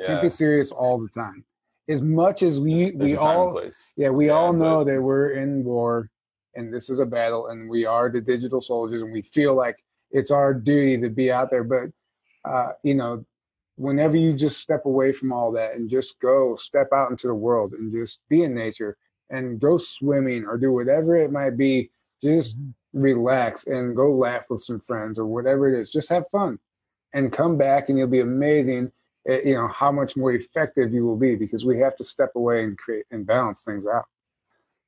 [0.07, 1.45] Can't be serious all the time.
[1.89, 4.79] As much as we There's we a time and all yeah we Yeah, all know
[4.85, 6.11] but- that we're in war
[6.55, 9.77] and this is a battle and we are the digital soldiers and we feel like
[10.11, 11.65] it's our duty to be out there.
[11.65, 11.91] But
[12.45, 13.25] uh, you know
[13.77, 17.35] whenever you just step away from all that and just go step out into the
[17.35, 18.97] world and just be in nature
[19.31, 21.91] and go swimming or do whatever it might be
[22.23, 22.57] just
[22.93, 25.91] relax and go laugh with some friends or whatever it is.
[25.91, 26.59] Just have fun
[27.13, 28.93] and come back and you'll be amazing
[29.27, 32.65] you know how much more effective you will be because we have to step away
[32.65, 34.05] and create and balance things out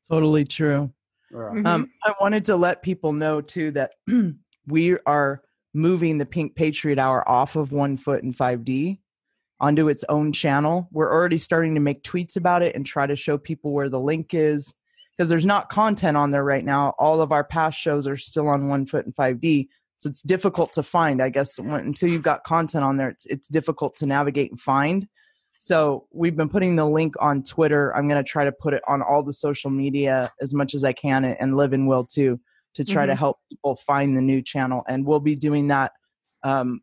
[0.09, 0.93] Totally true.
[1.33, 1.39] Yeah.
[1.39, 1.67] Mhm.
[1.67, 3.93] Um, I wanted to let people know too that
[4.67, 5.43] we are
[5.75, 8.99] moving the Pink Patriot Hour off of One Foot and 5D
[9.59, 10.89] onto its own channel.
[10.93, 14.01] We're already starting to make tweets about it and try to show people where the
[14.01, 14.75] link is
[15.17, 16.95] because there's not content on there right now.
[16.99, 19.69] All of our past shows are still on One Foot and 5D.
[19.99, 21.23] So it's difficult to find.
[21.23, 24.61] I guess when, until you've got content on there, it's it's difficult to navigate and
[24.61, 25.09] find.
[25.59, 27.97] So we've been putting the link on Twitter.
[27.97, 30.85] I'm going to try to put it on all the social media as much as
[30.85, 32.39] I can, and- and Live and Will too,
[32.75, 33.19] to try to Mhm.
[33.19, 34.85] help people find the new channel.
[34.87, 35.93] And we'll be doing that
[36.43, 36.81] um,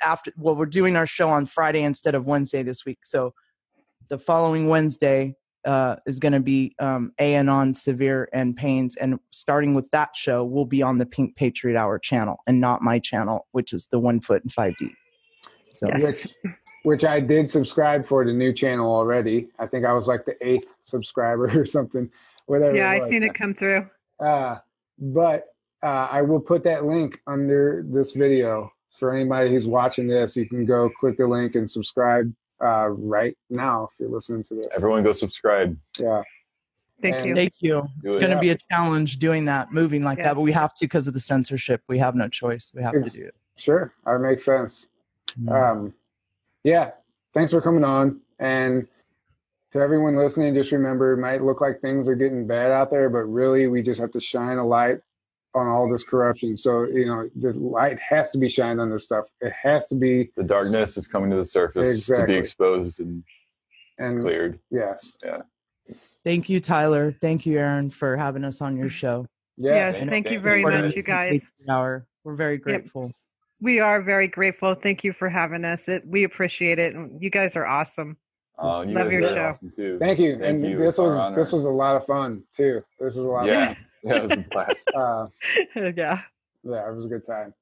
[0.00, 0.32] after.
[0.36, 3.00] Well, we're doing our show on Friday instead of Wednesday this week.
[3.04, 3.34] So
[4.08, 8.96] the following Wednesday, uh, is going to be um, Anon Severe and Pains.
[8.96, 12.82] And starting with that show, will be on the Pink Patriot Hour channel and not
[12.82, 14.90] my channel, which is the One Foot and 5D.
[15.74, 16.02] So, Yes.
[16.02, 16.26] which
[16.84, 19.48] which I did subscribe for the new channel already.
[19.58, 22.10] I think I was like the eighth subscriber or something.
[22.46, 22.76] Whatever.
[22.76, 23.08] Yeah, I was.
[23.08, 23.86] seen it come through.
[24.20, 24.56] Uh,
[24.98, 25.44] but
[25.82, 30.36] uh, I will put that link under this video for anybody who's watching this.
[30.36, 32.32] You can go click the link and subscribe
[32.62, 34.66] uh, right now if you're listening to this.
[34.76, 35.76] Everyone go subscribe.
[35.98, 36.22] Yeah.
[37.00, 37.34] Thank And- you.
[37.36, 37.88] thank you.
[38.02, 38.20] It's it.
[38.20, 38.40] going to Yeah.
[38.40, 41.20] be a challenge doing that, moving like that, but we have to because of the
[41.20, 41.82] censorship.
[41.88, 42.72] We have no choice.
[42.74, 43.34] We have Ex- to do it.
[43.56, 44.88] Sure, that makes sense.
[45.40, 45.52] Mm.
[45.52, 45.94] Um,
[46.64, 46.90] yeah,
[47.34, 48.20] thanks for coming on.
[48.40, 48.88] And
[49.72, 53.08] to everyone listening, just remember it might look like things are getting bad out there,
[53.10, 55.00] but really we just have to shine a light
[55.58, 56.56] on all this corruption.
[56.56, 59.26] So, you know, the light has to be shined on this stuff.
[59.40, 63.22] It has to be, The darkness is coming to the surface to be exposed and
[63.98, 64.60] and cleared.
[64.70, 65.16] yes,
[65.86, 67.12] It's, Thank you, Tyler.
[67.20, 69.26] Thank you, Aaron, for having us on your show.
[69.56, 69.92] yes.
[69.92, 71.26] Yes, And thank you very much, you guys.
[71.40, 72.06] Patriot Hour.
[72.24, 73.12] We're very grateful.
[73.60, 74.74] We are very grateful.
[74.76, 75.88] Thank you for having us.
[75.88, 76.94] It, we appreciate it.
[76.94, 78.16] And you guys are awesome.
[78.58, 79.44] uh, you Love guys your are show.
[79.46, 79.98] awesome too.
[79.98, 80.38] Thank you.
[80.38, 80.78] Thank and you.
[80.78, 81.34] this was honor.
[81.34, 82.84] this was a lot of fun too.
[83.00, 84.90] This was a lot Yeah, yeah, it was a blast.
[84.94, 85.26] Uh,
[85.96, 86.20] yeah.
[86.64, 87.54] Yeah, it was a good time.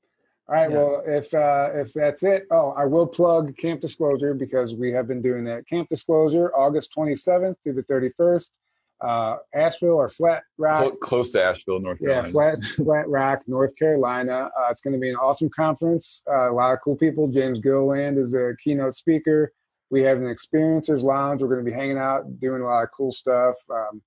[0.48, 0.76] All right, Yeah.
[0.76, 5.08] well, if uh, if that's it, oh, I will plug Camp Disclosure because we have
[5.08, 5.68] been doing that.
[5.68, 8.50] Camp Disclosure, August 27th through the 31st,
[9.02, 11.00] uh, Asheville or Flat Rock.
[11.00, 12.26] Close to Asheville, North Carolina.
[12.28, 12.56] Yeah, Carolina.
[12.56, 14.50] Flat Flat Rock, North Carolina.
[14.56, 16.22] Uh, it's going to be an awesome conference.
[16.30, 17.26] Uh, a lot of cool people.
[17.28, 19.52] James Gilliland is a keynote speaker.
[19.90, 21.42] We have an experiencers lounge.
[21.42, 23.54] We're going to be hanging out, doing a lot of cool stuff.
[23.70, 24.00] Um,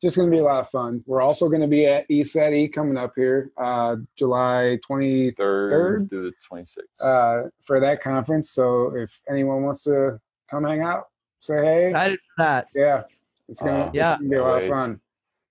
[0.00, 1.02] just going to be a lot of fun.
[1.06, 5.70] We're also going to be at E ECETI coming up here, uh, July 23rd Third,
[5.70, 6.10] Third?
[6.10, 7.04] through the 26th.
[7.04, 8.50] uh, for that conference.
[8.52, 10.18] So if anyone wants to
[10.50, 11.04] come hang out,
[11.40, 11.78] say hey.
[11.86, 12.66] Excited for that.
[12.74, 13.02] Yeah,
[13.48, 14.16] it's gonna, Uh, Yeah.
[14.16, 15.00] gonna be a lot of fun.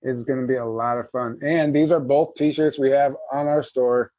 [0.03, 1.39] It's gonna be a lot of fun.
[1.41, 4.11] And these are both T-shirts we have on our store.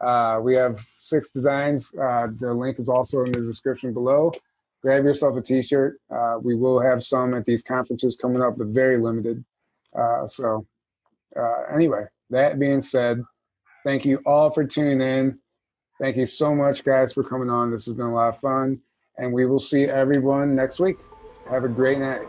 [0.00, 1.92] Uh, we have six designs.
[1.94, 4.32] Uh, the link is also in the description below.
[4.82, 5.98] Grab yourself a T-shirt.
[6.10, 9.44] Uh, we will have some at these conferences coming up, but very limited.
[9.98, 10.66] Uh, so
[11.38, 13.22] uh, anyway, that being said,
[13.84, 15.38] thank you all for tuning in.
[16.00, 17.70] Thank you so much, guys, for coming on.
[17.70, 18.80] This has been a lot of fun,
[19.18, 20.96] and we will see everyone next week.
[21.50, 22.26] Have a great night.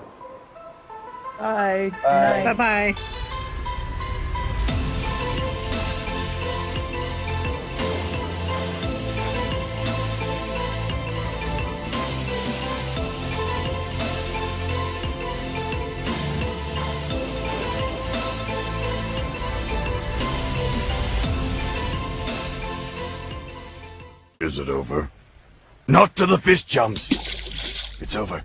[1.39, 1.91] Bye.
[2.03, 2.43] Bye.
[2.43, 3.19] Bye bye.
[24.53, 25.09] Is it over?
[25.87, 27.11] Not to the fist jumps.
[27.99, 28.39] It's over.